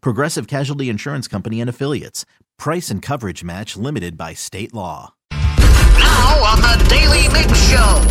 Progressive 0.00 0.46
Casualty 0.46 0.88
Insurance 0.88 1.28
Company 1.28 1.60
and 1.60 1.70
Affiliates. 1.70 2.24
Price 2.58 2.90
and 2.90 3.02
coverage 3.02 3.44
match 3.44 3.76
limited 3.76 4.16
by 4.16 4.34
state 4.34 4.74
law. 4.74 5.14
Now 5.30 6.42
on 6.44 6.60
the 6.60 6.86
Daily 6.88 7.28
Mig 7.28 7.54
Show. 7.54 8.02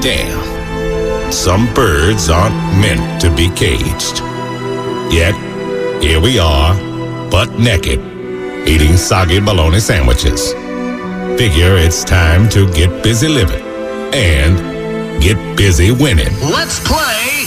Damn. 0.00 1.32
Some 1.32 1.72
birds 1.74 2.28
aren't 2.28 2.54
meant 2.80 3.20
to 3.20 3.34
be 3.34 3.48
caged. 3.50 4.20
Yet, 5.12 5.34
here 6.02 6.20
we 6.20 6.38
are, 6.38 6.74
butt 7.30 7.58
naked, 7.58 8.00
eating 8.68 8.96
soggy 8.96 9.40
bologna 9.40 9.80
sandwiches. 9.80 10.52
Figure 11.38 11.76
it's 11.76 12.04
time 12.04 12.48
to 12.50 12.70
get 12.72 13.02
busy 13.02 13.28
living 13.28 13.62
and 14.14 15.22
get 15.22 15.56
busy 15.56 15.90
winning. 15.90 16.32
Let's 16.40 16.80
play 16.86 17.46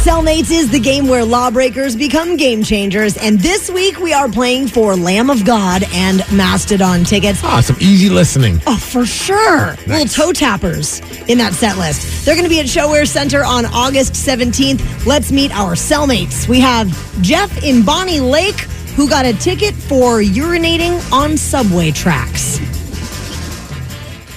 Cellmates. 0.00 0.20
Cellmates 0.20 0.50
is 0.50 0.70
the 0.70 0.80
game 0.80 1.08
where 1.08 1.24
lawbreakers 1.24 1.94
become 1.94 2.36
game 2.36 2.62
changers, 2.62 3.16
and 3.16 3.38
this 3.38 3.70
week 3.70 3.98
we 3.98 4.12
are 4.12 4.28
playing 4.28 4.66
for 4.68 4.96
Lamb 4.96 5.28
of 5.28 5.44
God 5.44 5.84
and 5.92 6.18
Mastodon 6.32 7.04
tickets. 7.04 7.40
Ah, 7.44 7.60
some 7.60 7.76
easy 7.80 8.08
listening. 8.08 8.60
Oh, 8.66 8.76
for 8.76 9.04
sure. 9.04 9.76
Little 9.86 10.06
toe 10.06 10.32
tappers 10.32 11.00
in 11.28 11.38
that 11.38 11.52
set 11.52 11.76
list. 11.76 12.24
They're 12.24 12.34
going 12.34 12.44
to 12.44 12.50
be 12.50 12.60
at 12.60 12.66
ShoWare 12.66 13.06
Center 13.06 13.44
on 13.44 13.66
August 13.66 14.14
17th. 14.14 15.06
Let's 15.06 15.30
meet 15.32 15.52
our 15.52 15.72
cellmates. 15.74 16.48
We 16.48 16.60
have 16.60 16.88
Jeff 17.22 17.62
in 17.62 17.84
Bonney 17.84 18.20
Lake, 18.20 18.60
who 18.96 19.08
got 19.08 19.26
a 19.26 19.32
ticket 19.34 19.74
for 19.74 20.20
urinating 20.20 21.12
on 21.12 21.36
subway 21.36 21.90
tracks. 21.90 22.58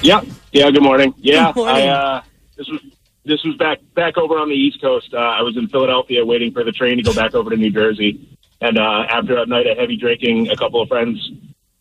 Yep. 0.03 0.25
Yeah. 0.51 0.71
Good 0.71 0.83
morning. 0.83 1.13
Yeah. 1.17 1.53
Good 1.53 1.55
morning. 1.63 1.89
I, 1.89 1.93
uh, 1.93 2.21
this 2.57 2.67
was 2.67 2.81
this 3.25 3.43
was 3.43 3.55
back 3.55 3.79
back 3.95 4.17
over 4.17 4.37
on 4.37 4.49
the 4.49 4.55
East 4.55 4.81
Coast. 4.81 5.13
Uh, 5.13 5.17
I 5.17 5.41
was 5.41 5.55
in 5.57 5.67
Philadelphia 5.67 6.25
waiting 6.25 6.51
for 6.51 6.63
the 6.63 6.71
train 6.71 6.97
to 6.97 7.03
go 7.03 7.13
back 7.13 7.33
over 7.33 7.49
to 7.49 7.55
New 7.55 7.71
Jersey, 7.71 8.37
and 8.61 8.77
uh, 8.77 9.05
after 9.09 9.37
a 9.37 9.45
night 9.45 9.67
of 9.67 9.77
heavy 9.77 9.97
drinking, 9.97 10.49
a 10.49 10.55
couple 10.55 10.81
of 10.81 10.87
friends, 10.89 11.31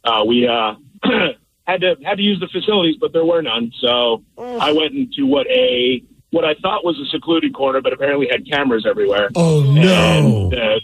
uh, 0.04 0.24
we 0.26 0.46
uh, 0.46 0.74
had 1.66 1.80
to 1.80 1.96
had 2.04 2.16
to 2.16 2.22
use 2.22 2.40
the 2.40 2.48
facilities, 2.48 2.96
but 3.00 3.12
there 3.12 3.24
were 3.24 3.42
none. 3.42 3.72
So 3.80 4.22
I 4.38 4.72
went 4.72 4.94
into 4.94 5.26
what 5.26 5.46
a 5.48 6.02
what 6.30 6.44
I 6.44 6.54
thought 6.54 6.84
was 6.84 6.98
a 6.98 7.06
secluded 7.06 7.54
corner, 7.54 7.80
but 7.80 7.92
apparently 7.92 8.28
had 8.30 8.48
cameras 8.48 8.86
everywhere. 8.88 9.30
Oh 9.34 9.62
no! 9.62 10.50
And, 10.52 10.54
uh, 10.54 10.80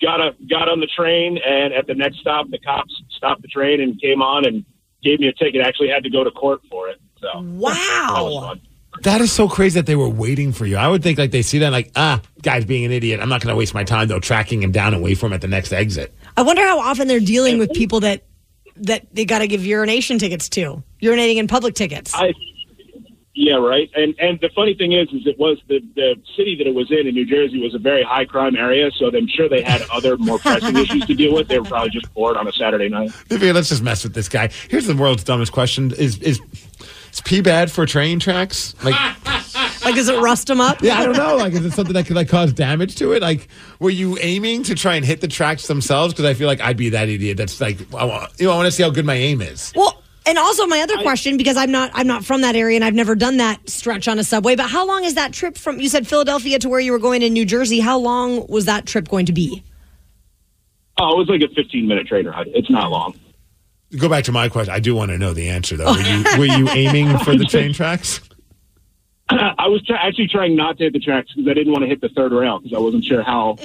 got 0.00 0.20
a 0.20 0.36
got 0.48 0.68
on 0.68 0.80
the 0.80 0.86
train, 0.86 1.38
and 1.44 1.72
at 1.72 1.86
the 1.86 1.94
next 1.94 2.18
stop, 2.18 2.48
the 2.50 2.58
cops 2.58 2.94
stopped 3.16 3.42
the 3.42 3.48
train 3.48 3.80
and 3.80 4.00
came 4.00 4.20
on 4.20 4.46
and 4.46 4.64
gave 5.02 5.18
me 5.20 5.28
a 5.28 5.32
ticket. 5.32 5.62
Actually, 5.62 5.88
had 5.88 6.02
to 6.04 6.10
go 6.10 6.24
to 6.24 6.30
court 6.30 6.60
for 6.70 6.88
it. 6.88 7.00
So 7.20 7.28
that 7.32 7.42
was 7.42 7.76
Wow. 7.76 8.54
Fun. 8.92 9.02
That 9.02 9.20
is 9.20 9.32
so 9.32 9.48
crazy 9.48 9.78
that 9.80 9.86
they 9.86 9.96
were 9.96 10.08
waiting 10.08 10.52
for 10.52 10.66
you. 10.66 10.76
I 10.76 10.88
would 10.88 11.02
think 11.02 11.18
like 11.18 11.30
they 11.30 11.42
see 11.42 11.58
that 11.60 11.70
like 11.70 11.90
ah, 11.96 12.20
guy's 12.42 12.64
being 12.64 12.84
an 12.84 12.92
idiot. 12.92 13.20
I'm 13.20 13.28
not 13.28 13.40
going 13.40 13.52
to 13.52 13.56
waste 13.56 13.74
my 13.74 13.84
time 13.84 14.08
though 14.08 14.20
tracking 14.20 14.62
him 14.62 14.72
down 14.72 14.94
and 14.94 15.02
wait 15.02 15.18
for 15.18 15.26
him 15.26 15.32
at 15.32 15.40
the 15.40 15.48
next 15.48 15.72
exit. 15.72 16.14
I 16.36 16.42
wonder 16.42 16.62
how 16.62 16.80
often 16.80 17.08
they're 17.08 17.20
dealing 17.20 17.58
with 17.58 17.72
people 17.72 18.00
that 18.00 18.24
that 18.76 19.06
they 19.14 19.24
got 19.24 19.40
to 19.40 19.46
give 19.46 19.64
urination 19.64 20.18
tickets 20.18 20.48
to, 20.50 20.82
urinating 21.02 21.36
in 21.36 21.46
public 21.46 21.74
tickets. 21.74 22.12
I 22.14 22.32
yeah, 23.34 23.54
right. 23.54 23.90
And 23.94 24.14
and 24.18 24.38
the 24.40 24.50
funny 24.54 24.74
thing 24.74 24.92
is, 24.92 25.08
is 25.08 25.26
it 25.26 25.38
was 25.38 25.58
the 25.66 25.80
the 25.94 26.16
city 26.36 26.54
that 26.58 26.66
it 26.66 26.74
was 26.74 26.90
in 26.90 27.06
in 27.06 27.14
New 27.14 27.24
Jersey 27.24 27.62
was 27.62 27.74
a 27.74 27.78
very 27.78 28.02
high 28.02 28.26
crime 28.26 28.56
area, 28.56 28.90
so 28.98 29.06
I'm 29.06 29.26
sure 29.26 29.48
they 29.48 29.62
had 29.62 29.82
other 29.90 30.18
more 30.18 30.38
pressing 30.38 30.76
issues 30.84 31.06
to 31.06 31.14
deal 31.14 31.34
with. 31.34 31.48
They 31.48 31.58
were 31.58 31.64
probably 31.64 31.90
just 31.90 32.12
bored 32.12 32.36
on 32.36 32.46
a 32.46 32.52
Saturday 32.52 32.90
night. 32.90 33.10
They 33.28 33.38
figured, 33.38 33.54
let's 33.54 33.70
just 33.70 33.82
mess 33.82 34.04
with 34.04 34.12
this 34.12 34.28
guy. 34.28 34.50
Here's 34.68 34.86
the 34.86 34.94
world's 34.94 35.24
dumbest 35.24 35.50
question: 35.50 35.92
Is 35.92 36.18
is 36.18 36.40
is 37.12 37.20
pee 37.20 37.40
bad 37.40 37.70
for 37.70 37.86
train 37.86 38.18
tracks? 38.18 38.74
Like, 38.82 38.94
Like, 39.84 39.96
does 39.96 40.08
it 40.08 40.18
rust 40.20 40.46
them 40.46 40.60
up? 40.60 40.80
yeah, 40.80 41.00
I 41.00 41.04
don't 41.04 41.16
know. 41.16 41.36
Like, 41.36 41.54
is 41.54 41.64
it 41.64 41.72
something 41.72 41.94
that 41.94 42.06
could 42.06 42.14
like 42.14 42.28
cause 42.28 42.52
damage 42.52 42.94
to 42.96 43.12
it? 43.12 43.22
Like, 43.22 43.48
were 43.80 43.90
you 43.90 44.16
aiming 44.20 44.62
to 44.64 44.74
try 44.76 44.94
and 44.94 45.04
hit 45.04 45.20
the 45.20 45.28
tracks 45.28 45.66
themselves? 45.66 46.14
Because 46.14 46.24
I 46.24 46.34
feel 46.34 46.46
like 46.46 46.60
I'd 46.60 46.76
be 46.76 46.90
that 46.90 47.08
idiot. 47.08 47.36
That's 47.36 47.60
like, 47.60 47.78
I 47.92 48.04
want, 48.04 48.30
you 48.38 48.46
know, 48.46 48.52
I 48.52 48.56
want 48.56 48.66
to 48.66 48.70
see 48.70 48.84
how 48.84 48.90
good 48.90 49.04
my 49.04 49.14
aim 49.16 49.42
is. 49.42 49.72
Well, 49.74 50.00
and 50.24 50.38
also 50.38 50.66
my 50.68 50.80
other 50.80 50.98
question 50.98 51.36
because 51.36 51.56
I'm 51.56 51.72
not 51.72 51.90
I'm 51.94 52.06
not 52.06 52.24
from 52.24 52.42
that 52.42 52.54
area 52.54 52.76
and 52.76 52.84
I've 52.84 52.94
never 52.94 53.16
done 53.16 53.38
that 53.38 53.68
stretch 53.68 54.06
on 54.06 54.20
a 54.20 54.24
subway. 54.24 54.54
But 54.54 54.70
how 54.70 54.86
long 54.86 55.02
is 55.02 55.14
that 55.14 55.32
trip 55.32 55.58
from? 55.58 55.80
You 55.80 55.88
said 55.88 56.06
Philadelphia 56.06 56.60
to 56.60 56.68
where 56.68 56.78
you 56.78 56.92
were 56.92 57.00
going 57.00 57.22
in 57.22 57.32
New 57.32 57.44
Jersey. 57.44 57.80
How 57.80 57.98
long 57.98 58.46
was 58.48 58.66
that 58.66 58.86
trip 58.86 59.08
going 59.08 59.26
to 59.26 59.32
be? 59.32 59.64
Oh, 60.98 61.14
it 61.14 61.18
was 61.18 61.28
like 61.28 61.42
a 61.42 61.52
15 61.52 61.88
minute 61.88 62.06
train 62.06 62.26
ride. 62.26 62.46
It's 62.54 62.70
not 62.70 62.90
long. 62.92 63.18
Go 63.96 64.08
back 64.08 64.24
to 64.24 64.32
my 64.32 64.48
question. 64.48 64.72
I 64.74 64.80
do 64.80 64.94
want 64.94 65.10
to 65.10 65.18
know 65.18 65.32
the 65.34 65.48
answer 65.50 65.76
though. 65.76 65.84
Oh, 65.88 65.92
were 65.94 66.00
you, 66.00 66.38
were 66.38 66.58
you 66.58 66.68
aiming 66.70 67.18
for 67.18 67.36
the 67.36 67.44
train 67.48 67.72
tracks? 67.74 68.20
I 69.58 69.66
was 69.68 69.82
try- 69.84 69.96
actually 69.96 70.28
trying 70.28 70.56
not 70.56 70.78
to 70.78 70.84
hit 70.84 70.92
the 70.92 70.98
tracks 70.98 71.32
because 71.34 71.50
I 71.50 71.54
didn't 71.54 71.72
want 71.72 71.82
to 71.82 71.88
hit 71.88 72.00
the 72.00 72.08
third 72.10 72.32
rail 72.32 72.58
because 72.58 72.76
I 72.76 72.80
wasn't 72.80 73.04
sure 73.04 73.22
how 73.22 73.56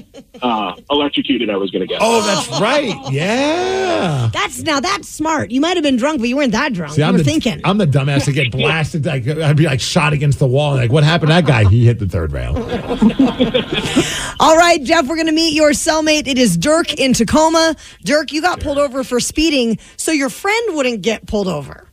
uh, 0.41 0.73
electrocuted 0.89 1.49
I 1.49 1.57
was 1.57 1.71
going 1.71 1.81
to 1.81 1.87
get. 1.87 1.99
Oh, 2.01 2.21
that's 2.25 2.59
right. 2.61 2.95
Yeah. 3.11 4.29
That's 4.33 4.61
now 4.63 4.79
that's 4.79 5.07
smart. 5.09 5.51
You 5.51 5.61
might 5.61 5.77
have 5.77 5.83
been 5.83 5.97
drunk, 5.97 6.19
but 6.19 6.29
you 6.29 6.37
weren't 6.37 6.51
that 6.51 6.73
drunk. 6.73 6.93
See, 6.93 7.01
you 7.01 7.07
I'm 7.07 7.13
were 7.13 7.19
the, 7.19 7.23
thinking. 7.23 7.61
I'm 7.63 7.77
the 7.77 7.87
dumbass 7.87 8.25
to 8.25 8.31
get 8.31 8.51
blasted. 8.53 9.05
Like 9.05 9.27
I'd 9.27 9.57
be 9.57 9.65
like 9.65 9.79
shot 9.79 10.13
against 10.13 10.39
the 10.39 10.47
wall. 10.47 10.75
Like 10.75 10.91
what 10.91 11.03
happened? 11.03 11.29
to 11.29 11.33
That 11.35 11.45
guy, 11.45 11.67
he 11.69 11.85
hit 11.85 11.99
the 11.99 12.07
third 12.07 12.31
rail. 12.31 12.55
All 14.39 14.55
right, 14.57 14.81
Jeff, 14.83 15.07
we're 15.07 15.15
going 15.15 15.27
to 15.27 15.31
meet 15.33 15.53
your 15.53 15.71
cellmate. 15.71 16.27
It 16.27 16.37
is 16.37 16.57
Dirk 16.57 16.93
in 16.93 17.13
Tacoma. 17.13 17.75
Dirk, 18.03 18.31
you 18.31 18.41
got 18.41 18.59
pulled 18.59 18.77
over 18.77 19.03
for 19.03 19.19
speeding, 19.19 19.79
so 19.97 20.11
your 20.11 20.29
friend 20.29 20.75
wouldn't 20.75 21.01
get 21.01 21.25
pulled 21.27 21.47
over. 21.47 21.87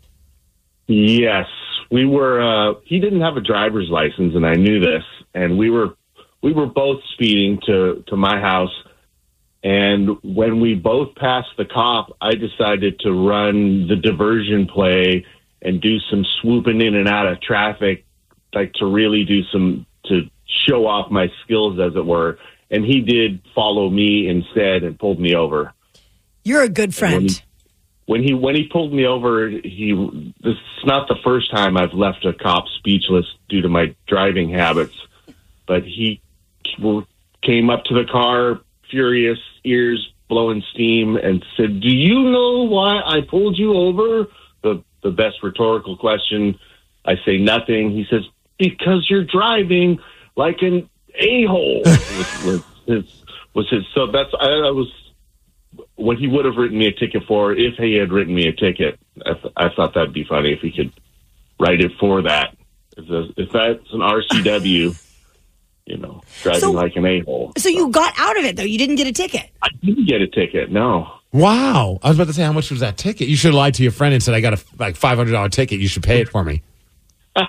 Yes, 0.86 1.46
we 1.94 2.04
were. 2.04 2.42
Uh, 2.42 2.74
he 2.84 2.98
didn't 2.98 3.20
have 3.20 3.36
a 3.36 3.40
driver's 3.40 3.88
license, 3.88 4.34
and 4.34 4.44
I 4.44 4.54
knew 4.54 4.80
this. 4.80 5.04
And 5.32 5.56
we 5.56 5.70
were 5.70 5.94
we 6.42 6.52
were 6.52 6.66
both 6.66 7.00
speeding 7.12 7.60
to 7.66 8.02
to 8.08 8.16
my 8.16 8.40
house. 8.40 8.74
And 9.62 10.18
when 10.22 10.60
we 10.60 10.74
both 10.74 11.14
passed 11.14 11.56
the 11.56 11.64
cop, 11.64 12.16
I 12.20 12.32
decided 12.34 12.98
to 13.00 13.12
run 13.12 13.86
the 13.86 13.96
diversion 13.96 14.66
play 14.66 15.24
and 15.62 15.80
do 15.80 15.98
some 16.10 16.26
swooping 16.42 16.80
in 16.82 16.96
and 16.96 17.08
out 17.08 17.26
of 17.26 17.40
traffic, 17.40 18.04
like 18.52 18.72
to 18.74 18.86
really 18.86 19.24
do 19.24 19.42
some 19.44 19.86
to 20.06 20.28
show 20.66 20.86
off 20.86 21.12
my 21.12 21.28
skills, 21.44 21.78
as 21.78 21.96
it 21.96 22.04
were. 22.04 22.38
And 22.72 22.84
he 22.84 23.00
did 23.02 23.40
follow 23.54 23.88
me 23.88 24.28
instead 24.28 24.82
and 24.82 24.98
pulled 24.98 25.20
me 25.20 25.36
over 25.36 25.72
You're 26.42 26.64
a 26.64 26.68
good 26.68 26.92
friend. 26.92 27.30
When 28.06 28.22
he 28.22 28.34
when 28.34 28.54
he 28.54 28.64
pulled 28.64 28.92
me 28.92 29.06
over, 29.06 29.48
he 29.48 29.92
this 30.42 30.54
is 30.54 30.84
not 30.84 31.08
the 31.08 31.16
first 31.24 31.50
time 31.50 31.76
I've 31.76 31.94
left 31.94 32.24
a 32.24 32.32
cop 32.32 32.66
speechless 32.78 33.26
due 33.48 33.62
to 33.62 33.68
my 33.68 33.94
driving 34.06 34.50
habits, 34.50 34.94
but 35.66 35.84
he 35.84 36.20
came 37.42 37.70
up 37.70 37.84
to 37.84 37.94
the 37.94 38.04
car, 38.10 38.60
furious, 38.90 39.38
ears 39.64 40.12
blowing 40.28 40.62
steam, 40.72 41.16
and 41.16 41.44
said, 41.56 41.80
"Do 41.80 41.88
you 41.88 42.24
know 42.24 42.64
why 42.64 43.00
I 43.04 43.20
pulled 43.22 43.58
you 43.58 43.74
over?" 43.74 44.28
The 44.62 44.82
the 45.02 45.10
best 45.10 45.42
rhetorical 45.42 45.96
question. 45.96 46.58
I 47.06 47.16
say 47.24 47.38
nothing. 47.38 47.90
He 47.90 48.06
says, 48.10 48.24
"Because 48.58 49.08
you're 49.08 49.24
driving 49.24 49.98
like 50.36 50.60
an 50.60 50.90
a 51.14 51.44
hole." 51.46 51.82
was, 52.42 52.62
was 53.54 53.68
his. 53.70 53.86
So 53.94 54.08
that's 54.08 54.30
I, 54.38 54.46
I 54.46 54.70
was 54.70 54.92
what 55.96 56.18
he 56.18 56.26
would 56.26 56.44
have 56.44 56.56
written 56.56 56.78
me 56.78 56.86
a 56.86 56.92
ticket 56.92 57.22
for 57.26 57.52
if 57.52 57.74
he 57.76 57.94
had 57.94 58.12
written 58.12 58.34
me 58.34 58.46
a 58.48 58.52
ticket. 58.52 58.98
I, 59.24 59.32
th- 59.34 59.52
I 59.56 59.68
thought 59.74 59.94
that'd 59.94 60.12
be 60.12 60.24
funny 60.24 60.52
if 60.52 60.60
he 60.60 60.72
could 60.72 60.92
write 61.60 61.80
it 61.80 61.92
for 62.00 62.22
that. 62.22 62.56
If, 62.96 63.06
the, 63.08 63.32
if 63.36 63.50
that's 63.52 63.92
an 63.92 64.00
RCW, 64.00 65.00
you 65.86 65.96
know, 65.98 66.22
driving 66.42 66.60
So- 66.60 66.72
like 66.72 66.96
an 66.96 67.06
a 67.06 67.20
hole. 67.20 67.52
So 67.56 67.68
you 67.68 67.88
got 67.90 68.12
out 68.18 68.38
of 68.38 68.44
it 68.44 68.56
though. 68.56 68.62
You 68.64 68.78
didn't 68.78 68.96
get 68.96 69.06
a 69.06 69.12
ticket. 69.12 69.50
I 69.62 69.68
didn't 69.82 70.06
get 70.08 70.20
a 70.20 70.26
ticket. 70.28 70.70
No. 70.70 71.10
Wow. 71.32 71.98
I 72.02 72.08
was 72.08 72.16
about 72.16 72.28
to 72.28 72.32
say, 72.32 72.42
how 72.44 72.52
much 72.52 72.70
was 72.70 72.80
that 72.80 72.96
ticket? 72.96 73.28
You 73.28 73.36
should 73.36 73.48
have 73.48 73.54
lied 73.56 73.74
to 73.74 73.82
your 73.82 73.90
friend 73.92 74.14
and 74.14 74.22
said, 74.22 74.34
I 74.34 74.40
got 74.40 74.54
a 74.54 74.64
like 74.78 74.96
$500 74.96 75.50
ticket. 75.50 75.80
You 75.80 75.88
should 75.88 76.02
pay 76.04 76.20
it 76.20 76.28
for 76.28 76.44
me. 76.44 76.62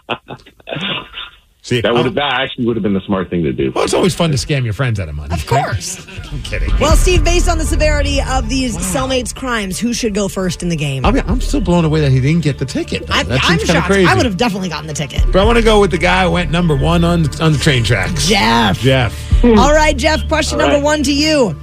See, 1.65 1.81
That 1.81 1.95
would 1.95 2.05
have 2.05 2.13
that 2.13 2.31
actually 2.41 2.65
would 2.67 2.75
have 2.75 2.83
been 2.83 2.93
the 2.93 3.01
smart 3.07 3.31
thing 3.31 3.41
to 3.41 3.51
do. 3.51 3.71
well, 3.73 3.83
it's 3.85 3.95
always 3.95 4.13
fun 4.13 4.29
to 4.29 4.37
scam 4.37 4.65
your 4.65 4.73
friends 4.73 4.99
out 4.99 5.09
of 5.09 5.15
money. 5.15 5.33
Of 5.33 5.47
course. 5.47 6.05
I'm 6.31 6.39
kidding. 6.43 6.69
Well, 6.79 6.95
Steve, 6.95 7.23
based 7.23 7.49
on 7.49 7.57
the 7.57 7.65
severity 7.65 8.19
of 8.21 8.47
these 8.49 8.77
cellmates 8.77 9.33
crimes, 9.33 9.79
who 9.79 9.91
should 9.91 10.13
go 10.13 10.27
first 10.27 10.61
in 10.61 10.69
the 10.69 10.75
game? 10.75 11.03
I 11.07 11.09
mean, 11.11 11.23
I'm 11.25 11.41
still 11.41 11.61
blown 11.61 11.83
away 11.83 12.01
that 12.01 12.11
he 12.11 12.21
didn't 12.21 12.43
get 12.43 12.59
the 12.59 12.65
ticket. 12.65 13.05
I'm, 13.09 13.27
that 13.29 13.39
I'm 13.45 13.57
seems 13.57 13.63
kind 13.63 13.77
of 13.79 13.83
shocked. 13.83 13.87
crazy. 13.87 14.07
I 14.07 14.13
would 14.13 14.25
have 14.25 14.37
definitely 14.37 14.69
gotten 14.69 14.85
the 14.85 14.93
ticket. 14.93 15.23
But 15.31 15.37
I 15.37 15.43
want 15.43 15.57
to 15.57 15.63
go 15.63 15.79
with 15.81 15.89
the 15.89 15.97
guy 15.97 16.25
who 16.25 16.31
went 16.31 16.51
number 16.51 16.75
one 16.75 17.03
on 17.03 17.23
the, 17.23 17.43
on 17.43 17.51
the 17.53 17.57
train 17.57 17.83
tracks. 17.83 18.27
Jeff. 18.27 18.77
Jeff. 18.79 19.43
All 19.43 19.73
right, 19.73 19.97
Jeff, 19.97 20.27
question 20.27 20.61
All 20.61 20.67
number 20.67 20.75
right. 20.77 20.83
one 20.83 21.01
to 21.01 21.13
you. 21.13 21.59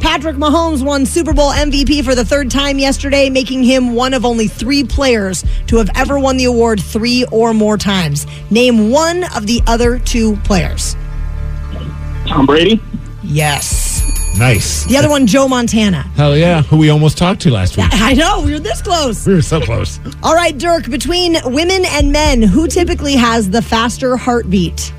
Patrick 0.00 0.36
Mahomes 0.36 0.82
won 0.82 1.04
Super 1.04 1.32
Bowl 1.34 1.52
MVP 1.52 2.02
for 2.04 2.14
the 2.14 2.24
third 2.24 2.50
time 2.50 2.78
yesterday, 2.78 3.28
making 3.28 3.62
him 3.62 3.94
one 3.94 4.14
of 4.14 4.24
only 4.24 4.48
three 4.48 4.82
players 4.82 5.44
to 5.66 5.76
have 5.76 5.90
ever 5.94 6.18
won 6.18 6.36
the 6.38 6.46
award 6.46 6.80
three 6.80 7.24
or 7.30 7.52
more 7.52 7.76
times. 7.76 8.26
Name 8.50 8.90
one 8.90 9.24
of 9.36 9.46
the 9.46 9.62
other 9.66 9.98
two 9.98 10.36
players. 10.38 10.96
Tom 12.26 12.46
Brady. 12.46 12.80
Yes. 13.22 13.90
Nice. 14.38 14.84
The 14.86 14.96
other 14.96 15.10
one, 15.10 15.26
Joe 15.26 15.48
Montana. 15.48 16.02
Hell 16.16 16.36
yeah. 16.36 16.62
Who 16.62 16.78
we 16.78 16.88
almost 16.88 17.18
talked 17.18 17.42
to 17.42 17.50
last 17.50 17.76
week. 17.76 17.86
I 17.92 18.14
know, 18.14 18.42
we 18.42 18.52
were 18.52 18.58
this 18.58 18.80
close. 18.80 19.26
We 19.26 19.34
were 19.34 19.42
so 19.42 19.60
close. 19.60 20.00
All 20.22 20.34
right, 20.34 20.56
Dirk, 20.56 20.88
between 20.88 21.36
women 21.44 21.84
and 21.84 22.10
men, 22.10 22.40
who 22.40 22.66
typically 22.68 23.14
has 23.16 23.50
the 23.50 23.60
faster 23.60 24.16
heartbeat? 24.16 24.94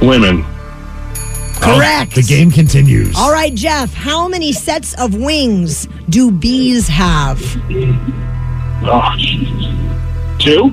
Women. 0.00 0.44
Correct. 1.60 2.14
The 2.14 2.22
game 2.22 2.50
continues. 2.50 3.16
All 3.16 3.32
right, 3.32 3.54
Jeff, 3.54 3.92
how 3.92 4.28
many 4.28 4.52
sets 4.52 4.94
of 4.94 5.14
wings 5.14 5.86
do 6.08 6.30
bees 6.30 6.88
have? 6.88 7.40
Oh, 8.82 9.14
jeez. 9.16 10.40
Two. 10.40 10.72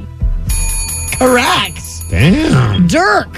Correct. 1.17 1.81
Damn. 2.09 2.87
Dirk, 2.87 3.37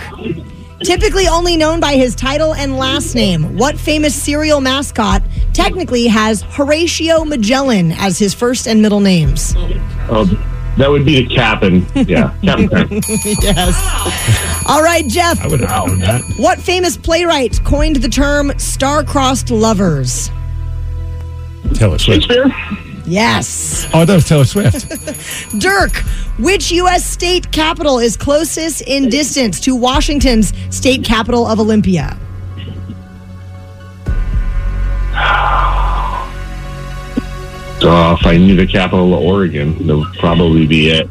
typically 0.84 1.28
only 1.28 1.58
known 1.58 1.80
by 1.80 1.94
his 1.94 2.14
title 2.14 2.54
and 2.54 2.78
last 2.78 3.16
name, 3.16 3.58
what 3.58 3.80
famous 3.80 4.14
cereal 4.14 4.62
mascot 4.62 5.24
technically 5.54 6.06
has 6.06 6.44
Horatio 6.44 7.26
Magellan 7.26 7.94
as 7.94 8.20
his 8.20 8.34
first 8.34 8.68
and 8.68 8.82
middle 8.82 9.00
names? 9.00 9.54
Oh, 10.12 10.26
that 10.80 10.90
would 10.90 11.06
be 11.06 11.24
the 11.24 11.36
captain. 11.36 11.86
Yeah, 11.94 12.34
Captain 12.44 12.68
Kirk. 12.70 12.90
yes. 13.42 14.66
All 14.68 14.82
right, 14.82 15.06
Jeff, 15.08 15.40
I 15.42 15.48
would 15.48 15.60
have 15.62 15.88
known 15.88 16.00
that. 16.00 16.22
what 16.38 16.60
famous 16.60 16.98
playwright 16.98 17.64
coined 17.64 17.98
the 17.98 18.10
term 18.10 18.52
star-crossed 18.58 19.52
lovers? 19.52 20.30
Taylor 21.76 22.00
Swift. 22.00 22.24
Shakespeare. 22.24 22.52
Yes. 23.06 23.88
Oh, 23.94 24.06
that 24.06 24.14
was 24.16 24.26
Taylor 24.28 24.46
Swift. 24.46 24.88
Dirk, 25.60 25.96
which 26.40 26.72
U.S. 26.72 27.04
state 27.06 27.52
capital 27.52 28.00
is 28.00 28.16
closest 28.18 28.82
in 28.82 29.10
distance 29.10 29.60
to 29.62 29.76
Washington's 29.76 30.54
state 30.76 31.04
capital 31.04 31.46
of 31.48 31.60
Olympia? 31.60 32.18
Oh, 37.82 38.18
if 38.20 38.26
I 38.26 38.38
knew 38.38 38.56
the 38.56 38.68
capital 38.68 39.14
of 39.14 39.22
Oregon, 39.22 39.88
that 39.88 39.98
would 39.98 40.14
probably 40.16 40.68
be 40.68 40.90
it. 40.90 41.10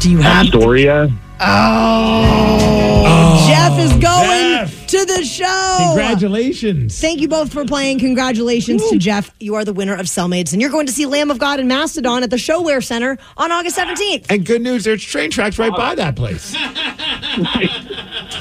Do 0.00 0.10
you 0.10 0.18
have 0.18 0.46
Astoria. 0.46 1.08
Oh, 1.40 3.04
oh 3.06 3.48
Jeff 3.48 3.78
is 3.78 3.92
going 3.92 4.02
Jeff. 4.02 4.86
to 4.88 5.04
the 5.06 5.24
show. 5.24 5.76
Congratulations. 5.86 7.00
Thank 7.00 7.20
you 7.20 7.28
both 7.28 7.52
for 7.52 7.64
playing. 7.64 7.98
Congratulations 8.00 8.88
to 8.90 8.98
Jeff. 8.98 9.34
You 9.40 9.54
are 9.54 9.64
the 9.64 9.72
winner 9.72 9.94
of 9.94 10.06
Cellmates, 10.06 10.52
and 10.52 10.60
you're 10.60 10.70
going 10.70 10.86
to 10.86 10.92
see 10.92 11.06
Lamb 11.06 11.30
of 11.30 11.38
God 11.38 11.58
and 11.58 11.68
Mastodon 11.68 12.22
at 12.22 12.30
the 12.30 12.36
ShoWare 12.36 12.84
Center 12.84 13.18
on 13.36 13.50
August 13.50 13.76
17th. 13.78 14.26
And 14.30 14.44
good 14.44 14.62
news, 14.62 14.84
there's 14.84 15.02
train 15.02 15.30
tracks 15.30 15.58
right 15.58 15.72
by 15.72 15.94
that 15.94 16.16
place. 16.16 16.54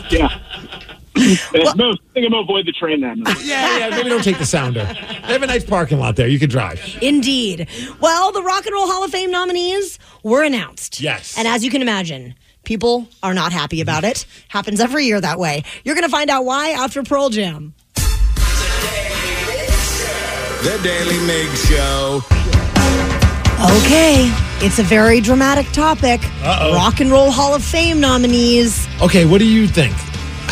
Yeah. 0.10 0.30
No, 1.76 1.92
I 1.92 1.96
think 2.14 2.26
I'm 2.26 2.32
gonna 2.32 2.38
avoid 2.40 2.66
the 2.66 2.72
train 2.72 3.02
then. 3.02 3.24
Yeah, 3.44 3.78
yeah. 3.78 3.90
Maybe 3.90 4.10
don't 4.10 4.24
take 4.24 4.40
the 4.40 4.46
sounder. 4.46 4.84
They 4.84 5.34
have 5.34 5.44
a 5.44 5.48
nice 5.48 5.64
parking 5.64 6.00
lot 6.00 6.16
there. 6.16 6.28
You 6.28 6.40
can 6.40 6.50
drive. 6.50 6.82
Indeed. 7.02 7.68
Well, 8.02 8.32
the 8.32 8.42
Rock 8.42 8.66
and 8.66 8.74
Roll 8.74 8.88
Hall 8.88 9.04
of 9.04 9.12
Fame 9.12 9.32
nominees 9.32 10.00
were 10.24 10.44
announced. 10.44 11.00
Yes. 11.00 11.38
And 11.38 11.48
as 11.48 11.64
you 11.64 11.72
can 11.72 11.82
imagine, 11.82 12.36
people 12.66 13.08
are 13.24 13.34
not 13.34 13.52
happy 13.54 13.80
about 13.82 14.04
it. 14.04 14.26
Happens 14.50 14.80
every 14.82 15.06
year 15.06 15.22
that 15.22 15.40
way. 15.40 15.64
You're 15.86 15.96
going 15.96 16.06
to 16.06 16.12
find 16.12 16.30
out 16.30 16.44
why 16.46 16.72
after 16.72 17.02
Pearl 17.04 17.30
Jam. 17.30 17.74
The 20.64 20.80
Daily 20.84 21.18
Mig 21.26 21.48
Show. 21.56 22.22
Okay, 23.78 24.30
it's 24.60 24.80
a 24.80 24.84
very 24.84 25.22
dramatic 25.22 25.66
topic. 25.72 26.20
Uh-oh. 26.44 26.74
Rock 26.74 27.00
and 27.00 27.10
Roll 27.10 27.32
Hall 27.32 27.56
of 27.56 27.64
Fame 27.64 28.00
nominees. 28.02 28.88
Okay, 29.02 29.26
what 29.26 29.38
do 29.40 29.46
you 29.46 29.68
think? 29.68 29.96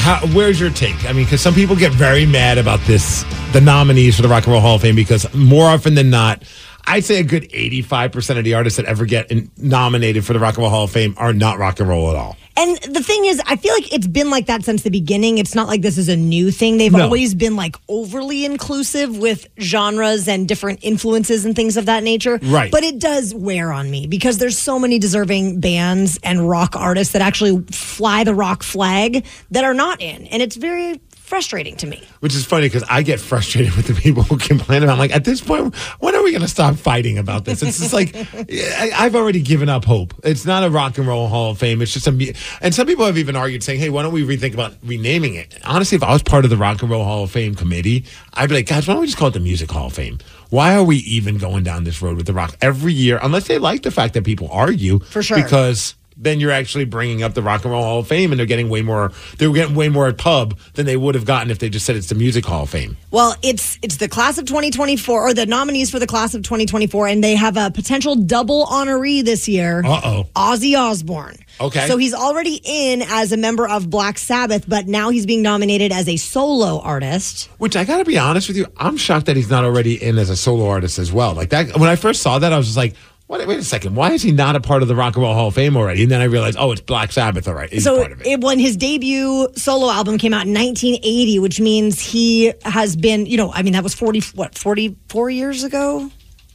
How, 0.06 0.19
where's 0.36 0.60
your 0.60 0.69
take? 0.69 1.04
I 1.06 1.13
mean, 1.13 1.25
because 1.25 1.42
some 1.42 1.56
people 1.56 1.75
get 1.75 1.92
very 1.92 2.28
mad 2.28 2.60
about 2.60 2.80
this, 2.81 3.25
the 3.54 3.60
nominees 3.60 4.16
for 4.16 4.22
the 4.22 4.28
Rock 4.28 4.44
and 4.44 4.54
Roll 4.54 4.62
Hall 4.62 4.75
of 4.75 4.84
Fame, 4.84 4.96
because 4.96 5.34
more 5.34 5.66
often 5.66 5.96
than 5.96 6.12
not, 6.12 6.44
I'd 6.86 7.04
say 7.04 7.19
a 7.19 7.24
good 7.24 7.50
85% 7.50 8.38
of 8.38 8.44
the 8.44 8.54
artists 8.54 8.78
that 8.78 8.86
ever 8.86 9.06
get 9.06 9.31
in, 9.31 9.50
nominated 9.57 10.24
for 10.24 10.34
the 10.34 10.40
Rock 10.40 10.57
and 10.57 10.62
Roll 10.62 10.69
Hall 10.69 10.84
of 10.84 10.92
Fame 10.92 11.16
are 11.18 11.34
not 11.34 11.57
rock 11.57 11.80
and 11.80 11.90
roll 11.90 12.12
at 12.12 12.16
all. 12.16 12.38
And 12.57 12.78
the 12.84 13.04
thing 13.04 13.25
is, 13.25 13.42
I 13.46 13.57
feel 13.57 13.74
like 13.74 13.94
it's 13.94 14.07
been 14.07 14.30
like 14.30 14.46
that 14.46 14.63
since 14.63 14.84
the 14.84 14.90
beginning. 14.90 15.38
It's 15.40 15.56
not 15.56 15.68
like 15.68 15.81
this 15.81 15.98
is 15.98 16.07
a 16.07 16.16
new 16.16 16.52
thing. 16.52 16.78
They've 16.78 16.92
No. 16.92 17.04
always 17.04 17.34
been 17.36 17.56
like 17.57 17.75
overly 17.90 18.46
inclusive 18.46 19.18
with 19.18 19.46
genres 19.60 20.28
and 20.28 20.48
different 20.48 20.80
influences 20.81 21.44
and 21.46 21.56
things 21.56 21.75
of 21.75 21.86
that 21.88 22.04
nature. 22.04 22.40
Right. 22.42 22.72
But 22.72 22.84
it 22.84 22.98
does 23.00 23.34
wear 23.36 23.74
on 23.74 23.92
me 23.92 24.07
because 24.07 24.38
there's 24.38 24.57
so 24.57 24.80
many 24.80 25.00
deserving 25.00 25.60
bands 25.60 26.18
and 26.24 26.48
rock 26.48 26.75
artists 26.78 27.12
that 27.13 27.22
actually 27.22 27.62
fly 27.72 28.24
the 28.24 28.34
rock 28.34 28.63
flag 28.63 29.25
that 29.52 29.66
are 29.66 29.74
not 29.74 30.02
in. 30.02 30.25
And 30.28 30.42
it's 30.42 30.56
very 30.56 31.02
frustrating 31.25 31.75
to 31.77 31.88
me. 31.88 32.04
Which 32.19 32.36
is 32.36 32.45
funny 32.45 32.68
because 32.68 32.83
I 32.89 33.01
get 33.01 33.19
frustrated 33.19 33.75
with 33.75 33.88
the 33.88 33.95
people 33.95 34.24
who 34.24 34.38
complain 34.38 34.83
about. 34.83 34.94
I'm 34.94 35.00
like, 35.00 35.12
at 35.13 35.25
this 35.25 35.42
point, 35.42 35.75
when 36.00 36.16
are 36.16 36.24
we 36.24 36.31
going 36.31 36.42
to 36.44 36.48
stop 36.48 36.75
fighting 36.75 37.18
about 37.18 37.45
this? 37.45 37.62
It's 37.63 37.80
just 37.80 37.94
like 37.94 38.16
I, 38.33 38.92
I've 38.95 39.16
already 39.16 39.42
given 39.42 39.68
up 39.68 39.86
hope. 39.86 40.13
It's 40.24 40.45
not 40.45 40.63
a 40.63 40.69
rock 40.69 40.98
and 40.98 41.07
roll 41.07 41.27
Hall 41.27 41.51
of 41.51 41.57
Fame. 41.57 41.81
It's 41.81 41.94
just 41.94 42.07
a. 42.07 42.36
And 42.62 42.74
some 42.74 42.88
people 42.88 43.06
have 43.06 43.18
even 43.18 43.36
argued 43.36 43.63
saying, 43.63 43.80
"Hey, 43.80 43.89
why 43.89 44.04
don't 44.04 44.13
we 44.13 44.24
rethink 44.24 44.54
about 44.54 44.75
renaming 44.83 45.36
it?" 45.36 45.57
Honestly, 45.66 45.95
if 45.95 46.04
I 46.04 46.13
was 46.13 46.24
part 46.24 46.45
of 46.45 46.51
the 46.51 46.57
Rock 46.57 46.81
and 46.81 46.92
Roll 46.92 47.04
Hall 47.04 47.24
of 47.24 47.31
Fame 47.31 47.56
committee, 47.56 48.06
I'd 48.33 48.49
be 48.49 48.56
like, 48.56 48.68
guys, 48.68 48.88
why 48.88 48.94
don't 48.94 49.02
we 49.02 49.07
just 49.07 49.18
call 49.18 49.30
it 49.30 49.33
the 49.33 49.40
Music 49.40 49.69
Hall 49.71 49.88
of 49.88 49.94
Fame? 49.94 50.19
Why 50.52 50.76
are 50.76 50.83
we 50.83 50.97
even 50.97 51.38
going 51.38 51.64
down 51.64 51.83
this 51.83 52.02
road 52.02 52.18
with 52.18 52.28
the 52.28 52.33
rock 52.33 52.56
every 52.61 52.94
year? 52.94 53.19
Unless 53.21 53.47
they 53.47 53.57
like 53.57 53.81
the 53.81 53.92
fact 53.92 54.14
that 54.14 54.23
people 54.23 54.47
argue, 54.52 54.99
For 54.99 55.23
sure. 55.23 55.38
because 55.42 55.95
then 56.18 56.40
you're 56.40 56.52
actually 56.52 56.86
bringing 56.86 57.24
up 57.24 57.34
the 57.34 57.42
Rock 57.42 57.64
and 57.64 57.72
Roll 57.72 57.84
Hall 57.84 58.00
of 58.00 58.07
Fame, 58.07 58.31
and 58.31 58.40
they're 58.40 58.45
getting 58.45 58.69
way 58.69 58.81
more. 58.81 59.12
They're 59.38 59.52
getting 59.52 59.76
way 59.76 59.90
more 59.90 60.07
at 60.07 60.18
pub 60.18 60.57
than 60.74 60.86
they 60.86 60.98
would 60.98 61.16
have 61.16 61.26
gotten 61.26 61.52
if 61.52 61.60
they 61.60 61.69
just 61.69 61.86
said 61.86 61.95
it's 61.95 62.07
the 62.07 62.16
Music 62.16 62.45
Hall 62.45 62.64
of 62.64 62.69
Fame. 62.69 62.98
Well, 63.12 63.36
it's 63.42 63.78
it's 63.81 63.98
the 63.98 64.07
class 64.07 64.38
of 64.38 64.45
2024 64.45 65.22
or 65.22 65.34
the 65.34 65.45
nominees 65.45 65.92
for 65.92 66.00
the 66.00 66.07
class 66.07 66.34
of 66.34 66.44
2024 66.44 67.07
and 67.07 67.24
they 67.24 67.36
have 67.36 67.57
a 67.57 67.72
potential 67.72 68.16
double 68.16 68.66
honoree 68.66 69.24
this 69.24 69.48
year. 69.48 69.84
Uh-oh. 69.86 70.28
Ozzy 70.36 70.78
Osbourne. 70.78 71.38
Okay. 71.60 71.88
So 71.88 71.98
he's 71.98 72.14
already 72.14 72.60
in 72.64 73.02
as 73.02 73.31
a 73.31 73.38
member 73.38 73.68
of 73.68 73.90
Black 73.90 74.18
Sabbath, 74.18 74.66
but 74.68 74.88
now 74.88 75.10
he's 75.10 75.26
being 75.26 75.42
nominated 75.42 75.92
as 75.92 76.10
a 76.10 76.18
solo 76.18 76.80
artist. 76.81 77.50
Which 77.57 77.76
I 77.76 77.86
got 77.86 77.98
to 78.00 78.06
be 78.06 78.18
honest 78.18 78.48
with 78.48 78.57
you, 78.57 78.66
I'm 78.78 78.98
shocked 78.98 79.28
that 79.28 79.36
he's 79.36 79.50
not 79.50 79.64
already 79.64 80.02
in 80.02 80.18
as 80.18 80.30
a 80.30 80.36
solo 80.36 80.68
artist 80.68 81.00
as 81.00 81.12
well. 81.14 81.34
Like 81.34 81.50
that, 81.50 81.78
when 81.78 81.90
I 81.90 81.95
first 81.95 82.22
saw 82.22 82.40
that, 82.40 82.52
I 82.52 82.57
was 82.57 82.68
just 82.68 82.78
like, 82.78 82.95
"Wait, 83.27 83.47
wait 83.47 83.59
a 83.59 83.63
second, 83.63 83.95
why 83.95 84.11
is 84.11 84.21
he 84.21 84.31
not 84.31 84.55
a 84.55 84.59
part 84.59 84.81
of 84.81 84.87
the 84.87 84.95
Rock 84.95 85.15
and 85.15 85.23
Roll 85.23 85.33
Hall 85.33 85.47
of 85.47 85.55
Fame 85.55 85.75
already?" 85.77 86.03
And 86.03 86.11
then 86.11 86.21
I 86.21 86.25
realized, 86.25 86.57
oh, 86.59 86.71
it's 86.71 86.81
Black 86.81 87.11
Sabbath, 87.11 87.47
all 87.47 87.53
right, 87.53 87.69
he's 87.71 87.83
so 87.83 87.97
part 87.99 88.11
of 88.11 88.21
it. 88.21 88.27
it, 88.27 88.41
when 88.41 88.59
his 88.59 88.77
debut 88.77 89.47
solo 89.55 89.89
album 89.89 90.17
came 90.17 90.33
out 90.33 90.45
in 90.47 90.53
1980, 90.53 91.39
which 91.39 91.59
means 91.59 91.99
he 91.99 92.53
has 92.63 92.95
been, 92.95 93.25
you 93.25 93.37
know, 93.37 93.51
I 93.51 93.61
mean 93.63 93.73
that 93.73 93.83
was 93.83 93.94
40 93.94 94.21
what 94.35 94.57
44 94.57 95.29
years 95.29 95.63
ago. 95.63 96.09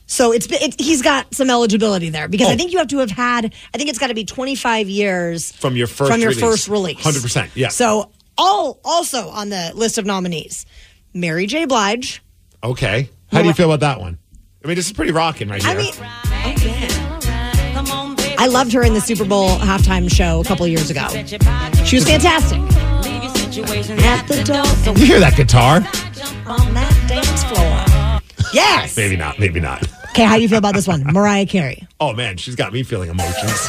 So 0.06 0.32
it's, 0.32 0.48
been- 0.48 0.60
it, 0.62 0.80
he's 0.80 1.02
got 1.02 1.32
some 1.34 1.50
eligibility 1.50 2.10
there 2.10 2.26
because 2.26 2.48
Oh. 2.48 2.50
I 2.50 2.56
think 2.56 2.72
you 2.72 2.78
have 2.78 2.88
to 2.88 2.98
have 2.98 3.12
had 3.12 3.54
I 3.72 3.78
think 3.78 3.88
it's 3.90 3.98
got 4.00 4.08
to 4.08 4.14
be 4.14 4.24
25 4.24 4.88
years 4.88 5.52
From 5.52 5.76
your 5.76 5.86
first 5.86 6.10
from 6.10 6.20
your 6.20 6.30
release. 6.30 6.42
first 6.42 6.68
release. 6.68 6.96
100%, 6.98 7.50
yeah. 7.54 7.68
So 7.68 8.10
all 8.36 8.80
also 8.84 9.28
on 9.28 9.50
the 9.50 9.70
list 9.76 9.98
of 9.98 10.06
nominees, 10.06 10.66
Mary 11.14 11.46
J. 11.46 11.64
Blige. 11.66 12.22
Okay, 12.64 13.08
how 13.30 13.42
do 13.42 13.46
you 13.48 13.54
feel 13.54 13.72
about 13.72 13.80
that 13.80 14.00
one? 14.00 14.18
I 14.64 14.66
mean, 14.68 14.76
this 14.76 14.86
is 14.86 14.92
pretty 14.92 15.12
rocking 15.12 15.48
right 15.48 15.62
here. 15.62 15.70
I 15.70 15.76
mean, 15.76 15.92
I 18.38 18.46
loved 18.46 18.72
her 18.72 18.82
in 18.82 18.94
the 18.94 19.00
Super 19.00 19.26
Bowl 19.26 19.50
halftime 19.58 20.10
show 20.10 20.40
a 20.40 20.44
couple 20.44 20.66
years 20.66 20.90
ago. 20.90 21.06
She 21.84 21.96
was 21.96 22.08
fantastic. 22.08 22.58
At 24.02 24.26
the 24.28 24.42
door. 24.44 24.94
You 24.96 25.04
hear 25.04 25.20
that 25.20 25.36
guitar? 25.36 25.76
On 26.46 26.74
that 26.74 27.04
dance 27.06 27.44
floor. 27.44 28.50
Yes. 28.54 28.96
maybe 28.96 29.16
not. 29.16 29.38
Maybe 29.38 29.60
not. 29.60 29.86
Okay, 30.10 30.24
how 30.24 30.36
do 30.36 30.42
you 30.42 30.48
feel 30.48 30.58
about 30.58 30.74
this 30.74 30.88
one? 30.88 31.04
Mariah 31.12 31.46
Carey. 31.46 31.86
Oh, 32.00 32.12
man, 32.14 32.36
she's 32.36 32.56
got 32.56 32.72
me 32.72 32.82
feeling 32.82 33.10
emotions. 33.10 33.68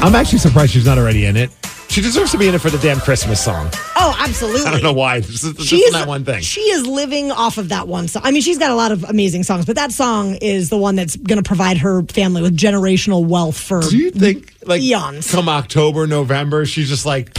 I'm 0.00 0.14
actually 0.14 0.38
surprised 0.38 0.72
she's 0.72 0.86
not 0.86 0.98
already 0.98 1.24
in 1.24 1.36
it. 1.36 1.50
She 1.88 2.02
deserves 2.02 2.30
to 2.32 2.38
be 2.38 2.46
in 2.46 2.54
it 2.54 2.60
for 2.60 2.70
the 2.70 2.78
damn 2.78 3.00
Christmas 3.00 3.42
song. 3.42 3.70
Oh, 3.96 4.14
absolutely. 4.18 4.66
I 4.66 4.70
don't 4.70 4.82
know 4.82 4.92
why. 4.92 5.20
This 5.20 5.42
is 5.42 5.66
She 5.66 5.78
is 5.78 5.94
that 5.94 6.06
one 6.06 6.24
thing. 6.24 6.42
She 6.42 6.60
is 6.60 6.86
living 6.86 7.32
off 7.32 7.56
of 7.58 7.70
that 7.70 7.88
one 7.88 8.08
song. 8.08 8.22
I 8.24 8.30
mean, 8.30 8.42
she's 8.42 8.58
got 8.58 8.70
a 8.70 8.74
lot 8.74 8.92
of 8.92 9.04
amazing 9.04 9.42
songs, 9.42 9.64
but 9.64 9.76
that 9.76 9.90
song 9.90 10.36
is 10.36 10.68
the 10.68 10.76
one 10.76 10.96
that's 10.96 11.16
going 11.16 11.42
to 11.42 11.46
provide 11.46 11.78
her 11.78 12.02
family 12.04 12.42
with 12.42 12.56
generational 12.56 13.26
wealth 13.26 13.58
for. 13.58 13.80
Do 13.80 13.96
you 13.96 14.10
think, 14.10 14.52
like, 14.66 14.82
Eons. 14.82 15.30
come 15.30 15.48
October, 15.48 16.06
November, 16.06 16.66
she's 16.66 16.88
just 16.88 17.06
like, 17.06 17.36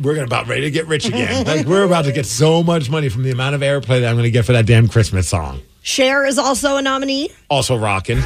we're 0.00 0.14
gonna 0.14 0.26
about 0.26 0.46
ready 0.46 0.62
to 0.62 0.70
get 0.70 0.86
rich 0.86 1.06
again. 1.06 1.44
like, 1.46 1.66
we're 1.66 1.84
about 1.84 2.06
to 2.06 2.12
get 2.12 2.26
so 2.26 2.62
much 2.62 2.88
money 2.88 3.08
from 3.08 3.24
the 3.24 3.30
amount 3.30 3.54
of 3.54 3.60
airplay 3.60 4.00
that 4.00 4.06
I'm 4.08 4.14
going 4.16 4.24
to 4.24 4.30
get 4.30 4.46
for 4.46 4.52
that 4.52 4.66
damn 4.66 4.88
Christmas 4.88 5.28
song. 5.28 5.60
Cher 5.82 6.24
is 6.26 6.38
also 6.38 6.76
a 6.76 6.82
nominee. 6.82 7.30
Also 7.50 7.76
rocking. 7.76 8.18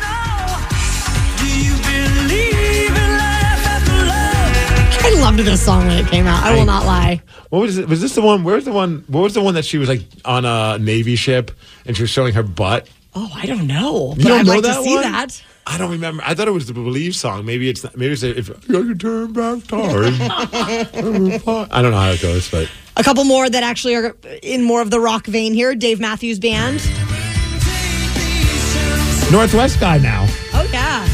Loved 5.33 5.45
this 5.49 5.65
song 5.65 5.87
when 5.87 5.97
it 6.05 6.07
came 6.09 6.27
out. 6.27 6.43
I 6.45 6.55
will 6.55 6.67
not 6.67 6.85
lie. 6.85 7.23
What 7.49 7.61
was 7.61 7.79
it? 7.79 7.89
Was 7.89 8.03
this 8.03 8.15
the 8.15 8.21
one? 8.21 8.45
Where's 8.45 8.67
the 8.67 8.73
one? 8.73 9.03
What 9.07 9.23
was 9.23 9.33
the 9.33 9.41
one 9.41 9.55
that 9.55 9.65
she 9.65 9.79
was 9.79 9.89
like 9.89 10.03
on 10.27 10.45
a 10.45 10.79
Navy 10.79 11.17
ship 11.17 11.51
and 11.87 11.97
she 11.97 12.03
was 12.03 12.11
showing 12.11 12.35
her 12.35 12.43
butt? 12.43 12.87
Oh, 13.15 13.31
I 13.35 13.47
don't 13.47 13.67
know. 13.67 14.11
You 14.11 14.17
But 14.17 14.29
don't 14.29 14.41
I'd 14.41 14.47
know 14.47 14.53
like 14.53 14.63
that 14.65 14.77
to 14.77 14.83
see 14.83 14.95
one? 14.95 15.03
that. 15.05 15.43
I 15.67 15.79
don't 15.79 15.91
remember. 15.91 16.23
I 16.27 16.35
thought 16.35 16.49
it 16.49 16.53
was 16.53 16.67
the 16.67 16.75
Believe 16.75 17.17
song. 17.17 17.47
Maybe 17.47 17.71
it's 17.71 17.83
not, 17.83 17.97
maybe 17.97 18.13
it's 18.13 18.23
if 18.23 18.51
I 18.51 18.55
could 18.73 19.01
turn 19.01 19.33
back 19.33 19.67
time. 19.69 19.81
I 21.73 21.81
don't 21.81 21.93
know 21.93 21.99
how 21.99 22.11
it 22.11 22.21
goes, 22.21 22.51
but 22.51 22.71
A 22.99 23.03
couple 23.03 23.25
more 23.25 23.49
that 23.49 23.63
actually 23.63 23.95
are 23.95 24.15
in 24.43 24.63
more 24.63 24.83
of 24.83 24.91
the 24.91 25.01
rock 25.01 25.25
vein 25.27 25.55
here. 25.55 25.75
Dave 25.75 25.99
Matthews 25.99 26.39
Band. 26.41 26.75
Northwest 29.33 29.81
guy 29.81 29.97
now. 29.97 30.27
Oh, 30.53 30.69
yeah. 30.71 31.09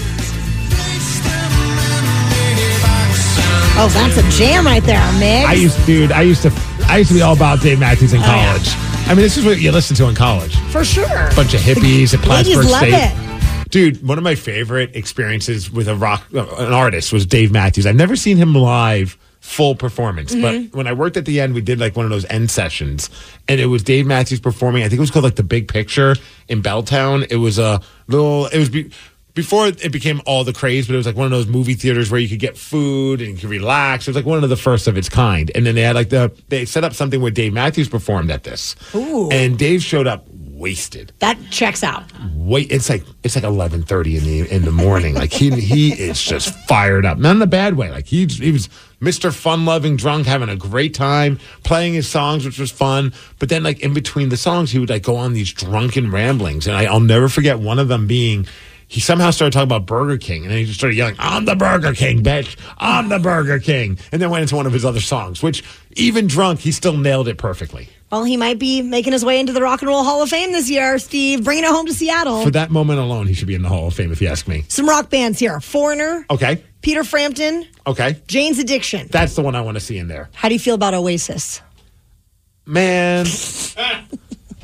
Oh, 3.81 3.89
that's 3.89 4.17
a 4.17 4.39
jam 4.39 4.67
right 4.67 4.83
there, 4.83 4.99
Migs. 5.21 5.45
I 5.47 5.53
used, 5.53 5.87
dude. 5.87 6.11
I 6.13 6.23
used 6.23 6.43
to. 6.43 6.53
I 6.89 6.99
used 6.99 7.09
to 7.11 7.15
be 7.15 7.23
all 7.23 7.35
about 7.37 7.61
Dave 7.61 7.79
Matthews 7.79 8.13
in 8.13 8.21
Oh, 8.21 8.25
yeah. 8.25 8.47
college. 8.47 8.69
I 9.09 9.15
mean, 9.15 9.23
this 9.23 9.37
is 9.37 9.45
what 9.45 9.61
you 9.61 9.71
listen 9.71 9.95
to 9.97 10.09
in 10.09 10.15
college. 10.15 10.57
For 10.73 10.85
sure. 10.85 11.07
Bunch 11.37 11.55
of 11.55 11.61
hippies 11.61 12.13
at 12.13 12.21
Plattsburgh 12.21 12.67
love 12.67 12.79
State. 12.89 12.95
it. 12.95 13.71
Dude, 13.71 14.07
one 14.07 14.19
of 14.19 14.25
my 14.25 14.35
favorite 14.35 14.97
experiences 14.97 15.71
with 15.71 15.87
a 15.89 15.95
rock 15.95 16.25
an 16.33 16.73
artist 16.73 17.13
was 17.13 17.25
Dave 17.27 17.53
Matthews. 17.53 17.87
I've 17.87 17.95
never 17.97 18.17
seen 18.17 18.37
him 18.37 18.55
live 18.55 19.17
full 19.41 19.75
performance, 19.77 20.35
Mm-hmm. 20.35 20.69
but 20.71 20.77
when 20.77 20.87
I 20.87 20.93
worked 20.93 21.17
at 21.17 21.25
the 21.27 21.41
end, 21.41 21.55
we 21.55 21.61
did 21.61 21.79
like 21.79 21.95
one 21.97 22.05
of 22.05 22.11
those 22.11 22.25
end 22.27 22.51
sessions, 22.51 23.09
and 23.47 23.61
it 23.61 23.67
was 23.67 23.83
Dave 23.83 24.07
Matthews 24.07 24.41
performing. 24.41 24.83
I 24.83 24.89
think 24.89 24.99
it 24.99 25.01
was 25.03 25.11
called 25.11 25.25
like 25.25 25.37
the 25.37 25.43
Big 25.45 25.69
Picture 25.69 26.17
in 26.49 26.63
Belltown. 26.63 27.27
It 27.31 27.37
was 27.37 27.59
a 27.59 27.81
little. 28.09 28.47
It 28.47 28.59
was. 28.59 28.69
Be, 28.71 28.91
before 29.35 29.69
it 29.69 29.93
became 29.93 30.21
all 30.27 30.43
the 30.43 30.53
craze, 30.53 30.87
but 30.87 30.95
it 30.95 30.97
was 30.97 31.07
like 31.07 31.17
one 31.17 31.27
of 31.27 31.31
those 31.31 31.47
movie 31.47 31.75
theaters 31.75 32.11
where 32.11 32.21
you 32.21 32.29
could 32.29 32.41
get 32.41 32.57
food 32.59 33.21
and 33.21 33.31
you 33.31 33.37
could 33.37 33.51
relax. 33.51 34.07
It 34.07 34.11
was 34.11 34.17
like 34.17 34.27
one 34.27 34.43
of 34.43 34.51
the 34.51 34.57
first 34.57 34.89
of 34.89 34.97
its 34.97 35.09
kind. 35.09 35.51
And 35.55 35.65
then 35.65 35.75
they 35.77 35.83
had 35.83 35.95
like 35.95 36.09
the 36.09 36.33
they 36.49 36.65
set 36.65 36.83
up 36.85 36.93
something 36.95 37.21
where 37.21 37.31
Dave 37.31 37.53
Matthews 37.53 37.89
performed 37.89 38.31
at 38.31 38.43
this. 38.45 38.75
Ooh. 38.95 39.29
And 39.31 39.59
Dave 39.59 39.83
showed 39.83 40.07
up 40.07 40.27
wasted 40.59 41.13
That 41.21 41.39
checks 41.53 41.85
out. 41.85 42.03
wait 42.35 42.73
it's 42.73 42.91
like 42.91 43.05
it's 43.23 43.37
like 43.37 43.45
11:30 43.45 44.19
in 44.19 44.25
the 44.25 44.53
in 44.53 44.65
the 44.65 44.73
morning 44.73 45.15
like 45.15 45.33
he 45.33 45.53
he 45.53 45.93
is 45.93 46.21
just 46.21 46.53
fired 46.67 47.07
up 47.07 47.17
not 47.17 47.37
in 47.37 47.43
a 47.43 47.47
bad 47.47 47.77
way 47.77 47.93
like 47.93 48.07
he 48.09 48.27
he 48.27 48.51
was 48.51 48.69
Mr. 49.01 49.33
fun 49.33 49.65
loving 49.65 49.97
drunk 49.97 50.27
having 50.27 50.49
a 50.49 50.57
great 50.57 50.95
time 50.95 51.39
playing 51.63 51.95
his 51.95 52.09
songs 52.09 52.45
which 52.45 52.59
was 52.59 52.73
fun 52.73 53.13
but 53.39 53.49
then 53.51 53.63
like 53.63 53.79
in 53.79 53.95
between 53.95 54.31
the 54.31 54.37
songs 54.37 54.73
he 54.73 54.81
would 54.81 54.91
like 54.91 55.05
go 55.05 55.15
on 55.15 55.33
these 55.33 55.53
drunken 55.53 56.11
ramblings 56.11 56.67
and 56.67 56.77
I, 56.77 56.87
I'll 56.87 56.99
never 56.99 57.29
forget 57.29 57.61
one 57.61 57.79
of 57.79 57.87
them 57.87 58.09
being 58.09 58.45
he 58.89 59.01
somehow 59.01 59.31
started 59.31 59.53
talking 59.53 59.69
about 59.69 59.85
Burger 59.87 60.17
King 60.19 60.43
and 60.43 60.51
then 60.51 60.59
he 60.59 60.65
just 60.65 60.79
started 60.79 60.97
yelling, 60.97 61.15
I'm 61.19 61.45
the 61.45 61.55
Burger 61.55 61.93
King, 61.93 62.23
bitch. 62.23 62.57
I'm 62.79 63.09
the 63.11 63.19
Burger 63.19 63.59
King. 63.59 63.99
And 64.13 64.21
then 64.21 64.31
went 64.31 64.43
into 64.43 64.57
one 64.57 64.67
of 64.67 64.73
his 64.73 64.85
other 64.85 65.01
songs, 65.01 65.43
which 65.43 65.63
even 65.97 66.27
drunk, 66.27 66.61
he 66.61 66.73
still 66.73 66.97
nailed 66.97 67.29
it 67.29 67.37
perfectly. 67.39 67.89
Well, 68.11 68.25
he 68.25 68.39
might 68.39 68.59
be 68.59 68.81
making 68.81 69.13
his 69.13 69.23
way 69.23 69.39
into 69.39 69.53
the 69.53 69.61
Rock 69.61 69.83
and 69.83 69.89
Roll 69.91 70.03
Hall 70.03 70.23
of 70.23 70.31
Fame 70.31 70.53
this 70.53 70.71
year, 70.71 70.99
Steve. 70.99 71.45
Bringing 71.45 71.65
it 71.65 71.71
home 71.71 71.85
to 71.85 71.93
Seattle. 71.93 72.43
For 72.43 72.51
that 72.53 72.71
moment 72.71 72.99
alone, 72.99 73.27
he 73.27 73.35
should 73.35 73.49
be 73.49 73.55
in 73.55 73.61
the 73.61 73.69
Hall 73.69 73.89
of 73.89 73.95
Fame 73.95 74.11
if 74.11 74.23
you 74.23 74.29
ask 74.29 74.49
me. 74.49 74.65
Some 74.69 74.89
rock 74.89 75.11
bands 75.11 75.39
here 75.39 75.61
Foreigner, 75.61 76.25
Okay. 76.31 76.65
Peter 76.81 77.05
Frampton, 77.05 77.67
Okay. 77.87 78.19
Jane's 78.27 78.59
Addiction. 78.59 79.09
That's 79.11 79.35
the 79.35 79.43
one 79.43 79.55
I 79.55 79.61
want 79.61 79.77
to 79.77 79.81
see 79.81 79.99
in 79.99 80.09
there. 80.09 80.31
How 80.33 80.49
do 80.49 80.55
you 80.55 80.59
feel 80.61 80.75
about 80.77 80.95
Oasis? 80.95 81.61
Man, 82.65 83.27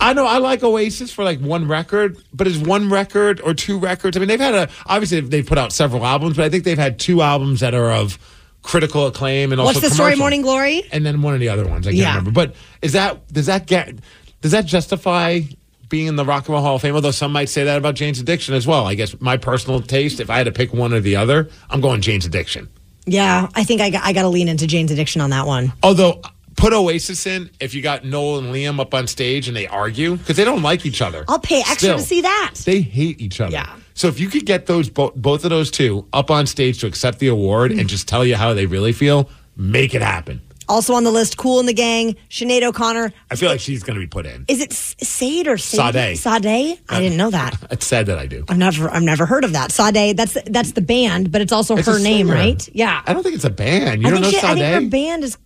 I 0.00 0.12
know 0.12 0.26
I 0.26 0.38
like 0.38 0.62
Oasis 0.62 1.12
for 1.12 1.24
like 1.24 1.40
one 1.40 1.68
record, 1.68 2.18
but 2.32 2.46
is 2.46 2.58
one 2.58 2.90
record 2.90 3.40
or 3.40 3.54
two 3.54 3.78
records? 3.78 4.16
I 4.16 4.20
mean, 4.20 4.28
they've 4.28 4.40
had 4.40 4.54
a 4.54 4.68
obviously 4.86 5.20
they've 5.20 5.46
put 5.46 5.58
out 5.58 5.72
several 5.72 6.04
albums, 6.04 6.36
but 6.36 6.44
I 6.44 6.48
think 6.48 6.64
they've 6.64 6.78
had 6.78 6.98
two 6.98 7.22
albums 7.22 7.60
that 7.60 7.74
are 7.74 7.90
of 7.92 8.18
critical 8.62 9.06
acclaim 9.06 9.52
and 9.52 9.60
also 9.60 9.74
What's 9.80 9.88
the 9.88 9.94
story. 9.94 10.16
Morning 10.16 10.42
Glory? 10.42 10.82
and 10.90 11.04
then 11.04 11.22
one 11.22 11.34
of 11.34 11.40
the 11.40 11.48
other 11.50 11.66
ones 11.66 11.86
I 11.86 11.90
can't 11.90 11.98
Yeah. 12.00 12.08
remember. 12.10 12.30
But 12.30 12.54
is 12.82 12.92
that 12.92 13.30
does 13.32 13.46
that 13.46 13.66
get 13.66 13.94
does 14.40 14.52
that 14.52 14.66
justify 14.66 15.40
being 15.88 16.06
in 16.06 16.16
the 16.16 16.24
Rock 16.24 16.46
and 16.48 16.54
Roll 16.54 16.62
Hall 16.62 16.76
of 16.76 16.82
Fame? 16.82 16.94
Although 16.94 17.10
some 17.10 17.30
might 17.32 17.48
say 17.48 17.64
that 17.64 17.76
about 17.78 17.94
Jane's 17.94 18.20
Addiction 18.20 18.54
as 18.54 18.66
well. 18.66 18.86
I 18.86 18.94
guess 18.94 19.18
my 19.20 19.36
personal 19.36 19.80
taste, 19.80 20.18
if 20.20 20.28
I 20.30 20.36
had 20.38 20.44
to 20.44 20.52
pick 20.52 20.72
one 20.72 20.92
or 20.92 21.00
the 21.00 21.16
other, 21.16 21.48
I'm 21.70 21.80
going 21.80 22.00
Jane's 22.00 22.26
Addiction. 22.26 22.68
Yeah, 23.06 23.48
I 23.54 23.64
think 23.64 23.82
I 23.82 23.90
got, 23.90 24.02
I 24.02 24.14
got 24.14 24.22
to 24.22 24.28
lean 24.28 24.48
into 24.48 24.66
Jane's 24.66 24.90
Addiction 24.90 25.20
on 25.20 25.28
that 25.30 25.46
one. 25.46 25.74
Although 25.82 26.22
put 26.56 26.72
Oasis 26.72 27.26
in 27.26 27.50
if 27.60 27.74
you 27.74 27.82
got 27.82 28.04
Noel 28.04 28.38
and 28.38 28.54
Liam 28.54 28.80
up 28.80 28.94
on 28.94 29.06
stage 29.06 29.48
and 29.48 29.56
they 29.56 29.66
argue 29.66 30.16
because 30.16 30.36
they 30.36 30.44
don't 30.44 30.62
like 30.62 30.86
each 30.86 31.02
other. 31.02 31.24
I'll 31.28 31.38
pay 31.38 31.60
extra 31.60 31.76
Still, 31.76 31.96
to 31.98 32.02
see 32.02 32.20
that. 32.22 32.54
They 32.64 32.80
hate 32.80 33.20
each 33.20 33.40
other. 33.40 33.52
Yeah. 33.52 33.76
So 33.94 34.08
if 34.08 34.18
you 34.18 34.28
could 34.28 34.44
get 34.46 34.66
those 34.66 34.88
bo- 34.88 35.12
both 35.14 35.44
of 35.44 35.50
those 35.50 35.70
two 35.70 36.06
up 36.12 36.30
on 36.30 36.46
stage 36.46 36.80
to 36.80 36.86
accept 36.86 37.18
the 37.18 37.28
award 37.28 37.70
and 37.72 37.88
just 37.88 38.08
tell 38.08 38.24
you 38.24 38.36
how 38.36 38.52
they 38.54 38.66
really 38.66 38.92
feel, 38.92 39.28
make 39.56 39.94
it 39.94 40.02
happen. 40.02 40.40
Also 40.66 40.94
on 40.94 41.04
the 41.04 41.10
list, 41.10 41.36
Kool 41.36 41.62
& 41.62 41.64
the 41.64 41.74
Gang, 41.74 42.16
Sinead 42.30 42.62
O'Connor. 42.62 43.12
I 43.30 43.36
feel 43.36 43.50
like 43.50 43.60
she's 43.60 43.82
going 43.82 43.96
to 43.96 44.00
be 44.00 44.06
put 44.06 44.24
in. 44.24 44.46
Is 44.48 44.62
it 44.62 44.72
Sade 44.72 45.46
or 45.46 45.58
Sade? 45.58 45.94
Sade. 45.94 46.18
Sade? 46.18 46.80
I 46.88 46.96
uh, 46.96 47.00
didn't 47.00 47.18
know 47.18 47.30
that. 47.30 47.54
It's 47.70 47.86
sad 47.86 48.06
that 48.06 48.18
I 48.18 48.26
do. 48.26 48.44
I've 48.48 48.56
never 48.56 48.88
I've 48.88 49.02
never 49.02 49.26
heard 49.26 49.44
of 49.44 49.52
that. 49.52 49.72
Sade, 49.72 50.16
that's 50.16 50.38
that's 50.46 50.72
the 50.72 50.80
band, 50.80 51.30
but 51.32 51.40
it's 51.42 51.52
also 51.52 51.76
It's 51.76 51.86
her 51.86 51.98
name, 51.98 52.28
singer. 52.28 52.38
right? 52.38 52.68
Yeah. 52.72 53.02
I 53.04 53.12
don't 53.12 53.22
think 53.22 53.34
it's 53.34 53.44
a 53.44 53.50
band. 53.50 54.00
You 54.00 54.08
I 54.08 54.10
don't 54.10 54.22
know 54.22 54.30
she, 54.30 54.38
I 54.38 54.54
think 54.54 54.84
her 54.84 54.88
band 54.90 55.24
is 55.24 55.36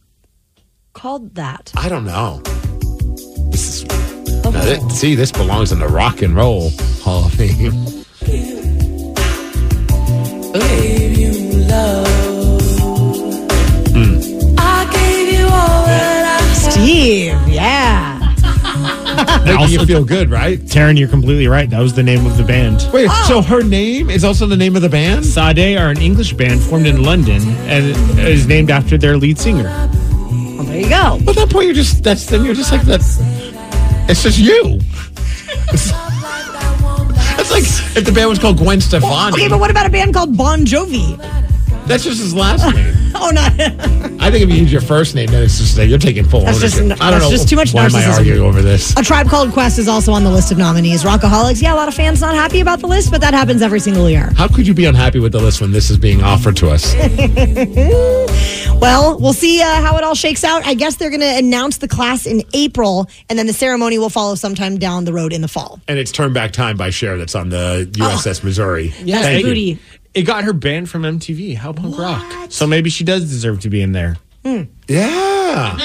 called 0.98 1.32
that. 1.36 1.72
I 1.76 1.88
don't 1.88 2.04
know. 2.04 2.40
This 3.52 3.84
is, 3.84 3.86
oh, 4.44 4.50
now, 4.50 4.60
thi- 4.62 4.90
see, 4.90 5.14
this 5.14 5.30
belongs 5.30 5.70
in 5.70 5.78
the 5.78 5.86
Rock 5.86 6.22
and 6.22 6.34
Roll 6.34 6.70
Hall 7.02 7.26
of 7.26 7.34
Fame. 7.34 7.72
Steve, 16.68 17.36
yeah. 17.48 18.34
Making 19.44 19.68
you 19.68 19.86
feel 19.86 20.04
good, 20.04 20.30
right? 20.30 20.58
Taryn, 20.58 20.98
you're 20.98 21.08
completely 21.08 21.46
right. 21.46 21.70
That 21.70 21.80
was 21.80 21.94
the 21.94 22.02
name 22.02 22.26
of 22.26 22.36
the 22.36 22.42
band. 22.42 22.88
Wait, 22.92 23.08
oh. 23.08 23.24
so 23.28 23.40
her 23.40 23.62
name 23.62 24.10
is 24.10 24.24
also 24.24 24.46
the 24.46 24.56
name 24.56 24.74
of 24.74 24.82
the 24.82 24.88
band? 24.88 25.24
Sade 25.24 25.76
are 25.76 25.90
an 25.90 26.00
English 26.00 26.32
band 26.32 26.60
formed 26.60 26.86
in 26.86 27.04
London 27.04 27.42
and 27.68 27.86
is 28.18 28.48
named 28.48 28.70
after 28.70 28.98
their 28.98 29.16
lead 29.16 29.38
singer. 29.38 29.88
Well, 30.78 30.88
there 30.88 31.18
you 31.18 31.18
go. 31.18 31.24
Well, 31.24 31.30
at 31.30 31.36
that 31.36 31.50
point, 31.50 31.66
you're 31.66 31.74
just 31.74 32.02
that's 32.02 32.26
then 32.26 32.44
you're 32.44 32.54
just 32.54 32.72
like 32.72 32.82
that's. 32.82 33.18
It's 34.08 34.22
just 34.22 34.38
you. 34.38 34.80
It's 37.40 37.52
like 37.52 37.96
if 37.96 38.04
the 38.04 38.10
band 38.10 38.28
was 38.30 38.40
called 38.40 38.58
Gwen 38.58 38.80
Stefani. 38.80 39.32
Okay, 39.32 39.48
but 39.48 39.60
what 39.60 39.70
about 39.70 39.86
a 39.86 39.90
band 39.90 40.12
called 40.12 40.36
Bon 40.36 40.64
Jovi? 40.66 41.16
That's 41.88 42.04
just 42.04 42.20
his 42.20 42.34
last 42.34 42.64
name. 42.74 42.94
Oh, 43.20 43.30
not. 43.30 43.52
I 43.58 44.30
think 44.30 44.44
if 44.44 44.50
you 44.50 44.56
use 44.56 44.70
your 44.70 44.82
first 44.82 45.14
name, 45.14 45.28
then 45.28 45.42
it's 45.42 45.56
just 45.58 45.74
that 45.76 45.86
you're 45.86 45.98
taking 45.98 46.24
full 46.24 46.42
That's 46.42 46.60
just- 46.60 46.78
ownership. 46.78 47.02
I 47.02 47.10
don't 47.10 47.20
that's 47.20 47.30
know. 47.30 47.36
just 47.36 47.48
too 47.48 47.56
much 47.56 47.72
Why 47.72 47.86
am 47.86 47.96
I 47.96 48.00
narcissism. 48.02 48.16
arguing 48.18 48.40
over 48.42 48.60
this? 48.60 48.94
A 48.98 49.02
Tribe 49.02 49.28
Called 49.28 49.50
Quest 49.52 49.78
is 49.78 49.88
also 49.88 50.12
on 50.12 50.24
the 50.24 50.30
list 50.30 50.52
of 50.52 50.58
nominees. 50.58 51.02
Rockaholics, 51.04 51.62
yeah, 51.62 51.72
a 51.72 51.74
lot 51.74 51.88
of 51.88 51.94
fans 51.94 52.20
not 52.20 52.34
happy 52.34 52.60
about 52.60 52.80
the 52.80 52.86
list, 52.86 53.10
but 53.10 53.22
that 53.22 53.32
happens 53.32 53.62
every 53.62 53.80
single 53.80 54.10
year. 54.10 54.30
How 54.36 54.46
could 54.46 54.66
you 54.66 54.74
be 54.74 54.84
unhappy 54.84 55.20
with 55.20 55.32
the 55.32 55.40
list 55.40 55.62
when 55.62 55.72
this 55.72 55.88
is 55.88 55.96
being 55.96 56.22
offered 56.22 56.56
to 56.58 56.68
us? 56.70 56.94
Well, 58.80 59.18
we'll 59.18 59.32
see 59.32 59.60
uh, 59.60 59.80
how 59.80 59.96
it 59.96 60.04
all 60.04 60.14
shakes 60.14 60.44
out. 60.44 60.64
I 60.64 60.74
guess 60.74 60.96
they're 60.96 61.10
going 61.10 61.20
to 61.20 61.36
announce 61.36 61.78
the 61.78 61.88
class 61.88 62.26
in 62.26 62.42
April, 62.54 63.08
and 63.28 63.36
then 63.36 63.48
the 63.48 63.52
ceremony 63.52 63.98
will 63.98 64.08
follow 64.08 64.36
sometime 64.36 64.78
down 64.78 65.04
the 65.04 65.12
road 65.12 65.32
in 65.32 65.40
the 65.40 65.48
fall. 65.48 65.80
and 65.88 65.98
it's 65.98 66.12
Turn 66.12 66.32
Back 66.32 66.52
Time 66.52 66.76
by 66.76 66.90
Cher 66.90 67.18
that's 67.18 67.34
on 67.34 67.48
the 67.48 67.88
USS 67.94 68.44
Missouri. 68.44 68.94
Yes, 69.02 69.24
Thank 69.24 69.40
you. 69.40 69.46
booty. 69.50 69.78
It 70.14 70.22
got 70.22 70.44
her 70.44 70.52
banned 70.52 70.88
from 70.90 71.02
MTV. 71.02 71.56
How 71.56 71.72
punk 71.72 71.98
rock. 71.98 72.50
So 72.50 72.66
maybe 72.66 72.90
she 72.90 73.04
does 73.04 73.22
deserve 73.28 73.60
to 73.60 73.70
be 73.70 73.80
in 73.82 73.92
there. 73.92 74.16
Yeah. 74.88 75.76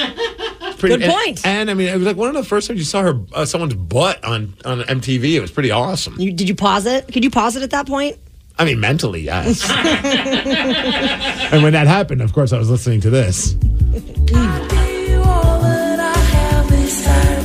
Pretty- 0.77 0.95
Good 0.95 1.03
and- 1.03 1.11
point. 1.13 1.45
And, 1.45 1.69
I 1.69 1.73
mean, 1.75 1.87
it 1.89 1.95
was 1.97 2.05
like 2.05 2.17
one 2.17 2.29
of 2.29 2.35
the 2.35 2.43
first 2.43 2.67
times 2.67 2.79
you 2.79 2.85
saw 2.85 3.01
her 3.03 3.19
uh, 3.33 3.45
someone's 3.45 3.73
butt 3.75 4.23
on 4.23 4.53
on 4.65 4.81
MTV. 4.81 5.33
It 5.35 5.39
was 5.39 5.51
pretty 5.51 5.71
awesome. 5.71 6.19
You, 6.19 6.31
did 6.33 6.49
you 6.49 6.55
pause 6.55 6.85
it? 6.85 7.07
Could 7.11 7.23
you 7.23 7.29
pause 7.29 7.55
it 7.55 7.63
at 7.63 7.69
that 7.71 7.87
point? 7.87 8.17
I 8.59 8.65
mean, 8.65 8.79
mentally, 8.79 9.21
yes. 9.21 9.67
and 11.53 11.63
when 11.63 11.73
that 11.73 11.87
happened, 11.87 12.21
of 12.21 12.33
course, 12.33 12.53
I 12.53 12.59
was 12.59 12.69
listening 12.69 13.01
to 13.01 13.09
this. 13.09 13.55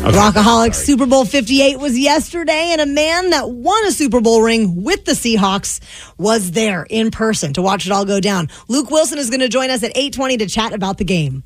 Rockaholic 0.08 0.74
Super 0.74 1.04
Bowl 1.04 1.26
58 1.26 1.78
was 1.78 1.98
yesterday, 1.98 2.70
and 2.70 2.80
a 2.80 2.86
man 2.86 3.28
that 3.28 3.50
won 3.50 3.86
a 3.86 3.92
Super 3.92 4.22
Bowl 4.22 4.40
ring 4.40 4.82
with 4.82 5.04
the 5.04 5.12
Seahawks 5.12 5.80
was 6.16 6.52
there 6.52 6.86
in 6.88 7.10
person 7.10 7.52
to 7.52 7.60
watch 7.60 7.84
it 7.84 7.92
all 7.92 8.06
go 8.06 8.18
down. 8.18 8.48
Luke 8.68 8.88
Willson 8.88 9.18
is 9.18 9.28
going 9.28 9.40
to 9.40 9.50
join 9.50 9.68
us 9.68 9.82
at 9.82 9.90
820 9.90 10.38
to 10.38 10.46
chat 10.46 10.72
about 10.72 10.96
the 10.96 11.04
game. 11.04 11.44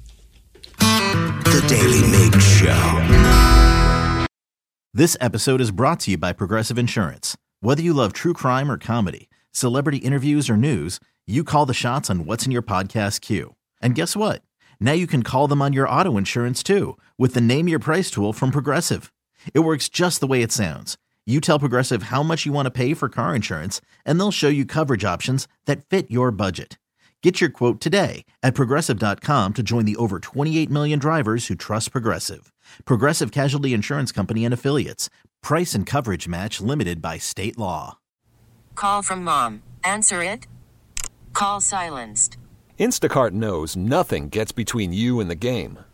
The 0.78 1.64
Daily 1.66 2.02
Mig 2.08 2.40
Show. 2.40 4.26
This 4.94 5.16
episode 5.20 5.60
is 5.60 5.72
brought 5.72 5.98
to 6.00 6.12
you 6.12 6.18
by 6.18 6.32
Progressive 6.32 6.78
Insurance. 6.78 7.36
Whether 7.58 7.82
you 7.82 7.92
love 7.92 8.12
true 8.12 8.32
crime 8.32 8.70
or 8.70 8.78
comedy, 8.78 9.28
celebrity 9.50 9.98
interviews 9.98 10.48
or 10.48 10.56
news, 10.56 11.00
you 11.26 11.42
call 11.42 11.66
the 11.66 11.74
shots 11.74 12.08
on 12.08 12.26
what's 12.26 12.46
in 12.46 12.52
your 12.52 12.62
podcast 12.62 13.22
queue. 13.22 13.56
And 13.80 13.96
guess 13.96 14.14
what? 14.14 14.42
Now 14.78 14.92
you 14.92 15.06
can 15.06 15.22
call 15.22 15.48
them 15.48 15.62
on 15.62 15.72
your 15.72 15.88
auto 15.88 16.16
insurance 16.16 16.62
too 16.62 16.96
with 17.22 17.34
the 17.34 17.40
Name 17.40 17.68
Your 17.68 17.78
Price 17.78 18.10
tool 18.10 18.32
from 18.32 18.50
Progressive. 18.50 19.12
It 19.54 19.60
works 19.60 19.88
just 19.88 20.18
the 20.18 20.26
way 20.26 20.42
it 20.42 20.50
sounds. 20.50 20.98
You 21.24 21.38
tell 21.38 21.60
Progressive 21.60 22.04
how 22.04 22.24
much 22.24 22.44
you 22.44 22.52
want 22.52 22.66
to 22.66 22.72
pay 22.72 22.94
for 22.94 23.08
car 23.08 23.32
insurance, 23.32 23.80
and 24.04 24.18
they'll 24.18 24.32
show 24.32 24.48
you 24.48 24.64
coverage 24.64 25.04
options 25.04 25.46
that 25.66 25.86
fit 25.86 26.10
your 26.10 26.32
budget. 26.32 26.80
Get 27.22 27.40
your 27.40 27.48
quote 27.48 27.80
today 27.80 28.24
at 28.42 28.56
progressive.com 28.56 29.54
to 29.54 29.62
join 29.62 29.84
the 29.84 29.94
over 29.94 30.18
28 30.18 30.68
million 30.68 30.98
drivers 30.98 31.46
who 31.46 31.54
trust 31.54 31.92
Progressive. 31.92 32.52
Progressive 32.84 33.30
Casualty 33.30 33.72
Insurance 33.72 34.10
Company 34.10 34.44
and 34.44 34.52
Affiliates. 34.52 35.08
Price 35.44 35.76
and 35.76 35.86
coverage 35.86 36.26
match 36.26 36.60
limited 36.60 37.00
by 37.00 37.18
state 37.18 37.56
law. 37.56 37.98
Call 38.74 39.00
from 39.00 39.22
mom. 39.22 39.62
Answer 39.84 40.24
it. 40.24 40.48
Call 41.34 41.60
silenced. 41.60 42.36
Instacart 42.80 43.30
knows 43.30 43.76
nothing 43.76 44.28
gets 44.28 44.50
between 44.50 44.92
you 44.92 45.20
and 45.20 45.30
the 45.30 45.36
game. 45.36 45.78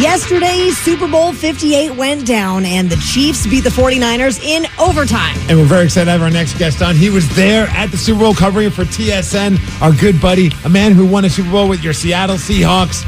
Yesterday, 0.00 0.68
Super 0.72 1.08
Bowl 1.08 1.32
58 1.32 1.96
went 1.96 2.26
down, 2.26 2.66
and 2.66 2.90
the 2.90 2.96
Chiefs 2.96 3.46
beat 3.46 3.64
the 3.64 3.70
49ers 3.70 4.44
in 4.44 4.66
overtime. 4.78 5.34
And 5.48 5.58
we're 5.58 5.64
very 5.64 5.86
excited 5.86 6.04
to 6.04 6.10
have 6.10 6.20
our 6.20 6.30
next 6.30 6.58
guest 6.58 6.82
on. 6.82 6.94
He 6.94 7.08
was 7.08 7.26
there 7.34 7.66
at 7.68 7.90
the 7.90 7.96
Super 7.96 8.20
Bowl 8.20 8.34
covering 8.34 8.68
for 8.68 8.84
TSN, 8.84 9.58
our 9.80 9.92
good 9.92 10.20
buddy, 10.20 10.50
a 10.66 10.68
man 10.68 10.92
who 10.92 11.06
won 11.06 11.24
a 11.24 11.30
Super 11.30 11.50
Bowl 11.50 11.66
with 11.66 11.82
your 11.82 11.94
Seattle 11.94 12.36
Seahawks, 12.36 13.04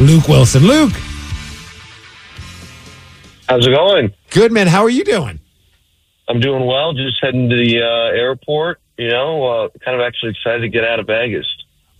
Luke 0.00 0.24
Willson. 0.24 0.62
Luke. 0.62 0.92
How's 3.46 3.66
it 3.66 3.74
going? 3.74 4.14
Good, 4.30 4.50
man. 4.50 4.66
How 4.66 4.82
are 4.82 4.90
you 4.90 5.04
doing? 5.04 5.40
I'm 6.26 6.40
doing 6.40 6.64
well. 6.64 6.94
Just 6.94 7.18
heading 7.20 7.50
to 7.50 7.56
the 7.56 7.82
uh, 7.82 8.16
airport. 8.16 8.80
You 8.96 9.10
know, 9.10 9.44
uh, 9.44 9.68
kind 9.84 10.00
of 10.00 10.06
actually 10.06 10.30
excited 10.30 10.60
to 10.60 10.68
get 10.68 10.84
out 10.84 11.00
of 11.00 11.06
Vegas. 11.06 11.46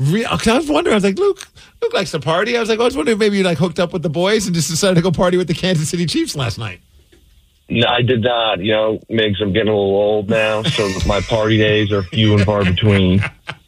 Re- 0.00 0.24
I 0.24 0.32
was 0.32 0.68
wondering, 0.68 0.94
I 0.94 0.96
was 0.96 1.04
like, 1.04 1.18
Luke, 1.18 1.46
Luke 1.82 1.92
likes 1.92 2.10
to 2.12 2.20
party. 2.20 2.56
I 2.56 2.60
was 2.60 2.70
like, 2.70 2.80
I 2.80 2.84
was 2.84 2.96
wondering 2.96 3.16
if 3.16 3.20
maybe 3.20 3.36
you 3.36 3.44
like 3.44 3.58
hooked 3.58 3.78
up 3.78 3.92
with 3.92 4.02
the 4.02 4.08
boys 4.08 4.46
and 4.46 4.54
just 4.54 4.70
decided 4.70 4.94
to 4.94 5.02
go 5.02 5.10
party 5.10 5.36
with 5.36 5.46
the 5.46 5.54
Kansas 5.54 5.90
City 5.90 6.06
Chiefs 6.06 6.34
last 6.34 6.58
night. 6.58 6.80
No, 7.68 7.86
I 7.86 8.00
did 8.00 8.22
not. 8.22 8.60
You 8.60 8.72
know, 8.72 8.98
Migs, 9.10 9.42
I'm 9.42 9.52
getting 9.52 9.68
a 9.68 9.76
little 9.76 9.94
old 9.94 10.30
now, 10.30 10.62
so 10.62 10.88
my 11.06 11.20
party 11.20 11.58
days 11.58 11.92
are 11.92 12.02
few 12.02 12.34
and 12.34 12.44
far 12.44 12.64
between. 12.64 13.22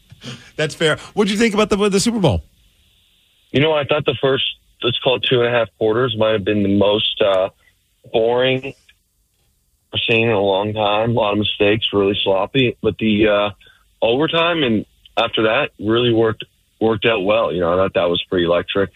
That's 0.57 0.75
fair. 0.75 0.97
What'd 1.13 1.31
you 1.31 1.39
think 1.39 1.53
about 1.53 1.69
the 1.69 1.77
the 1.91 2.01
Super 2.01 2.19
Bowl? 2.19 2.43
You 3.51 3.61
know, 3.61 3.73
I 3.73 3.85
thought 3.85 4.07
the 4.07 4.17
first, 4.19 4.45
let's 4.83 4.99
call 5.01 5.17
it 5.17 5.27
two 5.29 5.43
and 5.43 5.47
a 5.47 5.51
half 5.51 5.69
quarters, 5.77 6.17
might 6.17 6.33
have 6.33 6.45
been 6.45 6.63
the 6.63 6.75
most 6.75 7.21
uh, 7.21 7.51
boring 8.11 8.75
I've 9.93 10.01
seen 10.09 10.29
in 10.29 10.33
a 10.33 10.41
long 10.41 10.73
time. 10.73 11.11
A 11.11 11.13
lot 11.13 11.33
of 11.33 11.39
mistakes, 11.39 11.89
really 11.93 12.19
sloppy. 12.23 12.79
But 12.83 12.97
the 12.97 13.29
uh, 13.29 13.51
overtime 14.01 14.63
and 14.63 14.87
after 15.17 15.43
that 15.45 15.71
really 15.79 16.13
worked 16.13 16.45
worked 16.81 17.07
out 17.07 17.25
well. 17.25 17.53
You 17.53 17.61
know, 17.61 17.73
I 17.73 17.77
thought 17.77 17.95
that 17.95 18.11
was 18.11 18.23
pretty 18.29 18.45
electric. 18.45 18.91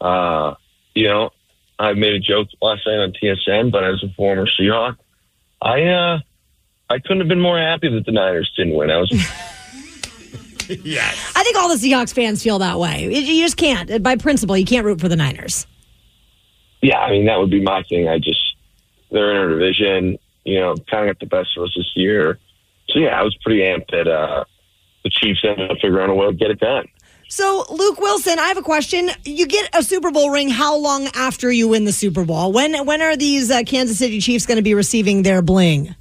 Uh, 0.00 0.54
you 0.94 1.08
know, 1.08 1.30
I 1.78 1.92
made 1.94 2.14
a 2.14 2.20
joke 2.20 2.48
last 2.60 2.86
night 2.86 2.98
on 2.98 3.12
TSN, 3.12 3.72
but 3.72 3.84
as 3.84 4.02
a 4.02 4.12
former 4.14 4.46
Seahawk, 4.46 4.96
I 5.60 5.82
uh, 5.84 6.18
I 6.88 6.98
couldn't 6.98 7.18
have 7.18 7.28
been 7.28 7.40
more 7.40 7.58
happy 7.58 7.88
that 7.88 8.04
the 8.04 8.12
Niners 8.12 8.52
didn't 8.56 8.74
win. 8.74 8.90
I 8.90 8.98
was 8.98 9.10
yes. 10.68 11.32
I 11.34 11.42
think 11.42 11.56
all 11.56 11.68
the 11.68 11.74
Seahawks 11.74 12.14
fans 12.14 12.42
feel 12.42 12.58
that 12.60 12.78
way. 12.78 13.04
You 13.04 13.10
you 13.10 13.44
just 13.44 13.56
can't. 13.56 14.02
By 14.02 14.16
principle, 14.16 14.56
you 14.56 14.66
can't 14.66 14.84
root 14.84 15.00
for 15.00 15.08
the 15.08 15.16
Niners. 15.16 15.66
yeah, 16.82 16.98
I 16.98 17.10
mean 17.10 17.26
that 17.26 17.38
would 17.38 17.50
be 17.50 17.62
my 17.62 17.82
thing. 17.84 18.08
I 18.08 18.18
just 18.18 18.56
they're 19.10 19.30
in 19.30 19.36
our 19.36 19.48
division, 19.48 20.18
you 20.44 20.60
know, 20.60 20.74
kind 20.90 21.08
of 21.08 21.14
got 21.14 21.20
the 21.20 21.26
best 21.26 21.56
of 21.56 21.64
us 21.64 21.74
this 21.76 21.90
year. 21.94 22.38
So 22.88 22.98
yeah, 22.98 23.18
I 23.18 23.22
was 23.22 23.36
pretty 23.42 23.60
amped 23.60 23.90
that 23.90 24.08
uh, 24.08 24.44
the 25.04 25.10
Chiefs 25.10 25.40
ended 25.44 25.70
up 25.70 25.78
figuring 25.80 26.04
out 26.04 26.10
a 26.10 26.14
way 26.14 26.26
to 26.26 26.32
get 26.32 26.50
it 26.50 26.60
done. 26.60 26.86
So, 27.28 27.64
Luke 27.70 27.96
Willson, 27.98 28.36
I 28.36 28.48
have 28.48 28.58
a 28.58 28.62
question. 28.62 29.10
You 29.24 29.46
get 29.46 29.74
a 29.74 29.82
Super 29.82 30.10
Bowl 30.10 30.30
ring 30.30 30.50
how 30.50 30.76
long 30.76 31.08
after 31.14 31.50
you 31.50 31.68
win 31.68 31.86
the 31.86 31.92
Super 31.92 32.26
Bowl? 32.26 32.52
When 32.52 32.84
when 32.84 33.00
are 33.00 33.16
these 33.16 33.50
uh, 33.50 33.62
Kansas 33.62 33.98
City 33.98 34.20
Chiefs 34.20 34.44
going 34.44 34.56
to 34.56 34.62
be 34.62 34.74
receiving 34.74 35.22
their 35.22 35.40
bling? 35.40 35.94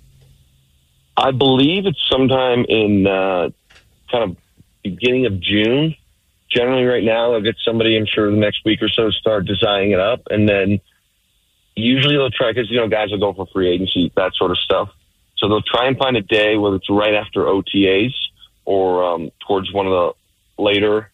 I 1.16 1.32
believe 1.32 1.86
it's 1.86 2.04
sometime 2.10 2.66
in 2.68 3.08
uh, 3.08 3.50
kind 4.12 4.32
of 4.32 4.38
beginning 4.84 5.26
of 5.26 5.40
June. 5.40 5.96
Generally, 6.50 6.84
right 6.84 7.04
now, 7.04 7.32
they'll 7.32 7.42
get 7.42 7.56
somebody, 7.64 7.96
I'm 7.96 8.06
sure, 8.06 8.30
the 8.30 8.36
next 8.36 8.66
week 8.66 8.82
or 8.82 8.90
so 8.90 9.06
to 9.06 9.12
start 9.14 9.46
designing 9.46 9.92
it 9.92 10.02
up. 10.02 10.24
And 10.30 10.50
then 10.50 10.82
usually 11.76 12.16
they'll 12.16 12.30
try, 12.30 12.52
because, 12.52 12.70
you 12.70 12.76
know, 12.78 12.90
guys 12.90 13.10
will 13.10 13.20
go 13.20 13.32
for 13.34 13.46
free 13.54 13.70
agency, 13.70 14.12
that 14.18 14.34
sort 14.36 14.52
of 14.52 14.58
stuff. 14.58 14.90
So 15.38 15.48
they'll 15.48 15.62
try 15.62 15.88
and 15.88 15.98
find 15.98 16.18
a 16.18 16.22
day, 16.22 16.58
whether 16.58 16.76
it's 16.76 16.90
right 16.90 17.14
after 17.14 17.44
OTAs 17.44 18.12
or 18.66 19.04
um, 19.04 19.32
towards 19.48 19.72
one 19.74 19.86
of 19.88 19.92
the 19.92 20.62
later 20.64 21.12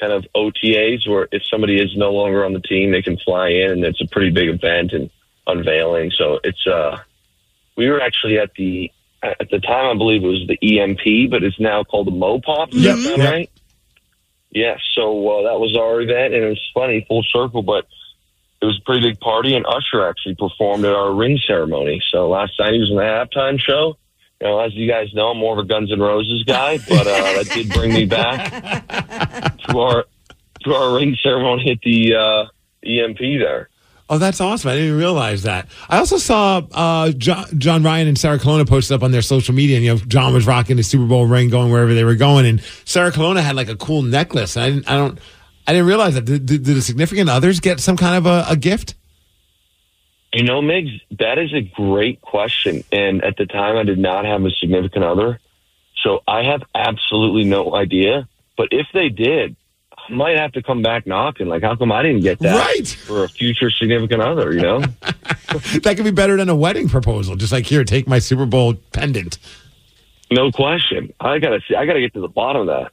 kind 0.00 0.12
of 0.12 0.24
OTAs, 0.34 1.08
where 1.08 1.28
if 1.32 1.42
somebody 1.50 1.80
is 1.80 1.96
no 1.96 2.12
longer 2.12 2.44
on 2.44 2.52
the 2.52 2.60
team, 2.60 2.90
they 2.90 3.02
can 3.02 3.16
fly 3.18 3.48
in, 3.48 3.70
and 3.72 3.84
it's 3.84 4.00
a 4.00 4.06
pretty 4.10 4.30
big 4.30 4.48
event 4.48 4.92
and 4.92 5.10
unveiling. 5.46 6.10
So 6.16 6.40
it's, 6.42 6.66
uh, 6.66 6.98
we 7.76 7.88
were 7.88 8.00
actually 8.00 8.38
at 8.38 8.50
the, 8.56 8.90
at 9.22 9.48
the 9.50 9.58
time, 9.60 9.94
I 9.94 9.94
believe 9.96 10.22
it 10.22 10.26
was 10.26 10.46
the 10.48 10.78
EMP, 10.80 11.30
but 11.30 11.42
it's 11.44 11.58
now 11.60 11.84
called 11.84 12.06
the 12.08 12.12
Mopop. 12.12 12.74
Is 12.74 12.82
Yep. 12.82 12.96
that 12.96 13.02
sound 13.04 13.22
Yep. 13.22 13.32
right? 13.32 13.50
Yeah, 14.50 14.76
so 14.94 15.28
uh, 15.28 15.42
that 15.50 15.58
was 15.58 15.76
our 15.76 16.00
event, 16.00 16.32
and 16.34 16.44
it 16.44 16.48
was 16.48 16.70
funny, 16.72 17.04
full 17.08 17.24
circle, 17.24 17.62
but 17.62 17.86
it 18.62 18.66
was 18.66 18.78
a 18.78 18.84
pretty 18.84 19.08
big 19.08 19.18
party, 19.20 19.54
and 19.54 19.66
Usher 19.66 20.06
actually 20.08 20.36
performed 20.36 20.84
at 20.84 20.92
our 20.94 21.12
ring 21.12 21.38
ceremony. 21.46 22.00
So 22.10 22.28
last 22.28 22.52
night 22.58 22.72
he 22.72 22.78
was 22.78 22.90
in 22.90 22.96
the 22.96 23.02
halftime 23.02 23.58
show. 23.60 23.96
You 24.44 24.50
know, 24.50 24.60
as 24.60 24.74
you 24.74 24.86
guys 24.86 25.08
know, 25.14 25.28
I'm 25.28 25.38
more 25.38 25.58
of 25.58 25.64
a 25.64 25.66
Guns 25.66 25.90
N' 25.90 25.98
Roses 25.98 26.44
guy, 26.44 26.76
but 26.76 27.06
uh, 27.06 27.42
that 27.42 27.50
did 27.54 27.70
bring 27.70 27.94
me 27.94 28.04
back 28.04 28.50
to 29.68 29.78
our 29.78 30.04
to 30.64 30.74
our 30.74 30.96
ring 30.96 31.16
ceremony 31.22 31.70
at 31.70 31.80
the 31.80 32.14
uh, 32.14 32.44
EMP 32.86 33.18
there. 33.18 33.70
Oh, 34.10 34.18
that's 34.18 34.42
awesome. 34.42 34.68
I 34.68 34.74
didn't 34.74 34.88
even 34.88 34.98
realize 34.98 35.44
that. 35.44 35.68
I 35.88 35.96
also 35.96 36.18
saw 36.18 36.60
uh, 36.72 37.12
John, 37.12 37.46
John 37.58 37.82
Ryan 37.82 38.06
and 38.06 38.18
Sarah 38.18 38.38
Colonna 38.38 38.66
posted 38.66 38.94
up 38.94 39.02
on 39.02 39.12
their 39.12 39.22
social 39.22 39.54
media, 39.54 39.76
and 39.76 39.84
you 39.84 39.94
know, 39.94 39.98
John 40.08 40.34
was 40.34 40.46
rocking 40.46 40.76
his 40.76 40.90
Super 40.90 41.06
Bowl 41.06 41.24
ring, 41.24 41.48
going 41.48 41.72
wherever 41.72 41.94
they 41.94 42.04
were 42.04 42.14
going, 42.14 42.44
and 42.44 42.62
Sarah 42.84 43.12
Colonna 43.12 43.40
had 43.40 43.56
like 43.56 43.70
a 43.70 43.76
cool 43.76 44.02
necklace. 44.02 44.58
I 44.58 44.68
didn't, 44.68 44.90
I 44.90 44.96
don't, 44.96 45.18
I 45.66 45.72
didn't 45.72 45.86
realize 45.86 46.16
that. 46.16 46.26
Did, 46.26 46.44
did, 46.44 46.64
did 46.64 46.76
the 46.76 46.82
significant 46.82 47.30
others 47.30 47.60
get 47.60 47.80
some 47.80 47.96
kind 47.96 48.14
of 48.18 48.26
a, 48.26 48.44
a 48.50 48.56
gift? 48.56 48.94
You 50.34 50.42
know, 50.42 50.60
Migs, 50.60 51.00
that 51.18 51.38
is 51.38 51.52
a 51.54 51.60
great 51.62 52.20
question. 52.20 52.82
And 52.90 53.22
at 53.24 53.36
the 53.36 53.46
time, 53.46 53.76
I 53.76 53.84
did 53.84 53.98
not 53.98 54.24
have 54.24 54.44
a 54.44 54.50
significant 54.50 55.04
other. 55.04 55.38
So 56.02 56.20
I 56.26 56.42
have 56.42 56.62
absolutely 56.74 57.44
no 57.44 57.74
idea. 57.74 58.28
But 58.56 58.68
if 58.72 58.88
they 58.92 59.08
did, 59.10 59.54
I 59.96 60.12
might 60.12 60.36
have 60.36 60.52
to 60.52 60.62
come 60.62 60.82
back 60.82 61.06
knocking. 61.06 61.46
Like, 61.46 61.62
how 61.62 61.76
come 61.76 61.92
I 61.92 62.02
didn't 62.02 62.22
get 62.22 62.40
that 62.40 62.58
Right. 62.58 62.86
for 62.88 63.22
a 63.24 63.28
future 63.28 63.70
significant 63.70 64.22
other, 64.22 64.52
you 64.52 64.60
know? 64.60 64.80
that 65.82 65.92
could 65.96 66.04
be 66.04 66.10
better 66.10 66.36
than 66.36 66.48
a 66.48 66.56
wedding 66.56 66.88
proposal. 66.88 67.36
Just 67.36 67.52
like 67.52 67.64
here, 67.66 67.84
take 67.84 68.08
my 68.08 68.18
Super 68.18 68.44
Bowl 68.44 68.74
pendant. 68.92 69.38
No 70.32 70.50
question. 70.50 71.12
I 71.20 71.38
gotta 71.38 71.60
see. 71.68 71.76
I 71.76 71.86
gotta 71.86 72.00
get 72.00 72.12
to 72.14 72.20
the 72.20 72.28
bottom 72.28 72.62
of 72.62 72.66
that. 72.68 72.90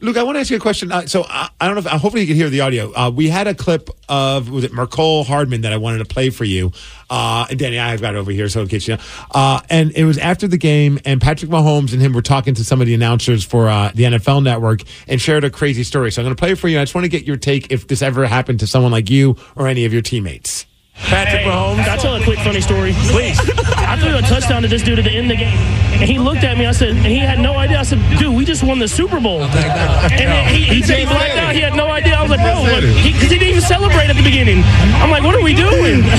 Luke, 0.00 0.16
I 0.16 0.22
want 0.22 0.36
to 0.36 0.40
ask 0.40 0.50
you 0.50 0.56
a 0.56 0.60
question. 0.60 0.92
Uh, 0.92 1.06
so 1.06 1.22
uh, 1.22 1.48
I 1.60 1.66
don't 1.66 1.74
know 1.74 1.80
if 1.80 1.86
uh, 1.86 1.98
hopefully 1.98 2.22
you 2.22 2.26
can 2.26 2.36
hear 2.36 2.50
the 2.50 2.60
audio. 2.60 2.92
Uh, 2.94 3.10
we 3.10 3.28
had 3.28 3.46
a 3.46 3.54
clip 3.54 3.90
of 4.08 4.50
was 4.50 4.64
it 4.64 4.72
Mecole 4.72 5.24
Hardman 5.24 5.62
that 5.62 5.72
I 5.72 5.76
wanted 5.76 5.98
to 5.98 6.04
play 6.04 6.30
for 6.30 6.44
you. 6.44 6.72
Uh, 7.08 7.46
and 7.50 7.58
Danny, 7.58 7.78
I've 7.78 8.00
got 8.00 8.14
it 8.14 8.18
over 8.18 8.30
here, 8.30 8.48
so 8.48 8.62
in 8.62 8.68
case 8.68 8.88
you 8.88 8.96
know. 8.96 9.02
Uh, 9.30 9.60
and 9.70 9.92
it 9.92 10.04
was 10.04 10.18
after 10.18 10.48
the 10.48 10.58
game, 10.58 10.98
and 11.04 11.20
Patrick 11.20 11.50
Mahomes 11.50 11.92
and 11.92 12.00
him 12.02 12.12
were 12.12 12.22
talking 12.22 12.54
to 12.54 12.64
some 12.64 12.80
of 12.80 12.86
the 12.86 12.94
announcers 12.94 13.44
for 13.44 13.64
the 13.94 14.04
NFL 14.04 14.42
Network 14.42 14.82
and 15.06 15.20
shared 15.20 15.44
a 15.44 15.50
crazy 15.50 15.84
story. 15.84 16.10
So 16.10 16.22
I'm 16.22 16.26
going 16.26 16.36
to 16.36 16.40
play 16.40 16.52
it 16.52 16.58
for 16.58 16.68
you. 16.68 16.80
I 16.80 16.82
just 16.82 16.94
want 16.94 17.04
to 17.04 17.10
get 17.10 17.24
your 17.24 17.36
take 17.36 17.70
if 17.70 17.86
this 17.86 18.02
ever 18.02 18.26
happened 18.26 18.60
to 18.60 18.66
someone 18.66 18.92
like 18.92 19.10
you 19.10 19.36
or 19.56 19.68
any 19.68 19.84
of 19.84 19.92
your 19.92 20.02
teammates. 20.02 20.66
Patrick 20.94 21.42
Mahomes. 21.44 21.84
I'll 21.88 21.98
tell 21.98 22.16
a 22.16 22.22
quick 22.24 22.38
funny 22.40 22.60
story, 22.60 22.92
please. 23.10 23.38
I 23.76 23.98
threw 24.00 24.16
a 24.16 24.22
touchdown 24.22 24.62
to 24.62 24.68
this 24.68 24.82
dude 24.82 24.98
at 24.98 25.04
the 25.04 25.10
end 25.10 25.30
of 25.30 25.36
the 25.36 25.44
game, 25.44 25.58
and 26.00 26.08
he 26.08 26.18
looked 26.18 26.44
at 26.44 26.56
me. 26.56 26.66
I 26.66 26.72
said, 26.72 26.90
and 26.90 27.04
he 27.06 27.18
had 27.18 27.38
no 27.40 27.54
idea. 27.54 27.78
I 27.78 27.82
said, 27.82 27.98
dude, 28.18 28.34
we 28.34 28.44
just 28.44 28.62
won 28.62 28.78
the 28.78 28.88
Super 28.88 29.20
Bowl. 29.20 29.42
And 29.42 29.52
then 30.18 30.48
he, 30.54 30.62
he 30.64 30.82
said 30.82 31.00
he 31.00 31.04
blacked 31.06 31.36
out. 31.36 31.54
He 31.54 31.60
had 31.60 31.74
no 31.74 31.86
idea. 31.90 32.14
I 32.14 32.22
was 32.22 32.30
like, 32.30 32.40
bro, 32.40 32.64
because 32.64 32.94
he, 33.04 33.12
'cause 33.12 33.30
he 33.30 33.38
didn't 33.38 33.48
even 33.58 33.60
celebrate 33.62 34.08
at 34.08 34.16
the 34.16 34.22
beginning. 34.22 34.62
I'm 35.02 35.10
like, 35.10 35.22
what 35.22 35.34
are 35.34 35.42
we 35.42 35.54
doing? 35.54 36.02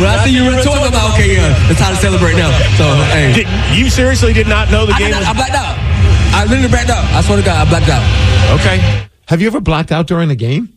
Well, 0.00 0.10
I 0.18 0.24
see 0.24 0.34
you 0.34 0.44
were 0.44 0.62
talking 0.62 0.88
about 0.88 1.14
okay, 1.14 1.34
yeah, 1.36 1.70
it's 1.70 1.78
time 1.78 1.94
to 1.94 2.00
celebrate 2.00 2.34
now. 2.34 2.50
So, 2.76 2.84
hey, 3.14 3.32
Did, 3.32 3.46
you 3.78 3.88
seriously 3.90 4.32
did 4.32 4.48
not 4.48 4.70
know 4.70 4.86
the 4.86 4.92
I, 4.92 4.98
game 4.98 5.08
did 5.10 5.18
was. 5.18 5.26
I 5.28 5.32
blacked 5.34 5.54
out. 5.54 5.76
I 6.34 6.44
literally 6.46 6.68
blacked 6.68 6.90
out. 6.90 7.04
I 7.14 7.20
swear 7.22 7.38
to 7.38 7.44
God, 7.44 7.66
I 7.66 7.68
blacked 7.70 7.88
out. 7.88 8.02
Okay. 8.60 9.06
Have 9.28 9.40
you 9.40 9.46
ever 9.46 9.60
blacked 9.60 9.92
out 9.92 10.06
during 10.06 10.30
a 10.30 10.34
game? 10.34 10.76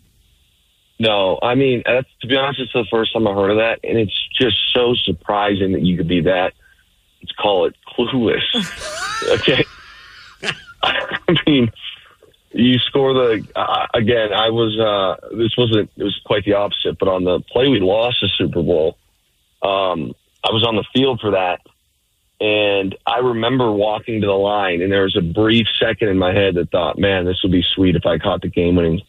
No, 0.99 1.37
I 1.41 1.55
mean, 1.55 1.83
that's, 1.85 2.07
to 2.21 2.27
be 2.27 2.35
honest, 2.35 2.59
it's 2.59 2.73
the 2.73 2.85
first 2.89 3.13
time 3.13 3.27
I 3.27 3.33
heard 3.33 3.51
of 3.51 3.57
that, 3.57 3.79
and 3.83 3.99
it's 3.99 4.27
just 4.33 4.57
so 4.73 4.95
surprising 4.95 5.73
that 5.73 5.83
you 5.83 5.95
could 5.95 6.07
be 6.07 6.21
that. 6.21 6.53
Let's 7.21 7.33
call 7.33 7.65
it 7.65 7.75
clueless. 7.87 8.43
okay. 9.39 9.63
I 10.83 11.35
mean, 11.45 11.71
you 12.51 12.79
score 12.79 13.13
the 13.13 13.47
uh, 13.55 13.87
again. 13.93 14.33
I 14.33 14.49
was 14.49 14.77
uh, 14.79 15.35
this 15.35 15.55
wasn't. 15.57 15.91
It 15.97 16.03
was 16.03 16.19
quite 16.25 16.45
the 16.45 16.53
opposite. 16.53 16.97
But 16.97 17.09
on 17.09 17.23
the 17.23 17.41
play 17.41 17.67
we 17.67 17.79
lost 17.79 18.17
the 18.21 18.29
Super 18.29 18.63
Bowl, 18.63 18.97
um, 19.61 20.13
I 20.43 20.51
was 20.51 20.63
on 20.65 20.75
the 20.75 20.85
field 20.93 21.19
for 21.19 21.31
that, 21.31 21.61
and 22.39 22.95
I 23.05 23.19
remember 23.19 23.71
walking 23.71 24.21
to 24.21 24.27
the 24.27 24.33
line, 24.33 24.81
and 24.81 24.91
there 24.91 25.03
was 25.03 25.17
a 25.17 25.21
brief 25.21 25.67
second 25.79 26.09
in 26.09 26.17
my 26.17 26.33
head 26.33 26.55
that 26.55 26.71
thought, 26.71 26.97
"Man, 26.97 27.25
this 27.25 27.41
would 27.43 27.51
be 27.51 27.63
sweet 27.63 27.95
if 27.95 28.05
I 28.05 28.17
caught 28.17 28.41
the 28.41 28.49
game-winning 28.49 29.01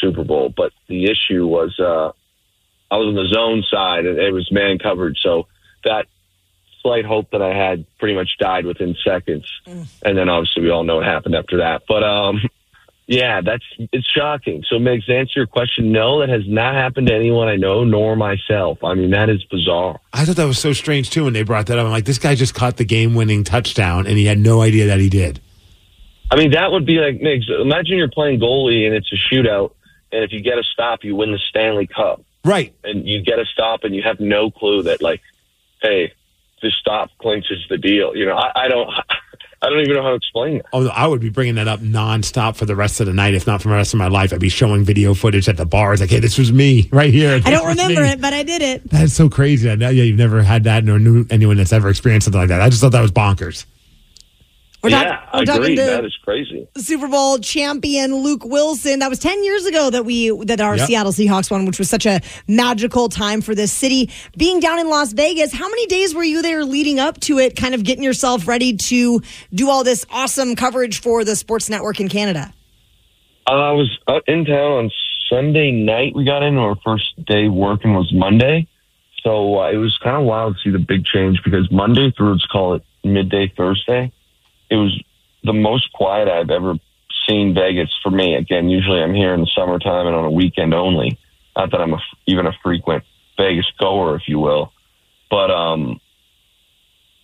Super 0.00 0.24
Bowl." 0.24 0.52
But 0.54 0.72
the 0.88 1.04
issue 1.04 1.46
was, 1.46 1.78
uh, 1.78 2.12
I 2.90 2.96
was 2.96 3.08
on 3.08 3.14
the 3.14 3.28
zone 3.28 3.62
side, 3.70 4.06
and 4.06 4.18
it 4.18 4.32
was 4.32 4.50
man 4.50 4.78
coverage, 4.78 5.18
so 5.20 5.46
that 5.84 6.06
slight 6.82 7.04
hope 7.04 7.30
that 7.32 7.42
I 7.42 7.54
had 7.54 7.84
pretty 7.98 8.14
much 8.14 8.36
died 8.38 8.64
within 8.64 8.96
seconds. 9.04 9.46
And 9.66 10.16
then 10.16 10.28
obviously 10.28 10.62
we 10.62 10.70
all 10.70 10.84
know 10.84 10.96
what 10.96 11.04
happened 11.04 11.34
after 11.34 11.58
that. 11.58 11.82
But 11.86 12.02
um, 12.02 12.40
yeah, 13.06 13.40
that's 13.40 13.64
it's 13.92 14.08
shocking. 14.08 14.64
So, 14.68 14.76
Migs, 14.76 15.06
to 15.06 15.16
answer 15.16 15.40
your 15.40 15.46
question, 15.46 15.92
no, 15.92 16.20
that 16.20 16.28
has 16.28 16.42
not 16.46 16.74
happened 16.74 17.08
to 17.08 17.14
anyone 17.14 17.48
I 17.48 17.56
know, 17.56 17.84
nor 17.84 18.16
myself. 18.16 18.82
I 18.84 18.94
mean, 18.94 19.10
that 19.10 19.28
is 19.28 19.42
bizarre. 19.44 20.00
I 20.12 20.24
thought 20.24 20.36
that 20.36 20.46
was 20.46 20.58
so 20.58 20.72
strange 20.72 21.10
too 21.10 21.24
when 21.24 21.32
they 21.32 21.42
brought 21.42 21.66
that 21.66 21.78
up. 21.78 21.86
I'm 21.86 21.92
like, 21.92 22.04
this 22.04 22.18
guy 22.18 22.34
just 22.34 22.54
caught 22.54 22.76
the 22.76 22.84
game-winning 22.84 23.44
touchdown, 23.44 24.06
and 24.06 24.16
he 24.16 24.26
had 24.26 24.38
no 24.38 24.62
idea 24.62 24.86
that 24.86 25.00
he 25.00 25.08
did. 25.08 25.40
I 26.30 26.36
mean, 26.36 26.52
that 26.52 26.70
would 26.70 26.86
be 26.86 26.98
like 26.98 27.20
Migs. 27.20 27.50
Imagine 27.60 27.98
you're 27.98 28.08
playing 28.08 28.38
goalie 28.38 28.86
and 28.86 28.94
it's 28.94 29.12
a 29.12 29.16
shootout, 29.16 29.72
and 30.12 30.24
if 30.24 30.32
you 30.32 30.40
get 30.40 30.58
a 30.58 30.64
stop, 30.64 31.04
you 31.04 31.16
win 31.16 31.32
the 31.32 31.38
Stanley 31.38 31.86
Cup. 31.86 32.22
Right. 32.44 32.74
And 32.84 33.06
you 33.06 33.22
get 33.22 33.38
a 33.38 33.44
stop, 33.44 33.84
and 33.84 33.94
you 33.94 34.02
have 34.02 34.20
no 34.20 34.50
clue 34.50 34.82
that 34.84 35.02
like, 35.02 35.20
hey, 35.82 36.12
this 36.62 36.74
stop 36.74 37.10
clinches 37.18 37.64
the 37.68 37.78
deal. 37.78 38.16
You 38.16 38.26
know, 38.26 38.36
I, 38.36 38.64
I 38.64 38.68
don't, 38.68 38.88
I 39.62 39.68
don't 39.68 39.80
even 39.80 39.94
know 39.94 40.02
how 40.02 40.10
to 40.10 40.14
explain 40.14 40.56
it. 40.56 40.66
Oh, 40.72 40.88
I 40.88 41.06
would 41.06 41.20
be 41.20 41.28
bringing 41.28 41.56
that 41.56 41.68
up 41.68 41.80
nonstop 41.80 42.56
for 42.56 42.64
the 42.64 42.74
rest 42.74 43.00
of 43.00 43.06
the 43.06 43.12
night, 43.12 43.34
if 43.34 43.46
not 43.46 43.60
for 43.60 43.68
the 43.68 43.74
rest 43.74 43.92
of 43.92 43.98
my 43.98 44.08
life. 44.08 44.32
I'd 44.32 44.40
be 44.40 44.48
showing 44.48 44.84
video 44.84 45.12
footage 45.12 45.48
at 45.48 45.58
the 45.58 45.66
bars, 45.66 46.00
like, 46.00 46.10
"Hey, 46.10 46.20
this 46.20 46.38
was 46.38 46.50
me 46.50 46.88
right 46.92 47.12
here." 47.12 47.40
I 47.44 47.50
don't 47.50 47.66
remember 47.68 48.02
me. 48.02 48.08
it, 48.08 48.20
but 48.20 48.32
I 48.32 48.42
did 48.42 48.62
it. 48.62 48.88
That's 48.90 49.12
so 49.12 49.28
crazy. 49.28 49.70
I 49.70 49.74
know, 49.74 49.90
yeah, 49.90 50.04
you've 50.04 50.18
never 50.18 50.42
had 50.42 50.64
that, 50.64 50.84
nor 50.84 50.98
knew 50.98 51.26
anyone 51.30 51.56
that's 51.58 51.72
ever 51.72 51.90
experienced 51.90 52.24
something 52.24 52.40
like 52.40 52.48
that. 52.48 52.62
I 52.62 52.70
just 52.70 52.80
thought 52.80 52.92
that 52.92 53.02
was 53.02 53.12
bonkers. 53.12 53.66
We're 54.82 54.90
yeah, 54.90 55.04
talk- 55.04 55.28
I 55.32 55.38
we're 55.40 55.44
talking 55.44 55.62
agree. 55.64 55.76
that 55.76 56.04
is 56.06 56.16
crazy. 56.24 56.66
Super 56.78 57.06
Bowl 57.06 57.38
champion 57.38 58.14
Luke 58.16 58.42
Willson. 58.44 59.00
That 59.00 59.10
was 59.10 59.18
10 59.18 59.44
years 59.44 59.66
ago 59.66 59.90
that 59.90 60.04
we 60.06 60.30
that 60.46 60.60
our 60.60 60.76
Yep. 60.76 60.86
Seattle 60.86 61.12
Seahawks 61.12 61.50
won, 61.50 61.66
which 61.66 61.78
was 61.78 61.90
such 61.90 62.06
a 62.06 62.20
magical 62.48 63.08
time 63.10 63.42
for 63.42 63.54
this 63.54 63.72
city. 63.72 64.08
Being 64.38 64.58
down 64.60 64.78
in 64.78 64.88
Las 64.88 65.12
Vegas, 65.12 65.52
how 65.52 65.68
many 65.68 65.86
days 65.86 66.14
were 66.14 66.24
you 66.24 66.40
there 66.40 66.64
leading 66.64 66.98
up 66.98 67.20
to 67.20 67.38
it, 67.38 67.56
kind 67.56 67.74
of 67.74 67.84
getting 67.84 68.02
yourself 68.04 68.48
ready 68.48 68.74
to 68.76 69.20
do 69.52 69.68
all 69.68 69.84
this 69.84 70.06
awesome 70.10 70.56
coverage 70.56 71.00
for 71.00 71.24
the 71.24 71.36
sports 71.36 71.68
network 71.68 72.00
in 72.00 72.08
Canada? 72.08 72.52
Uh, 73.46 73.50
I 73.52 73.72
was 73.72 73.98
uh, 74.06 74.20
in 74.26 74.44
town 74.46 74.72
on 74.72 74.90
Sunday 75.28 75.70
night. 75.72 76.14
We 76.14 76.24
got 76.24 76.42
in. 76.42 76.56
Our 76.56 76.76
first 76.84 77.22
day 77.26 77.48
working 77.48 77.92
was 77.94 78.10
Monday, 78.14 78.66
so 79.22 79.60
uh, 79.60 79.70
it 79.70 79.76
was 79.76 79.98
kind 80.02 80.16
of 80.16 80.24
wild 80.24 80.54
to 80.56 80.60
see 80.62 80.70
the 80.70 80.78
big 80.78 81.04
change 81.04 81.40
because 81.44 81.70
Monday 81.70 82.10
through 82.16 82.32
let's 82.32 82.46
call 82.46 82.74
it 82.74 82.82
midday 83.04 83.52
Thursday, 83.56 84.12
it 84.70 84.76
was 84.76 85.02
the 85.44 85.52
most 85.52 85.92
quiet 85.92 86.28
I've 86.28 86.50
ever 86.50 86.74
seen 87.28 87.54
Vegas 87.54 87.90
for 88.02 88.10
me. 88.10 88.34
Again, 88.34 88.68
usually 88.68 89.02
I'm 89.02 89.14
here 89.14 89.34
in 89.34 89.40
the 89.40 89.50
summertime 89.54 90.06
and 90.06 90.16
on 90.16 90.24
a 90.24 90.30
weekend 90.30 90.72
only. 90.74 91.18
Not 91.56 91.72
that 91.72 91.80
I'm 91.80 91.92
a, 91.92 92.00
even 92.26 92.46
a 92.46 92.52
frequent 92.62 93.04
Vegas 93.36 93.66
goer, 93.78 94.16
if 94.16 94.22
you 94.28 94.38
will, 94.38 94.72
but 95.30 95.50
um, 95.50 96.00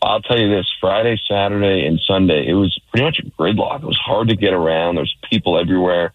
I'll 0.02 0.20
tell 0.20 0.38
you 0.38 0.48
this: 0.48 0.70
Friday, 0.80 1.20
Saturday, 1.28 1.86
and 1.86 2.00
Sunday, 2.00 2.46
it 2.48 2.54
was 2.54 2.78
pretty 2.90 3.04
much 3.04 3.20
a 3.20 3.30
gridlock. 3.40 3.82
It 3.82 3.86
was 3.86 3.98
hard 3.98 4.28
to 4.28 4.36
get 4.36 4.52
around. 4.52 4.96
There's 4.96 5.16
people 5.30 5.58
everywhere, 5.58 6.12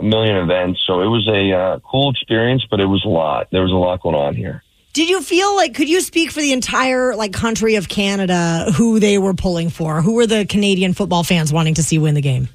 a 0.00 0.02
million 0.02 0.36
events. 0.36 0.80
So 0.86 1.00
it 1.00 1.06
was 1.06 1.28
a 1.28 1.52
uh, 1.52 1.78
cool 1.80 2.10
experience, 2.10 2.66
but 2.70 2.80
it 2.80 2.86
was 2.86 3.04
a 3.04 3.08
lot. 3.08 3.48
There 3.50 3.62
was 3.62 3.72
a 3.72 3.76
lot 3.76 4.02
going 4.02 4.16
on 4.16 4.34
here. 4.34 4.62
Did 4.92 5.08
you 5.08 5.22
feel 5.22 5.56
like 5.56 5.74
could 5.74 5.88
you 5.88 6.02
speak 6.02 6.30
for 6.30 6.40
the 6.40 6.52
entire 6.52 7.16
like 7.16 7.32
country 7.32 7.76
of 7.76 7.88
Canada 7.88 8.70
who 8.76 9.00
they 9.00 9.16
were 9.16 9.32
pulling 9.32 9.70
for? 9.70 10.02
Who 10.02 10.14
were 10.14 10.26
the 10.26 10.44
Canadian 10.44 10.92
football 10.92 11.24
fans 11.24 11.52
wanting 11.52 11.74
to 11.74 11.82
see 11.82 11.98
win 11.98 12.14
the 12.14 12.20
game? 12.20 12.48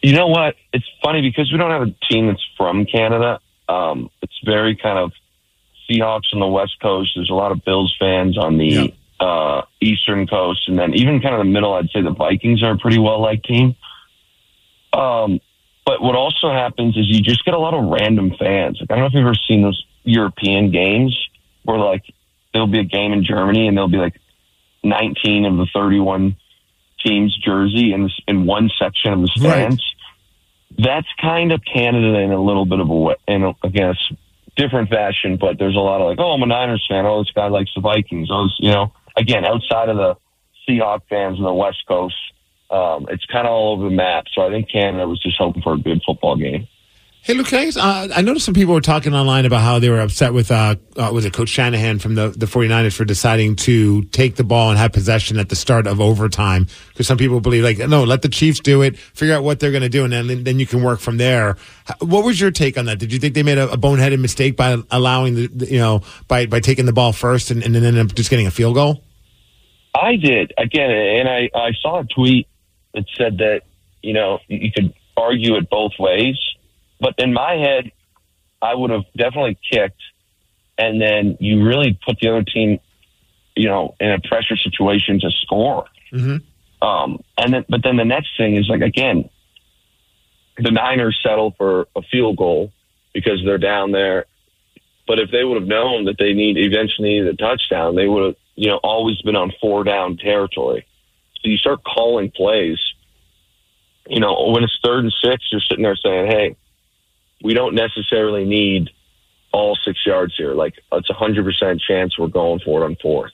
You 0.00 0.12
know 0.12 0.28
what? 0.28 0.54
It's 0.72 0.86
funny 1.02 1.20
because 1.20 1.50
we 1.50 1.58
don't 1.58 1.72
have 1.72 1.82
a 1.82 1.94
team 2.08 2.28
that's 2.28 2.46
from 2.56 2.86
Canada. 2.86 3.40
Um, 3.68 4.08
it's 4.22 4.40
very 4.44 4.76
kind 4.76 4.98
of 4.98 5.12
Seahawks 5.90 6.32
on 6.32 6.38
the 6.38 6.46
West 6.46 6.76
Coast. 6.80 7.12
There's 7.16 7.30
a 7.30 7.34
lot 7.34 7.50
of 7.50 7.64
Bills 7.64 7.94
fans 7.98 8.38
on 8.38 8.56
the 8.56 8.94
uh, 9.18 9.62
Eastern 9.80 10.28
Coast, 10.28 10.68
and 10.68 10.78
then 10.78 10.94
even 10.94 11.20
kind 11.20 11.34
of 11.34 11.40
the 11.40 11.50
middle. 11.50 11.74
I'd 11.74 11.90
say 11.90 12.02
the 12.02 12.14
Vikings 12.14 12.62
are 12.62 12.74
a 12.74 12.78
pretty 12.78 12.98
well 12.98 13.20
liked 13.20 13.46
team. 13.46 13.74
Um, 14.92 15.40
but 15.84 16.00
what 16.00 16.14
also 16.14 16.52
happens 16.52 16.96
is 16.96 17.08
you 17.08 17.20
just 17.20 17.44
get 17.44 17.54
a 17.54 17.58
lot 17.58 17.74
of 17.74 17.84
random 17.84 18.32
fans. 18.38 18.78
Like 18.80 18.92
I 18.92 18.94
don't 18.94 19.00
know 19.00 19.06
if 19.06 19.12
you've 19.14 19.26
ever 19.26 19.34
seen 19.48 19.62
those 19.62 19.84
European 20.04 20.70
games 20.70 21.27
where 21.68 21.78
like 21.78 22.04
there'll 22.52 22.66
be 22.66 22.80
a 22.80 22.84
game 22.84 23.12
in 23.12 23.24
Germany 23.24 23.68
and 23.68 23.76
there'll 23.76 23.90
be 23.90 23.98
like 23.98 24.18
19 24.82 25.44
of 25.44 25.56
the 25.58 25.66
31 25.74 26.36
teams 27.04 27.36
jersey 27.44 27.92
in 27.92 28.08
in 28.26 28.46
one 28.46 28.70
section 28.78 29.12
of 29.12 29.20
the 29.20 29.28
stands. 29.36 29.94
That's 30.78 31.06
kind 31.20 31.52
of 31.52 31.60
Canada 31.70 32.18
in 32.18 32.32
a 32.32 32.42
little 32.42 32.64
bit 32.64 32.80
of 32.80 32.88
a 32.88 32.94
way, 32.94 33.16
in 33.26 33.42
a, 33.42 33.52
again, 33.64 33.90
it's 33.90 34.12
different 34.56 34.88
fashion, 34.88 35.36
but 35.36 35.58
there's 35.58 35.76
a 35.76 35.80
lot 35.80 36.00
of 36.00 36.08
like, 36.08 36.18
oh, 36.20 36.32
I'm 36.32 36.42
a 36.42 36.46
Niners 36.46 36.84
fan. 36.88 37.04
Oh, 37.04 37.22
this 37.22 37.32
guy 37.32 37.48
likes 37.48 37.70
the 37.74 37.80
Vikings. 37.80 38.28
Oh, 38.30 38.48
you 38.58 38.70
know, 38.70 38.92
again, 39.16 39.44
outside 39.44 39.88
of 39.88 39.96
the 39.96 40.16
Seahawk 40.66 41.02
fans 41.08 41.38
on 41.38 41.44
the 41.44 41.52
West 41.52 41.84
Coast, 41.86 42.16
um, 42.70 43.06
it's 43.10 43.24
kind 43.26 43.46
of 43.46 43.52
all 43.52 43.74
over 43.74 43.84
the 43.84 43.94
map. 43.94 44.24
So 44.34 44.42
I 44.42 44.50
think 44.50 44.70
Canada 44.70 45.06
was 45.06 45.20
just 45.20 45.36
hoping 45.38 45.62
for 45.62 45.74
a 45.74 45.78
good 45.78 46.00
football 46.06 46.36
game. 46.36 46.68
Hey, 47.22 47.34
Luke, 47.34 47.52
I, 47.52 47.68
uh, 47.68 48.08
I 48.16 48.22
noticed 48.22 48.46
some 48.46 48.54
people 48.54 48.72
were 48.72 48.80
talking 48.80 49.12
online 49.12 49.44
about 49.44 49.60
how 49.60 49.78
they 49.80 49.90
were 49.90 50.00
upset 50.00 50.32
with, 50.32 50.50
uh, 50.50 50.76
uh, 50.96 51.10
was 51.12 51.26
it 51.26 51.34
Coach 51.34 51.50
Shanahan 51.50 51.98
from 51.98 52.14
the, 52.14 52.28
the 52.30 52.46
49ers 52.46 52.96
for 52.96 53.04
deciding 53.04 53.56
to 53.56 54.02
take 54.04 54.36
the 54.36 54.44
ball 54.44 54.70
and 54.70 54.78
have 54.78 54.92
possession 54.92 55.38
at 55.38 55.50
the 55.50 55.56
start 55.56 55.86
of 55.86 56.00
overtime? 56.00 56.68
Because 56.88 57.06
some 57.06 57.18
people 57.18 57.40
believe, 57.40 57.64
like, 57.64 57.76
no, 57.86 58.04
let 58.04 58.22
the 58.22 58.30
Chiefs 58.30 58.60
do 58.60 58.80
it, 58.80 58.96
figure 58.96 59.34
out 59.34 59.42
what 59.44 59.60
they're 59.60 59.72
going 59.72 59.82
to 59.82 59.90
do, 59.90 60.04
and 60.04 60.12
then, 60.12 60.42
then 60.44 60.58
you 60.58 60.64
can 60.66 60.82
work 60.82 61.00
from 61.00 61.18
there. 61.18 61.58
What 62.00 62.24
was 62.24 62.40
your 62.40 62.50
take 62.50 62.78
on 62.78 62.86
that? 62.86 62.98
Did 62.98 63.12
you 63.12 63.18
think 63.18 63.34
they 63.34 63.42
made 63.42 63.58
a, 63.58 63.70
a 63.72 63.76
boneheaded 63.76 64.20
mistake 64.20 64.56
by 64.56 64.78
allowing 64.90 65.34
the, 65.34 65.46
the- 65.48 65.66
you 65.70 65.78
know, 65.78 66.00
by, 66.28 66.46
by 66.46 66.60
taking 66.60 66.86
the 66.86 66.94
ball 66.94 67.12
first 67.12 67.50
and, 67.50 67.62
and 67.62 67.74
then 67.74 67.84
ended 67.84 68.06
up 68.06 68.14
just 68.14 68.30
getting 68.30 68.46
a 68.46 68.50
field 68.50 68.74
goal? 68.74 69.04
I 69.94 70.16
did 70.16 70.52
again, 70.56 70.90
and 70.90 71.28
I, 71.28 71.50
I 71.54 71.72
saw 71.82 72.00
a 72.00 72.04
tweet 72.04 72.46
that 72.94 73.04
said 73.18 73.38
that 73.38 73.62
you 74.02 74.12
know 74.14 74.38
you 74.46 74.70
could 74.72 74.94
argue 75.16 75.56
it 75.56 75.68
both 75.68 75.92
ways, 75.98 76.36
but 77.00 77.14
in 77.18 77.32
my 77.32 77.54
head, 77.54 77.92
I 78.60 78.74
would 78.74 78.90
have 78.90 79.04
definitely 79.16 79.58
kicked, 79.70 80.02
and 80.76 81.00
then 81.00 81.36
you 81.40 81.64
really 81.64 81.98
put 82.04 82.18
the 82.20 82.28
other 82.28 82.42
team, 82.42 82.80
you 83.56 83.68
know, 83.68 83.94
in 84.00 84.10
a 84.10 84.20
pressure 84.20 84.56
situation 84.56 85.20
to 85.20 85.30
score. 85.42 85.86
Mm-hmm. 86.12 86.86
Um, 86.86 87.22
and 87.36 87.54
then, 87.54 87.64
but 87.68 87.82
then 87.82 87.96
the 87.96 88.04
next 88.04 88.36
thing 88.36 88.56
is 88.56 88.68
like 88.68 88.82
again, 88.82 89.28
the 90.58 90.70
Niners 90.70 91.18
settle 91.22 91.54
for 91.56 91.86
a 91.94 92.02
field 92.02 92.36
goal 92.36 92.72
because 93.14 93.40
they're 93.44 93.58
down 93.58 93.92
there. 93.92 94.26
But 95.06 95.18
if 95.18 95.30
they 95.30 95.42
would 95.42 95.60
have 95.60 95.68
known 95.68 96.04
that 96.04 96.16
they 96.18 96.34
need 96.34 96.58
eventually 96.58 97.08
needed 97.08 97.28
a 97.28 97.36
touchdown, 97.36 97.96
they 97.96 98.06
would 98.06 98.24
have, 98.24 98.36
you 98.56 98.68
know, 98.68 98.76
always 98.82 99.20
been 99.22 99.36
on 99.36 99.52
four 99.60 99.82
down 99.82 100.18
territory. 100.18 100.86
So 101.36 101.48
you 101.48 101.56
start 101.56 101.80
calling 101.82 102.30
plays. 102.30 102.78
You 104.06 104.20
know, 104.20 104.50
when 104.52 104.64
it's 104.64 104.78
third 104.84 105.04
and 105.04 105.14
six, 105.22 105.44
you're 105.50 105.60
sitting 105.60 105.84
there 105.84 105.96
saying, 105.96 106.26
"Hey, 106.30 106.56
we 107.42 107.54
don't 107.54 107.74
necessarily 107.74 108.44
need 108.44 108.90
all 109.52 109.76
six 109.84 110.04
yards 110.04 110.34
here. 110.36 110.54
Like 110.54 110.74
it's 110.92 111.10
a 111.10 111.14
hundred 111.14 111.44
percent 111.44 111.80
chance 111.80 112.18
we're 112.18 112.26
going 112.28 112.60
for 112.64 112.82
it 112.82 112.84
on 112.84 112.96
fourth. 112.96 113.32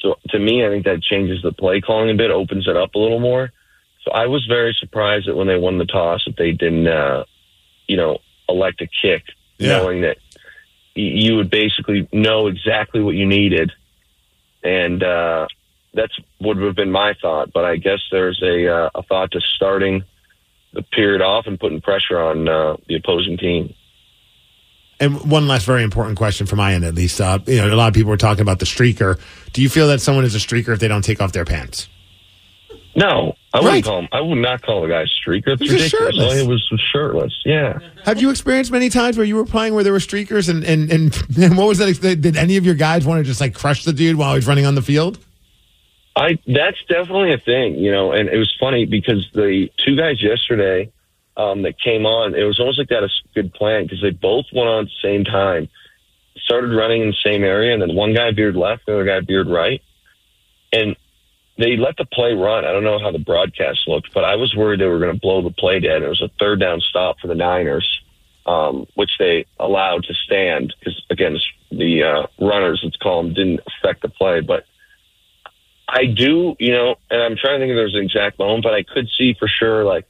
So 0.00 0.16
to 0.28 0.38
me, 0.38 0.64
I 0.64 0.68
think 0.68 0.84
that 0.84 1.02
changes 1.02 1.42
the 1.42 1.52
play 1.52 1.80
calling 1.80 2.10
a 2.10 2.14
bit, 2.14 2.30
opens 2.30 2.68
it 2.68 2.76
up 2.76 2.94
a 2.94 2.98
little 2.98 3.20
more. 3.20 3.52
So 4.04 4.12
I 4.12 4.26
was 4.26 4.44
very 4.46 4.76
surprised 4.78 5.26
that 5.26 5.36
when 5.36 5.46
they 5.46 5.58
won 5.58 5.78
the 5.78 5.86
toss, 5.86 6.24
that 6.26 6.36
they 6.36 6.52
didn't, 6.52 6.86
uh, 6.86 7.24
you 7.88 7.96
know, 7.96 8.18
elect 8.48 8.80
a 8.80 8.86
kick, 9.02 9.24
Yeah. 9.58 9.78
knowing 9.78 10.02
that 10.02 10.18
you 10.94 11.36
would 11.36 11.50
basically 11.50 12.08
know 12.12 12.46
exactly 12.46 13.02
what 13.02 13.14
you 13.16 13.26
needed, 13.26 13.72
and 14.62 15.02
uh, 15.02 15.46
that's 15.92 16.14
would 16.40 16.58
have 16.58 16.76
been 16.76 16.92
my 16.92 17.14
thought. 17.20 17.52
But 17.52 17.64
I 17.64 17.76
guess 17.76 18.00
there's 18.10 18.40
a 18.42 18.68
uh, 18.68 18.90
a 18.94 19.02
thought 19.02 19.32
to 19.32 19.40
starting 19.56 20.04
the 20.76 20.82
period 20.82 21.22
off 21.22 21.46
and 21.46 21.58
putting 21.58 21.80
pressure 21.80 22.20
on 22.20 22.48
uh, 22.48 22.76
the 22.88 22.94
opposing 22.94 23.36
team. 23.36 23.74
And 24.98 25.30
one 25.30 25.46
last 25.48 25.66
very 25.66 25.82
important 25.82 26.16
question 26.16 26.46
from 26.46 26.56
my 26.58 26.72
end, 26.72 26.84
at 26.84 26.94
least. 26.94 27.20
Uh, 27.20 27.38
you 27.46 27.56
know, 27.58 27.72
a 27.72 27.76
lot 27.76 27.88
of 27.88 27.94
people 27.94 28.10
were 28.10 28.16
talking 28.16 28.40
about 28.42 28.60
the 28.60 28.64
streaker. 28.64 29.18
Do 29.52 29.60
you 29.60 29.68
feel 29.68 29.88
that 29.88 30.00
someone 30.00 30.24
is 30.24 30.34
a 30.34 30.38
streaker 30.38 30.68
if 30.68 30.78
they 30.80 30.88
don't 30.88 31.02
take 31.02 31.20
off 31.20 31.32
their 31.32 31.44
pants? 31.44 31.88
No, 32.94 33.36
I 33.52 33.58
wouldn't 33.58 33.74
Right. 33.74 33.84
call 33.84 33.98
him. 33.98 34.08
I 34.10 34.22
would 34.22 34.38
not 34.38 34.62
call 34.62 34.80
the 34.80 34.88
guy 34.88 35.02
a 35.02 35.04
streaker. 35.04 35.48
It's 35.48 35.60
He's 35.60 35.72
ridiculous. 35.72 36.16
All 36.18 36.30
he 36.32 36.46
was 36.46 36.66
was 36.70 36.80
shirtless. 36.80 37.32
Yeah. 37.44 37.78
Have 38.06 38.22
you 38.22 38.30
experienced 38.30 38.72
many 38.72 38.88
times 38.88 39.18
where 39.18 39.26
you 39.26 39.36
were 39.36 39.44
playing 39.44 39.74
where 39.74 39.84
there 39.84 39.92
were 39.92 39.98
streakers 39.98 40.48
and 40.48 40.64
and 40.64 40.90
and, 40.90 41.14
and 41.38 41.58
what 41.58 41.68
was 41.68 41.76
that? 41.76 42.00
Did 42.00 42.38
any 42.38 42.56
of 42.56 42.64
your 42.64 42.74
guys 42.74 43.04
want 43.04 43.18
to 43.18 43.24
just 43.24 43.40
like 43.40 43.52
crush 43.52 43.84
the 43.84 43.92
dude 43.92 44.16
while 44.16 44.34
he's 44.34 44.46
running 44.46 44.64
on 44.64 44.76
the 44.76 44.82
field? 44.82 45.18
I 46.16 46.38
that's 46.46 46.82
definitely 46.88 47.34
a 47.34 47.38
thing, 47.38 47.74
you 47.74 47.92
know, 47.92 48.12
and 48.12 48.28
it 48.30 48.38
was 48.38 48.52
funny 48.58 48.86
because 48.86 49.28
the 49.34 49.68
two 49.84 49.96
guys 49.96 50.22
yesterday 50.22 50.90
um, 51.36 51.62
that 51.62 51.78
came 51.78 52.06
on, 52.06 52.34
it 52.34 52.44
was 52.44 52.58
almost 52.58 52.78
like 52.78 52.88
that 52.88 53.04
a 53.04 53.08
good 53.34 53.52
plan 53.52 53.84
because 53.84 54.00
they 54.00 54.10
both 54.10 54.46
went 54.50 54.66
on 54.66 54.84
at 54.84 54.86
the 54.86 55.08
same 55.08 55.24
time, 55.24 55.68
started 56.38 56.74
running 56.74 57.02
in 57.02 57.08
the 57.08 57.16
same 57.22 57.44
area, 57.44 57.74
and 57.74 57.82
then 57.82 57.94
one 57.94 58.14
guy 58.14 58.32
veered 58.32 58.56
left, 58.56 58.86
the 58.86 58.94
other 58.94 59.04
guy 59.04 59.20
veered 59.20 59.48
right, 59.48 59.82
and 60.72 60.96
they 61.58 61.76
let 61.76 61.98
the 61.98 62.06
play 62.06 62.32
run. 62.32 62.64
I 62.64 62.72
don't 62.72 62.84
know 62.84 62.98
how 62.98 63.12
the 63.12 63.18
broadcast 63.18 63.80
looked, 63.86 64.14
but 64.14 64.24
I 64.24 64.36
was 64.36 64.54
worried 64.54 64.80
they 64.80 64.86
were 64.86 64.98
going 64.98 65.14
to 65.14 65.20
blow 65.20 65.42
the 65.42 65.50
play 65.50 65.80
dead. 65.80 66.02
It 66.02 66.08
was 66.08 66.22
a 66.22 66.30
third 66.40 66.60
down 66.60 66.80
stop 66.80 67.20
for 67.20 67.28
the 67.28 67.34
Niners, 67.34 67.86
um, 68.46 68.86
which 68.94 69.10
they 69.18 69.44
allowed 69.60 70.04
to 70.04 70.14
stand 70.14 70.74
because 70.78 70.98
again, 71.10 71.36
the 71.70 72.04
uh, 72.04 72.26
runners, 72.42 72.80
let's 72.82 72.96
call 72.96 73.22
them, 73.22 73.34
didn't 73.34 73.60
affect 73.66 74.00
the 74.00 74.08
play, 74.08 74.40
but. 74.40 74.64
I 75.88 76.06
do, 76.06 76.56
you 76.58 76.72
know, 76.72 76.96
and 77.10 77.22
I'm 77.22 77.36
trying 77.36 77.60
to 77.60 77.64
think 77.64 77.70
if 77.70 77.76
there's 77.76 77.94
an 77.94 78.02
exact 78.02 78.38
moment, 78.38 78.64
but 78.64 78.74
I 78.74 78.82
could 78.82 79.08
see 79.16 79.34
for 79.38 79.46
sure 79.48 79.84
like 79.84 80.04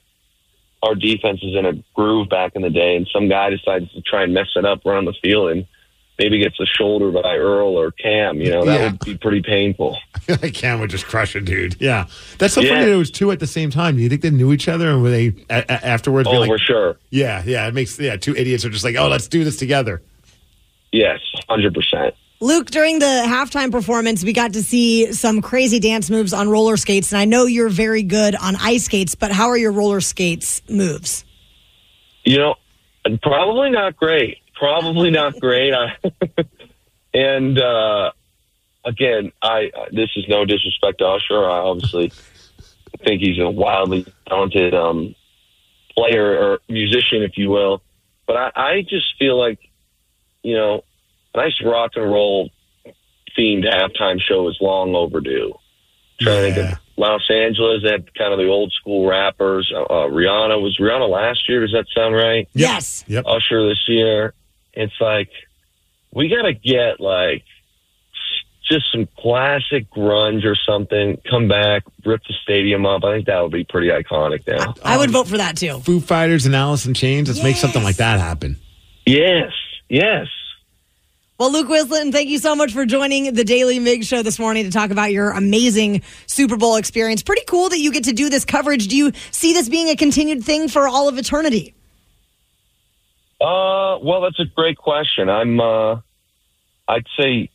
our 0.82 0.94
defense 0.94 1.40
is 1.42 1.54
in 1.54 1.66
a 1.66 1.72
groove 1.94 2.28
back 2.28 2.52
in 2.54 2.62
the 2.62 2.70
day, 2.70 2.96
and 2.96 3.06
some 3.12 3.28
guy 3.28 3.50
decides 3.50 3.90
to 3.92 4.00
try 4.02 4.22
and 4.22 4.32
mess 4.32 4.48
it 4.56 4.64
up, 4.64 4.84
around 4.86 5.04
the 5.06 5.14
field, 5.22 5.50
and 5.50 5.66
maybe 6.18 6.38
gets 6.38 6.58
a 6.60 6.64
shoulder 6.66 7.10
by 7.10 7.36
Earl 7.36 7.68
or 7.78 7.90
Cam. 7.90 8.40
You 8.40 8.50
know, 8.52 8.64
that 8.64 8.80
Yeah. 8.80 8.90
would 8.92 9.00
be 9.00 9.18
pretty 9.18 9.42
painful. 9.42 9.98
like 10.28 10.54
Cam 10.54 10.80
would 10.80 10.88
just 10.90 11.06
crush 11.06 11.34
a 11.34 11.40
dude. 11.40 11.76
Yeah, 11.80 12.06
that's 12.38 12.54
so 12.54 12.62
funny. 12.62 12.84
That 12.84 12.88
it 12.88 12.96
was 12.96 13.10
two 13.10 13.30
at 13.30 13.40
the 13.40 13.46
same 13.46 13.70
time. 13.70 13.96
Do 13.96 14.02
you 14.02 14.08
think 14.08 14.22
they 14.22 14.30
knew 14.30 14.52
each 14.52 14.68
other 14.68 14.90
and 14.90 15.02
were 15.02 15.10
they 15.10 15.28
a- 15.50 15.64
a- 15.68 15.86
afterwards? 15.86 16.28
Oh, 16.30 16.38
like, 16.40 16.48
for 16.48 16.58
sure. 16.58 16.96
Yeah, 17.10 17.42
yeah. 17.44 17.66
It 17.68 17.74
makes 17.74 17.98
yeah. 17.98 18.16
Two 18.16 18.34
idiots 18.34 18.64
are 18.64 18.70
just 18.70 18.84
like, 18.84 18.96
oh, 18.96 19.08
let's 19.08 19.28
do 19.28 19.44
this 19.44 19.56
together. 19.58 20.00
Yes, 20.92 21.20
hundred 21.48 21.74
percent. 21.74 22.14
Luke, 22.40 22.70
during 22.70 22.98
the 22.98 23.24
halftime 23.26 23.72
performance, 23.72 24.22
we 24.22 24.32
got 24.34 24.52
to 24.52 24.62
see 24.62 25.12
some 25.12 25.40
crazy 25.40 25.80
dance 25.80 26.10
moves 26.10 26.34
on 26.34 26.50
roller 26.50 26.76
skates. 26.76 27.12
And 27.12 27.18
I 27.18 27.24
know 27.24 27.46
you're 27.46 27.70
very 27.70 28.02
good 28.02 28.34
on 28.36 28.56
ice 28.56 28.84
skates, 28.84 29.14
but 29.14 29.32
how 29.32 29.48
are 29.48 29.56
your 29.56 29.72
roller 29.72 30.02
skates 30.02 30.60
moves? 30.68 31.24
You 32.24 32.38
know, 32.38 32.54
probably 33.22 33.70
not 33.70 33.96
great. 33.96 34.38
Probably 34.54 35.10
not 35.10 35.34
great. 35.40 35.72
I, 35.72 35.96
and 37.14 37.58
uh, 37.58 38.12
again, 38.84 39.32
I 39.40 39.70
this 39.92 40.10
is 40.16 40.24
no 40.28 40.44
disrespect 40.44 40.98
to 40.98 41.06
Usher. 41.06 41.42
I 41.42 41.58
obviously 41.58 42.12
think 43.02 43.22
he's 43.22 43.38
a 43.38 43.48
wildly 43.48 44.06
talented 44.28 44.74
um, 44.74 45.14
player 45.96 46.38
or 46.38 46.58
musician, 46.68 47.22
if 47.22 47.38
you 47.38 47.48
will. 47.48 47.82
But 48.26 48.36
I, 48.36 48.50
I 48.54 48.82
just 48.82 49.16
feel 49.18 49.38
like, 49.38 49.58
you 50.42 50.54
know, 50.54 50.84
nice 51.36 51.60
rock 51.64 51.92
and 51.94 52.04
roll 52.04 52.50
themed 53.38 53.64
halftime 53.64 54.20
show 54.20 54.48
is 54.48 54.56
long 54.60 54.94
overdue. 54.94 55.54
Trying 56.20 56.54
to 56.54 56.54
think 56.54 56.72
of 56.72 56.78
Los 56.96 57.30
Angeles 57.30 57.82
they 57.82 57.90
had 57.90 58.14
kind 58.14 58.32
of 58.32 58.38
the 58.38 58.48
old 58.48 58.72
school 58.72 59.06
rappers. 59.08 59.70
Uh, 59.74 59.82
uh, 59.82 60.08
Rihanna 60.08 60.60
was 60.60 60.78
Rihanna 60.78 61.08
last 61.08 61.48
year. 61.48 61.60
Does 61.60 61.72
that 61.72 61.86
sound 61.94 62.14
right? 62.14 62.48
Yes. 62.54 63.04
Yep. 63.06 63.24
Usher 63.26 63.68
this 63.68 63.84
year. 63.86 64.32
It's 64.72 64.94
like 65.00 65.30
we 66.12 66.28
got 66.28 66.42
to 66.42 66.54
get 66.54 67.00
like 67.00 67.44
just 68.66 68.90
some 68.90 69.08
classic 69.18 69.90
grunge 69.90 70.44
or 70.44 70.56
something. 70.56 71.20
Come 71.30 71.48
back, 71.48 71.84
rip 72.04 72.22
the 72.26 72.34
stadium 72.42 72.84
up. 72.86 73.04
I 73.04 73.16
think 73.16 73.26
that 73.26 73.40
would 73.40 73.52
be 73.52 73.64
pretty 73.64 73.88
iconic 73.88 74.46
now. 74.46 74.74
I 74.82 74.96
would 74.96 75.10
vote 75.10 75.28
for 75.28 75.36
that 75.36 75.56
too. 75.56 75.80
Foo 75.80 76.00
Fighters 76.00 76.46
and 76.46 76.56
Alice 76.56 76.86
in 76.86 76.94
Chains. 76.94 77.28
Let's 77.28 77.42
make 77.42 77.56
something 77.56 77.82
like 77.82 77.96
that 77.96 78.18
happen. 78.18 78.56
Yes, 79.04 79.52
yes. 79.88 80.26
Well, 81.38 81.52
Luke 81.52 81.68
Willson, 81.68 82.12
thank 82.12 82.30
you 82.30 82.38
so 82.38 82.56
much 82.56 82.72
for 82.72 82.86
joining 82.86 83.34
the 83.34 83.44
Daily 83.44 83.78
Mig 83.78 84.04
Show 84.04 84.22
this 84.22 84.38
morning 84.38 84.64
to 84.64 84.70
talk 84.70 84.90
about 84.90 85.12
your 85.12 85.32
amazing 85.32 86.00
Super 86.26 86.56
Bowl 86.56 86.76
experience. 86.76 87.22
Pretty 87.22 87.44
cool 87.46 87.68
that 87.68 87.78
you 87.78 87.92
get 87.92 88.04
to 88.04 88.12
do 88.14 88.30
this 88.30 88.46
coverage. 88.46 88.88
Do 88.88 88.96
you 88.96 89.12
see 89.32 89.52
this 89.52 89.68
being 89.68 89.90
a 89.90 89.96
continued 89.96 90.44
thing 90.44 90.66
for 90.68 90.88
all 90.88 91.08
of 91.10 91.18
eternity? 91.18 91.74
Uh, 93.38 93.98
well, 94.02 94.22
that's 94.22 94.40
a 94.40 94.46
great 94.46 94.78
question. 94.78 95.28
I'm, 95.28 95.60
uh, 95.60 95.96
I'd 96.88 97.04
say 97.18 97.50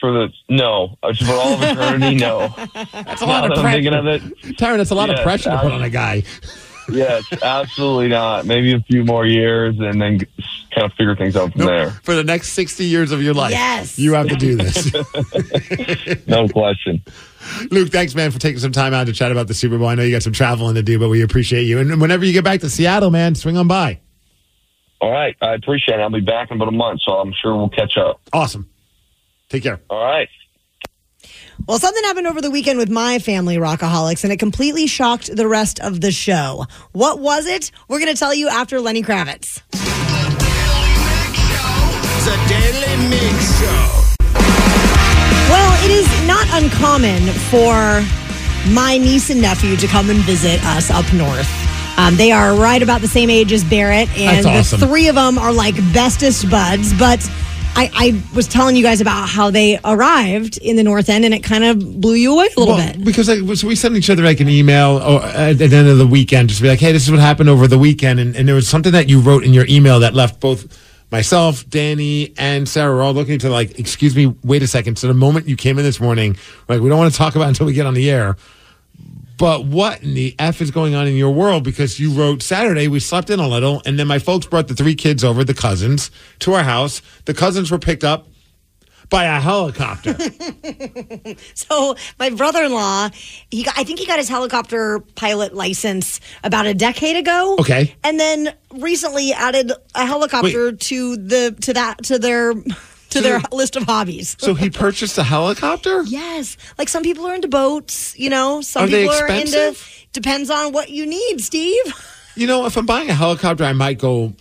for 0.00 0.10
the 0.12 0.28
no, 0.48 0.96
Uh, 1.02 1.12
for 1.12 1.32
all 1.34 1.52
of 1.52 1.62
eternity, 1.62 2.14
no. 2.14 2.48
That's 2.94 3.20
a 3.20 3.26
lot 3.26 3.44
of 3.44 3.50
Now 3.50 3.56
that 3.56 3.66
I'm 3.66 3.72
thinking 3.74 3.92
of 3.92 4.04
pressure. 4.04 4.26
it. 4.48 4.56
Tyron, 4.56 4.76
that's 4.78 4.90
a 4.90 4.94
lot 4.94 5.10
of 5.10 5.20
pressure 5.22 5.50
to 5.50 5.58
put 5.58 5.72
on 5.72 5.82
a 5.82 5.90
guy. 5.90 6.22
Yes, 6.88 7.24
absolutely 7.42 8.08
not. 8.08 8.46
Maybe 8.46 8.72
a 8.72 8.80
few 8.80 9.04
more 9.04 9.26
years 9.26 9.76
and 9.78 10.00
then 10.00 10.20
kind 10.74 10.84
of 10.84 10.92
figure 10.94 11.16
things 11.16 11.36
out 11.36 11.52
from 11.52 11.66
there. 11.66 11.90
For 12.02 12.14
the 12.14 12.24
next 12.24 12.52
60 12.52 12.84
years 12.84 13.12
of 13.12 13.22
your 13.22 13.34
life. 13.34 13.52
Yes. 13.52 13.98
You 13.98 14.14
have 14.14 14.28
to 14.28 14.36
do 14.36 14.56
this. 14.56 14.90
No 16.26 16.48
question. 16.48 17.02
Luke, 17.70 17.90
thanks, 17.90 18.14
man, 18.14 18.30
for 18.30 18.38
taking 18.38 18.60
some 18.60 18.72
time 18.72 18.94
out 18.94 19.06
to 19.06 19.12
chat 19.12 19.32
about 19.32 19.48
the 19.48 19.54
Super 19.54 19.78
Bowl. 19.78 19.88
I 19.88 19.94
know 19.94 20.02
you 20.02 20.12
got 20.12 20.22
some 20.22 20.32
traveling 20.32 20.74
to 20.76 20.82
do, 20.82 20.98
but 20.98 21.08
we 21.08 21.22
appreciate 21.22 21.64
you. 21.64 21.78
And 21.78 22.00
whenever 22.00 22.24
you 22.24 22.32
get 22.32 22.44
back 22.44 22.60
to 22.60 22.70
Seattle, 22.70 23.10
man, 23.10 23.34
swing 23.34 23.56
on 23.56 23.66
by. 23.66 24.00
All 25.00 25.10
right, 25.10 25.34
I 25.40 25.54
appreciate 25.54 25.98
it. 25.98 26.02
I'll 26.02 26.10
be 26.10 26.20
back 26.20 26.50
in 26.50 26.56
about 26.56 26.68
a 26.68 26.76
month, 26.76 27.00
so 27.02 27.12
I'm 27.12 27.32
sure 27.32 27.56
we'll 27.56 27.70
catch 27.70 27.96
up. 27.96 28.20
Awesome. 28.32 28.68
Take 29.48 29.62
care. 29.62 29.80
All 29.88 30.04
right. 30.04 30.28
Well, 31.66 31.78
something 31.78 32.02
happened 32.04 32.26
over 32.26 32.40
the 32.40 32.50
weekend 32.50 32.78
with 32.78 32.90
my 32.90 33.18
family, 33.18 33.56
Rockaholics, 33.56 34.24
and 34.24 34.32
it 34.32 34.38
completely 34.38 34.86
shocked 34.86 35.34
the 35.34 35.46
rest 35.46 35.78
of 35.80 36.00
the 36.00 36.10
show. 36.10 36.66
What 36.92 37.20
was 37.20 37.46
it? 37.46 37.70
We're 37.88 38.00
going 38.00 38.12
to 38.12 38.18
tell 38.18 38.34
you 38.34 38.48
after 38.48 38.80
Lenny 38.80 39.02
Kravitz. 39.02 39.62
The 42.24 42.36
Daily 42.48 43.08
Mig 43.08 43.40
Show. 43.58 44.02
Well, 45.48 45.84
it 45.84 45.90
is 45.90 46.26
not 46.26 46.46
uncommon 46.62 47.22
for 47.50 48.04
my 48.72 48.98
niece 48.98 49.30
and 49.30 49.40
nephew 49.40 49.76
to 49.76 49.86
come 49.86 50.10
and 50.10 50.18
visit 50.20 50.64
us 50.64 50.90
up 50.90 51.10
north. 51.12 51.48
Um, 51.98 52.16
they 52.16 52.32
are 52.32 52.54
right 52.54 52.82
about 52.82 53.00
the 53.00 53.08
same 53.08 53.30
age 53.30 53.52
as 53.52 53.62
Barrett, 53.64 54.08
and 54.16 54.46
awesome. 54.46 54.80
the 54.80 54.86
three 54.86 55.08
of 55.08 55.14
them 55.14 55.38
are 55.38 55.52
like 55.52 55.76
bestest 55.92 56.50
buds. 56.50 56.92
But 56.98 57.20
I, 57.76 57.90
I 57.94 58.22
was 58.34 58.46
telling 58.46 58.76
you 58.76 58.82
guys 58.82 59.00
about 59.00 59.28
how 59.28 59.50
they 59.50 59.78
arrived 59.84 60.58
in 60.58 60.76
the 60.76 60.82
North 60.82 61.08
End, 61.08 61.24
and 61.24 61.32
it 61.32 61.42
kind 61.42 61.64
of 61.64 62.00
blew 62.00 62.14
you 62.14 62.32
away 62.32 62.48
a 62.56 62.60
little 62.60 62.74
Well, 62.74 62.92
bit. 62.92 63.04
Because 63.04 63.28
like, 63.28 63.56
so 63.56 63.66
we 63.66 63.74
sent 63.74 63.96
each 63.96 64.10
other 64.10 64.22
like 64.22 64.40
an 64.40 64.48
email 64.48 65.00
oh, 65.02 65.16
or 65.16 65.22
at 65.24 65.58
the 65.58 65.64
end 65.64 65.88
of 65.88 65.98
the 65.98 66.06
weekend, 66.06 66.48
just 66.50 66.58
to 66.58 66.62
be 66.62 66.68
like, 66.68 66.80
hey, 66.80 66.92
this 66.92 67.04
is 67.04 67.10
what 67.10 67.20
happened 67.20 67.48
over 67.48 67.66
the 67.66 67.78
weekend. 67.78 68.20
And, 68.20 68.36
and 68.36 68.46
there 68.46 68.54
was 68.54 68.68
something 68.68 68.92
that 68.92 69.08
you 69.08 69.20
wrote 69.20 69.44
in 69.44 69.54
your 69.54 69.66
email 69.68 70.00
that 70.00 70.14
left 70.14 70.40
both 70.40 70.66
myself, 71.10 71.68
Danny, 71.68 72.34
and 72.36 72.68
Sarah 72.68 72.94
were 72.94 73.02
all 73.02 73.14
looking 73.14 73.38
to 73.40 73.50
like, 73.50 73.78
excuse 73.78 74.14
me, 74.14 74.26
wait 74.44 74.62
a 74.62 74.66
second. 74.66 74.98
So 74.98 75.06
the 75.06 75.14
moment 75.14 75.48
you 75.48 75.56
came 75.56 75.78
in 75.78 75.84
this 75.84 76.00
morning, 76.00 76.36
like, 76.68 76.80
we 76.80 76.88
don't 76.88 76.98
want 76.98 77.12
to 77.12 77.18
talk 77.18 77.34
about 77.34 77.46
it 77.46 77.48
until 77.48 77.66
we 77.66 77.72
get 77.72 77.86
on 77.86 77.94
the 77.94 78.10
air. 78.10 78.36
But 79.40 79.64
what 79.64 80.02
in 80.02 80.12
the 80.12 80.36
F 80.38 80.60
is 80.60 80.70
going 80.70 80.94
on 80.94 81.06
in 81.06 81.16
your 81.16 81.30
world? 81.30 81.64
Because 81.64 81.98
you 81.98 82.10
wrote 82.12 82.42
Saturday, 82.42 82.88
we 82.88 83.00
slept 83.00 83.30
in 83.30 83.40
a 83.40 83.48
little, 83.48 83.80
and 83.86 83.98
then 83.98 84.06
my 84.06 84.18
folks 84.18 84.44
brought 84.44 84.68
the 84.68 84.74
three 84.74 84.94
kids 84.94 85.24
over, 85.24 85.44
the 85.44 85.54
cousins, 85.54 86.10
to 86.40 86.52
our 86.52 86.62
house. 86.62 87.00
The 87.24 87.32
cousins 87.32 87.70
were 87.70 87.78
picked 87.78 88.04
up 88.04 88.28
by 89.08 89.24
a 89.24 89.40
helicopter. 89.40 90.14
So 91.54 91.96
my 92.18 92.30
brother-in-law, 92.30 93.10
he 93.50 93.62
got, 93.62 93.78
I 93.78 93.84
think 93.84 93.98
he 93.98 94.06
got 94.06 94.18
his 94.18 94.28
helicopter 94.28 95.00
pilot 95.14 95.54
license 95.54 96.20
about 96.44 96.66
a 96.66 96.74
decade 96.74 97.16
ago. 97.16 97.56
Okay. 97.60 97.94
and 98.04 98.18
then 98.20 98.52
recently 98.72 99.32
added 99.32 99.72
a 99.94 100.04
helicopter 100.04 100.72
to 100.72 101.16
the 101.16 101.56
to 101.62 101.72
that 101.74 102.02
to 102.04 102.18
their 102.18 102.54
to 103.10 103.20
their 103.20 103.40
list 103.52 103.76
of 103.76 103.84
hobbies. 103.84 104.36
So 104.40 104.54
he 104.54 104.70
purchased 104.70 105.18
a 105.18 105.22
helicopter? 105.22 106.02
Yes. 106.04 106.56
Like 106.78 106.88
some 106.88 107.02
people 107.02 107.26
are 107.26 107.34
into 107.34 107.48
boats, 107.48 108.18
you 108.18 108.30
know, 108.30 108.60
some 108.62 108.84
Are 108.84 108.86
they 108.88 109.02
people 109.04 109.16
are 109.16 109.26
into 109.28 109.40
expensive? 109.42 110.06
depends 110.12 110.50
on 110.50 110.72
what 110.72 110.90
you 110.90 111.06
need, 111.06 111.40
Steve. 111.40 111.82
You 112.36 112.46
know, 112.46 112.64
if 112.64 112.76
I'm 112.76 112.86
buying 112.86 113.10
a 113.10 113.14
helicopter, 113.14 113.64
I 113.64 113.72
might 113.72 113.98
go. 113.98 114.32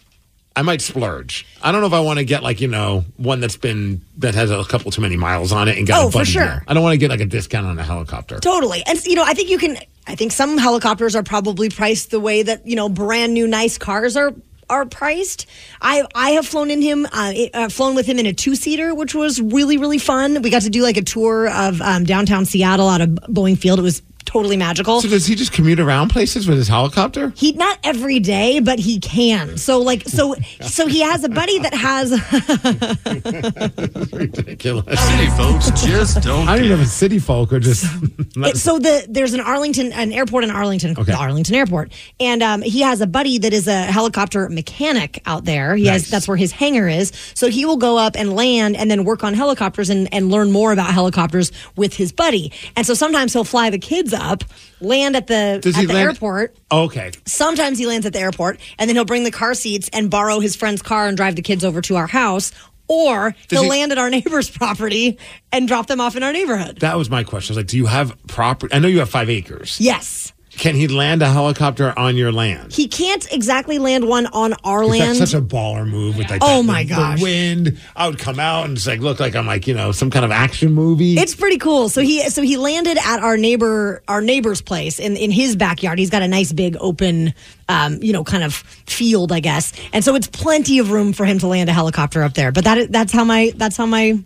I 0.56 0.62
might 0.62 0.80
splurge. 0.80 1.46
I 1.62 1.72
don't 1.72 1.82
know 1.82 1.88
if 1.88 1.94
I 1.94 2.00
want 2.02 2.20
to 2.20 2.24
get 2.24 2.44
like 2.44 2.62
you 2.62 2.68
know 2.68 3.04
one 3.18 3.40
that's 3.40 3.58
been 3.58 4.02
that 4.18 4.36
has 4.36 4.52
a 4.52 4.64
couple 4.64 4.92
too 4.92 5.02
many 5.02 5.18
miles 5.18 5.52
on 5.52 5.68
it 5.68 5.78
and 5.78 5.88
got 5.88 6.04
Oh, 6.04 6.08
a 6.08 6.12
for 6.12 6.20
buddy 6.20 6.32
sure. 6.32 6.44
deal. 6.46 6.60
I 6.68 6.74
don't 6.76 6.84
want 6.84 6.94
to 6.94 6.98
get 6.98 7.10
like 7.10 7.20
a 7.20 7.26
discount 7.26 7.66
on 7.66 7.80
a 7.80 7.84
helicopter. 7.84 8.40
Totally. 8.40 8.84
And 8.86 9.04
you 9.06 9.16
know, 9.16 9.24
I 9.26 9.34
think 9.34 9.50
you 9.50 9.58
can 9.58 9.78
I 10.06 10.16
think 10.16 10.32
some 10.32 10.58
helicopters 10.60 11.16
are 11.16 11.24
probably 11.24 11.70
priced 11.70 12.12
the 12.12 12.20
way 12.20 12.44
that, 12.44 12.66
you 12.66 12.76
know, 12.76 12.90
brand 12.90 13.34
new 13.34 13.48
nice 13.48 13.78
cars 13.80 14.16
are 14.16 14.34
are 14.70 14.86
priced. 14.86 15.46
I 15.82 16.04
I 16.16 16.32
have 16.32 16.46
flown 16.46 16.70
in 16.72 16.82
him 16.82 17.06
uh, 17.12 17.34
uh, 17.54 17.70
flown 17.70 17.96
with 17.96 18.06
him 18.06 18.20
in 18.20 18.26
a 18.26 18.34
two-seater 18.34 18.94
which 18.94 19.16
was 19.16 19.42
really 19.42 19.78
really 19.78 19.98
fun. 19.98 20.42
We 20.42 20.50
got 20.50 20.64
to 20.64 20.70
do 20.70 20.84
like 20.84 20.98
a 20.98 21.04
tour 21.04 21.50
of 21.50 21.82
um, 21.82 22.04
downtown 22.04 22.46
Seattle 22.46 22.88
out 22.88 23.02
of 23.02 23.10
Boeing 23.10 23.58
Field. 23.58 23.80
It 23.80 23.84
was 23.84 24.02
totally 24.30 24.58
magical. 24.58 25.02
So 25.02 25.10
does 25.10 25.26
he 25.26 25.34
just 25.34 25.52
commute 25.52 25.80
around 25.80 26.10
places 26.10 26.48
with 26.48 26.58
his 26.58 26.68
helicopter? 26.68 27.34
He 27.36 27.54
not 27.54 27.80
every 27.84 28.20
day, 28.20 28.60
but 28.60 28.78
he 28.78 29.00
can. 29.00 29.58
So 29.58 29.80
like 29.80 30.04
so 30.08 30.36
so 30.62 30.86
he 30.86 31.02
has 31.02 31.24
a 31.24 31.30
buddy 31.30 31.58
that 31.60 31.74
has 31.74 32.12
Ridiculous. 34.14 35.00
City 35.00 35.28
folks 35.32 35.70
just 35.82 36.22
don't. 36.22 36.48
I 36.48 36.56
don't 36.56 36.66
even 36.66 36.78
know 36.78 36.84
if 36.84 36.90
city 36.90 37.20
folk 37.20 37.52
are 37.54 37.60
just. 37.60 37.86
It- 38.36 38.58
so 38.58 38.78
the 38.80 39.06
there's 39.10 39.34
an 39.34 39.40
Arlington, 39.42 39.92
an 39.92 40.14
airport 40.14 40.44
in 40.44 40.52
Arlington, 40.52 40.94
the 40.94 41.16
Arlington 41.18 41.56
Airport, 41.56 41.92
and 42.20 42.44
um, 42.44 42.62
he 42.62 42.82
has 42.82 43.02
a 43.02 43.08
buddy 43.08 43.38
that 43.40 43.54
is 43.54 43.68
a 43.68 43.82
helicopter 43.84 44.48
mechanic 44.50 45.22
out 45.26 45.46
there. 45.46 45.76
He 45.76 45.88
has 45.88 46.10
that's 46.10 46.28
where 46.28 46.38
his 46.38 46.52
hangar 46.52 46.88
is. 46.88 47.12
So 47.34 47.50
he 47.50 47.66
will 47.66 47.78
go 47.78 47.98
up 47.98 48.16
and 48.16 48.36
land 48.36 48.78
and 48.78 48.90
then 48.90 49.04
work 49.04 49.24
on 49.24 49.34
helicopters 49.34 49.90
and, 49.90 50.08
and 50.14 50.30
learn 50.30 50.52
more 50.52 50.72
about 50.72 50.94
helicopters 50.94 51.52
with 51.76 51.96
his 51.96 52.12
buddy. 52.12 52.52
And 52.78 52.86
so 52.86 52.94
sometimes 52.94 53.34
he'll 53.34 53.44
fly 53.44 53.70
the 53.72 53.80
kids 53.80 54.14
up, 54.20 54.44
land 54.82 55.16
at 55.16 55.28
the 55.28 55.60
Does 55.62 55.76
at 55.76 55.82
he 55.82 55.86
the 55.88 55.94
land- 55.94 56.10
airport. 56.10 56.56
Oh, 56.70 56.84
okay. 56.84 57.12
Sometimes 57.26 57.78
he 57.80 57.88
lands 57.88 58.06
at 58.06 58.14
the 58.14 58.20
airport 58.20 58.60
and 58.78 58.88
then 58.90 58.96
he'll 58.96 59.06
bring 59.06 59.24
the 59.24 59.32
car 59.32 59.54
seats 59.54 59.90
and 59.94 60.10
borrow 60.12 60.40
his 60.40 60.56
friend's 60.56 60.82
car 60.82 61.08
and 61.08 61.18
drive 61.18 61.36
the 61.36 61.42
kids 61.42 61.64
over 61.66 61.82
to 61.82 61.96
our 61.96 62.08
house. 62.08 62.52
Or 62.88 63.36
he'll 63.50 63.64
he- 63.64 63.70
land 63.70 63.92
at 63.92 63.98
our 64.00 64.10
neighbor's 64.12 64.50
property 64.50 65.18
and 65.52 65.68
drop 65.68 65.88
them 65.88 66.02
off 66.02 66.16
in 66.16 66.24
our 66.24 66.34
neighborhood. 66.34 66.80
That 66.80 66.98
was 66.98 67.10
my 67.10 67.24
question. 67.24 67.54
I 67.54 67.56
was 67.56 67.58
like, 67.64 67.68
do 67.68 67.78
you 67.78 67.86
have 67.86 68.16
property? 68.28 68.74
I 68.74 68.80
know 68.80 68.88
you 68.88 69.00
have 69.00 69.10
five 69.10 69.30
acres. 69.30 69.80
Yes. 69.80 70.34
Can 70.60 70.76
he 70.76 70.88
land 70.90 71.22
a 71.22 71.30
helicopter 71.32 71.98
on 71.98 72.18
your 72.18 72.32
land? 72.34 72.74
He 72.74 72.88
can't 72.90 73.26
exactly 73.32 73.80
land 73.80 74.06
one 74.06 74.26
on 74.28 74.54
our 74.66 74.86
land. 74.86 75.18
That's 75.18 75.32
such 75.32 75.34
a 75.34 75.42
baller 75.42 75.88
move 75.90 76.18
with 76.18 76.30
like 76.30 76.42
Oh 76.44 76.58
that- 76.58 76.64
my 76.64 76.84
the, 76.84 76.90
gosh. 76.90 77.18
the 77.20 77.24
wind. 77.24 77.80
I 77.96 78.08
would 78.08 78.20
come 78.20 78.40
out 78.40 78.66
and 78.66 78.76
just 78.76 78.86
like 78.86 79.00
look 79.00 79.20
like 79.22 79.36
I'm 79.36 79.46
like 79.48 79.68
you 79.68 79.74
know 79.74 79.92
some 79.94 80.12
kind 80.12 80.26
of 80.26 80.32
action 80.32 80.74
movie. 80.74 81.18
It's 81.18 81.34
pretty 81.34 81.58
cool. 81.58 81.88
So 81.88 82.02
he 82.02 82.30
so 82.30 82.42
he 82.42 82.58
landed 82.58 82.98
at 82.98 83.20
our 83.22 83.38
neighbor 83.38 84.04
our 84.08 84.22
neighbor's 84.22 84.62
place 84.62 85.00
in 85.00 85.16
in 85.16 85.32
his 85.32 85.56
backyard. 85.56 85.98
He's 85.98 86.10
got 86.10 86.22
a 86.24 86.28
nice 86.28 86.52
big 86.52 86.76
open 86.82 87.34
um, 87.70 88.04
you 88.04 88.12
know 88.12 88.24
kind 88.26 88.44
of 88.44 88.54
field, 88.54 89.32
I 89.32 89.40
guess. 89.40 89.72
And 89.94 90.04
so 90.04 90.14
it's 90.16 90.28
plenty 90.28 90.80
of 90.80 90.92
room 90.92 91.14
for 91.14 91.26
him 91.26 91.40
to 91.40 91.48
land 91.48 91.70
a 91.70 91.74
helicopter 91.74 92.22
up 92.22 92.34
there. 92.34 92.52
But 92.52 92.66
that 92.66 92.92
that's 92.92 93.14
how 93.14 93.24
my 93.24 93.54
that's 93.56 93.78
how 93.78 93.86
my 93.86 94.20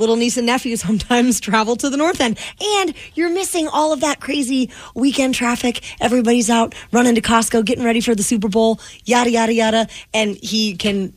little 0.00 0.16
niece 0.16 0.36
and 0.36 0.46
nephew 0.46 0.76
sometimes 0.76 1.40
travel 1.40 1.76
to 1.76 1.90
the 1.90 1.96
north 1.96 2.20
end. 2.20 2.38
And 2.78 2.94
you're 3.14 3.30
missing 3.30 3.68
all 3.68 3.92
of 3.92 4.00
that 4.00 4.20
crazy 4.20 4.70
weekend 4.94 5.34
traffic. 5.34 5.82
Everybody's 6.00 6.50
out 6.50 6.74
running 6.92 7.14
to 7.14 7.20
Costco, 7.20 7.64
getting 7.64 7.84
ready 7.84 8.00
for 8.00 8.14
the 8.14 8.22
Super 8.22 8.48
Bowl, 8.48 8.80
yada 9.04 9.30
yada 9.30 9.52
yada, 9.52 9.88
and 10.12 10.36
he 10.36 10.74
can 10.76 11.12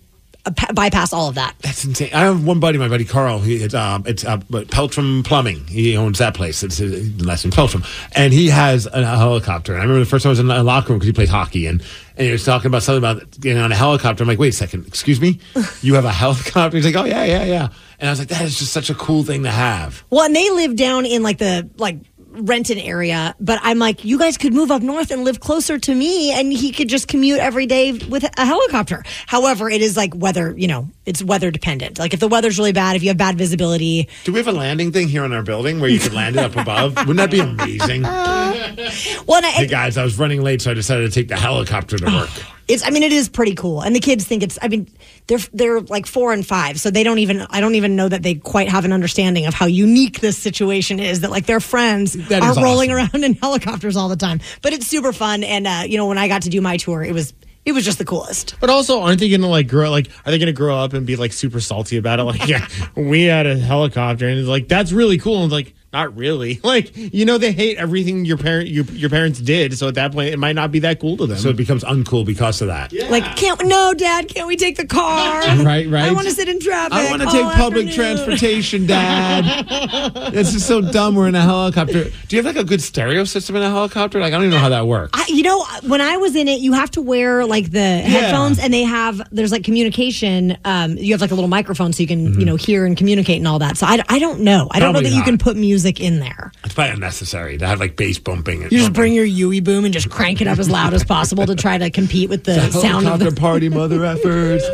uh, 0.45 0.51
bypass 0.73 1.13
all 1.13 1.29
of 1.29 1.35
that. 1.35 1.55
That's 1.61 1.85
insane. 1.85 2.09
I 2.13 2.21
have 2.21 2.45
one 2.45 2.59
buddy, 2.59 2.77
my 2.77 2.89
buddy 2.89 3.05
Carl. 3.05 3.39
He, 3.39 3.55
it's 3.55 3.73
um, 3.73 4.03
it's 4.05 4.25
uh, 4.25 4.37
Peltram 4.37 5.23
Plumbing. 5.23 5.65
He 5.67 5.95
owns 5.95 6.19
that 6.19 6.33
place. 6.33 6.63
It's 6.63 6.81
uh, 6.81 7.01
less 7.19 7.45
in 7.45 7.51
Peltram, 7.51 7.85
and 8.13 8.33
he 8.33 8.49
has 8.49 8.85
a, 8.87 9.05
helicopter. 9.05 9.71
And 9.73 9.81
I 9.81 9.85
remember 9.85 10.03
the 10.03 10.09
first 10.09 10.23
time 10.23 10.29
I 10.29 10.31
was 10.31 10.39
in 10.39 10.51
a 10.51 10.61
locker 10.61 10.89
room 10.89 10.99
because 10.99 11.07
he 11.07 11.13
played 11.13 11.29
hockey, 11.29 11.65
and 11.65 11.81
and 12.17 12.25
he 12.25 12.31
was 12.31 12.43
talking 12.43 12.67
about 12.67 12.83
something 12.83 12.97
about 12.97 13.39
getting 13.39 13.61
on 13.61 13.71
a 13.71 13.75
helicopter. 13.75 14.23
I'm 14.23 14.27
like, 14.27 14.39
wait 14.39 14.53
a 14.53 14.57
second, 14.57 14.85
excuse 14.85 15.21
me, 15.21 15.39
you 15.81 15.93
have 15.95 16.05
a 16.05 16.11
helicopter? 16.11 16.75
He's 16.75 16.85
like, 16.85 16.95
oh 16.95 17.05
yeah, 17.05 17.23
yeah, 17.23 17.45
yeah. 17.45 17.69
And 18.03 18.09
I 18.09 18.11
was 18.11 18.19
like, 18.19 18.27
that 18.27 18.41
is 18.41 18.59
just 18.59 18.73
such 18.73 18.89
a 18.89 18.95
cool 18.95 19.23
thing 19.23 19.43
to 19.43 19.49
have. 19.49 20.03
Well, 20.09 20.25
and 20.25 20.35
they 20.35 20.49
live 20.49 20.75
down 20.75 21.05
in 21.05 21.23
like 21.23 21.37
the 21.37 21.69
like 21.77 21.99
Renton 22.31 22.77
area, 22.77 23.33
but 23.39 23.61
I'm 23.63 23.79
like, 23.79 24.03
you 24.03 24.19
guys 24.19 24.37
could 24.37 24.53
move 24.53 24.71
up 24.71 24.81
north 24.81 25.09
and 25.09 25.23
live 25.23 25.39
closer 25.39 25.79
to 25.79 25.95
me, 25.95 26.33
and 26.33 26.51
he 26.51 26.73
could 26.73 26.89
just 26.89 27.07
commute 27.07 27.39
every 27.39 27.65
day 27.65 27.93
with 27.93 28.25
a 28.37 28.45
helicopter. 28.45 29.05
However, 29.25 29.69
it 29.69 29.81
is 29.81 29.95
like 29.95 30.13
weather, 30.13 30.53
you 30.57 30.67
know, 30.67 30.89
it's 31.05 31.23
weather 31.23 31.49
dependent. 31.49 31.97
Like 31.97 32.13
if 32.13 32.19
the 32.19 32.27
weather's 32.27 32.57
really 32.57 32.73
bad, 32.73 32.97
if 32.97 33.03
you 33.03 33.07
have 33.07 33.17
bad 33.17 33.37
visibility, 33.37 34.09
Do 34.25 34.33
we 34.33 34.39
have 34.39 34.49
a 34.49 34.51
landing 34.51 34.91
thing 34.91 35.07
here 35.07 35.23
in 35.23 35.31
our 35.31 35.43
building 35.43 35.79
where 35.79 35.89
you 35.89 35.99
could 35.99 36.13
land 36.13 36.35
it 36.35 36.43
up 36.43 36.57
above? 36.57 36.97
Wouldn't 37.07 37.15
that 37.19 37.31
be 37.31 37.39
amazing? 37.39 38.01
well, 38.01 39.45
I, 39.45 39.51
hey 39.53 39.67
guys, 39.67 39.95
I 39.95 40.03
was 40.03 40.19
running 40.19 40.41
late, 40.41 40.61
so 40.61 40.71
I 40.71 40.73
decided 40.73 41.09
to 41.09 41.15
take 41.15 41.29
the 41.29 41.37
helicopter 41.37 41.97
to 41.97 42.05
oh, 42.05 42.17
work. 42.17 42.29
It's. 42.67 42.85
I 42.85 42.89
mean, 42.89 43.03
it 43.03 43.11
is 43.11 43.29
pretty 43.29 43.55
cool, 43.55 43.81
and 43.81 43.95
the 43.95 43.99
kids 43.99 44.25
think 44.25 44.43
it's. 44.43 44.57
I 44.61 44.67
mean, 44.67 44.87
they're 45.27 45.39
they're 45.53 45.81
like 45.81 46.05
four 46.05 46.33
and 46.33 46.45
five, 46.45 46.79
so 46.79 46.89
they 46.89 47.03
don't 47.03 47.19
even. 47.19 47.41
I 47.49 47.61
don't 47.61 47.75
even 47.75 47.95
know 47.95 48.07
that 48.09 48.23
they 48.23 48.35
quite 48.35 48.69
have 48.69 48.85
an 48.85 48.93
understanding 48.93 49.45
of 49.45 49.53
how 49.53 49.65
unique 49.65 50.19
this 50.19 50.37
situation 50.37 50.99
is. 50.99 51.21
That 51.21 51.31
like 51.31 51.45
their 51.45 51.59
friends 51.59 52.15
are 52.15 52.51
is 52.51 52.61
rolling 52.61 52.91
around 52.91 53.23
in 53.23 53.33
helicopters 53.41 53.95
all 53.95 54.09
the 54.09 54.15
time, 54.15 54.39
but 54.61 54.73
it's 54.73 54.87
super 54.87 55.13
fun. 55.13 55.43
And 55.43 55.67
uh, 55.67 55.83
you 55.85 55.97
know, 55.97 56.07
when 56.07 56.17
I 56.17 56.27
got 56.27 56.43
to 56.43 56.49
do 56.49 56.61
my 56.61 56.77
tour, 56.77 57.03
it 57.03 57.13
was 57.13 57.33
it 57.65 57.71
was 57.71 57.85
just 57.85 57.97
the 57.97 58.05
coolest. 58.05 58.55
But 58.59 58.69
also, 58.69 59.01
aren't 59.01 59.19
they 59.19 59.29
gonna 59.29 59.47
like 59.47 59.67
grow? 59.67 59.89
Like, 59.89 60.09
are 60.25 60.31
they 60.31 60.39
gonna 60.39 60.51
grow 60.51 60.77
up 60.77 60.93
and 60.93 61.05
be 61.05 61.15
like 61.15 61.33
super 61.33 61.59
salty 61.59 61.97
about 61.97 62.19
it? 62.19 62.23
Like, 62.23 62.47
yeah, 62.47 62.67
we 62.95 63.23
had 63.23 63.45
a 63.45 63.57
helicopter, 63.57 64.27
and 64.27 64.39
it's 64.39 64.47
like 64.47 64.67
that's 64.67 64.91
really 64.91 65.17
cool. 65.17 65.43
And 65.43 65.51
like, 65.51 65.73
not 65.93 66.15
really. 66.17 66.59
Like, 66.73 66.95
you 66.95 67.25
know, 67.25 67.37
they 67.37 67.51
hate 67.51 67.77
everything 67.77 68.25
your 68.25 68.37
parent 68.37 68.67
your, 68.67 68.85
your 68.85 69.09
parents 69.09 69.39
did. 69.39 69.77
So 69.77 69.89
at 69.89 69.95
that 69.95 70.11
point, 70.11 70.33
it 70.33 70.37
might 70.39 70.53
not 70.53 70.71
be 70.71 70.79
that 70.79 70.99
cool 70.99 71.17
to 71.17 71.27
them. 71.27 71.37
So 71.37 71.49
it 71.49 71.55
becomes 71.55 71.83
uncool 71.83 72.25
because 72.25 72.61
of 72.61 72.67
that. 72.69 72.91
Like, 73.11 73.23
can't 73.35 73.63
no, 73.67 73.93
Dad? 73.93 74.27
Can't 74.27 74.47
we 74.47 74.55
take 74.55 74.77
the 74.77 74.87
car? 74.87 75.43
Right, 75.63 75.87
right. 75.87 76.05
I 76.05 76.11
want 76.11 76.27
to 76.27 76.33
sit 76.33 76.49
in 76.49 76.59
traffic. 76.59 76.93
I 76.93 77.09
want 77.09 77.21
to 77.21 77.27
all 77.27 77.33
take 77.33 77.43
public 77.53 77.87
afternoon. 77.87 78.15
transportation, 78.15 78.87
Dad. 78.87 79.65
this 80.33 80.55
is 80.55 80.65
so 80.65 80.81
dumb. 80.81 81.15
We're 81.15 81.27
in 81.27 81.35
a 81.35 81.41
helicopter. 81.41 82.05
Do 82.05 82.35
you 82.35 82.43
have 82.43 82.45
like 82.45 82.61
a 82.61 82.67
good 82.67 82.81
stereo 82.81 83.23
system 83.23 83.55
in 83.55 83.61
a 83.61 83.69
helicopter? 83.69 84.19
Like 84.19 84.33
I 84.33 84.37
don't 84.37 84.45
even 84.45 84.51
know 84.51 84.59
how 84.59 84.69
that 84.69 84.87
works. 84.87 85.11
I, 85.13 85.25
you 85.29 85.43
know, 85.43 85.65
when 85.83 86.01
I 86.01 86.17
was 86.17 86.35
in 86.35 86.47
it, 86.47 86.59
you 86.59 86.73
have 86.73 86.91
to 86.91 87.01
wear 87.01 87.45
like 87.45 87.71
the 87.71 87.79
headphones, 87.79 88.59
and 88.59 88.73
they 88.73 88.83
have 88.83 89.21
there's 89.31 89.51
like 89.51 89.63
communication. 89.63 90.57
Um, 90.65 90.97
you 90.97 91.13
have 91.13 91.21
like 91.21 91.31
a 91.31 91.35
little 91.35 91.49
microphone 91.49 91.93
so 91.93 92.01
you 92.01 92.07
can 92.07 92.39
you 92.39 92.45
know 92.45 92.55
hear 92.55 92.85
and 92.85 92.97
communicate 92.97 93.37
and 93.37 93.47
all 93.47 93.59
that. 93.59 93.77
So 93.77 93.85
I, 93.85 94.03
I 94.09 94.19
don't 94.19 94.41
know. 94.41 94.67
I 94.71 94.79
don't 94.79 94.89
know 94.89 94.93
Probably 94.93 95.11
that 95.11 95.15
you 95.15 95.23
can 95.23 95.37
put 95.37 95.55
music 95.55 95.82
in 95.91 96.19
there. 96.19 96.51
It's 96.63 96.73
probably 96.73 96.93
unnecessary 96.93 97.57
to 97.57 97.67
have 97.67 97.79
like 97.79 97.95
bass 97.95 98.19
bumping. 98.19 98.63
And 98.63 98.71
You 98.71 98.79
just 98.79 98.93
bring 98.93 99.13
your 99.13 99.25
UE 99.25 99.61
Boom 99.61 99.85
and 99.85 99.93
just 99.93 100.09
crank 100.09 100.41
it 100.41 100.47
up 100.47 100.59
as 100.59 100.69
loud 100.69 100.93
as 100.93 101.03
possible 101.03 101.45
to 101.45 101.55
try 101.55 101.77
to 101.77 101.89
compete 101.89 102.29
with 102.29 102.43
the 102.43 102.69
sound 102.71 103.07
of 103.07 103.19
the. 103.19 103.31
party, 103.31 103.69
mother 103.69 104.03
efforts. 104.05 104.63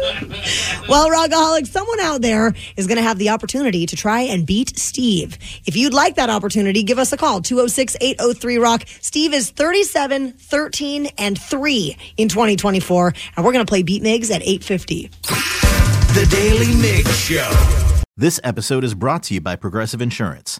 Well, 0.89 1.07
Rockaholic, 1.11 1.67
someone 1.67 1.99
out 1.99 2.23
there 2.23 2.51
is 2.75 2.87
going 2.87 2.95
to 2.97 3.03
have 3.03 3.19
the 3.19 3.29
opportunity 3.29 3.85
to 3.85 3.95
try 3.95 4.21
and 4.21 4.43
beat 4.43 4.77
Steve. 4.79 5.37
If 5.67 5.75
you'd 5.77 5.93
like 5.93 6.15
that 6.15 6.31
opportunity, 6.31 6.81
give 6.81 6.97
us 6.97 7.13
a 7.13 7.17
call 7.17 7.41
206 7.41 7.95
803 8.01 8.57
Rock. 8.57 8.85
Steve 8.99 9.33
is 9.35 9.51
37, 9.51 10.31
13, 10.31 11.09
and 11.19 11.39
3 11.39 11.95
in 12.17 12.27
2024, 12.27 13.13
and 13.37 13.45
we're 13.45 13.51
going 13.51 13.63
to 13.63 13.69
play 13.69 13.83
Beat 13.83 14.01
Migs 14.01 14.31
at 14.31 14.41
850. 14.41 15.11
The 16.15 16.27
Daily 16.31 16.75
Mig 16.81 17.07
Show. 17.09 17.51
This 18.17 18.39
episode 18.43 18.83
is 18.83 18.95
brought 18.95 19.21
to 19.23 19.35
you 19.35 19.41
by 19.41 19.55
Progressive 19.57 20.01
Insurance. 20.01 20.59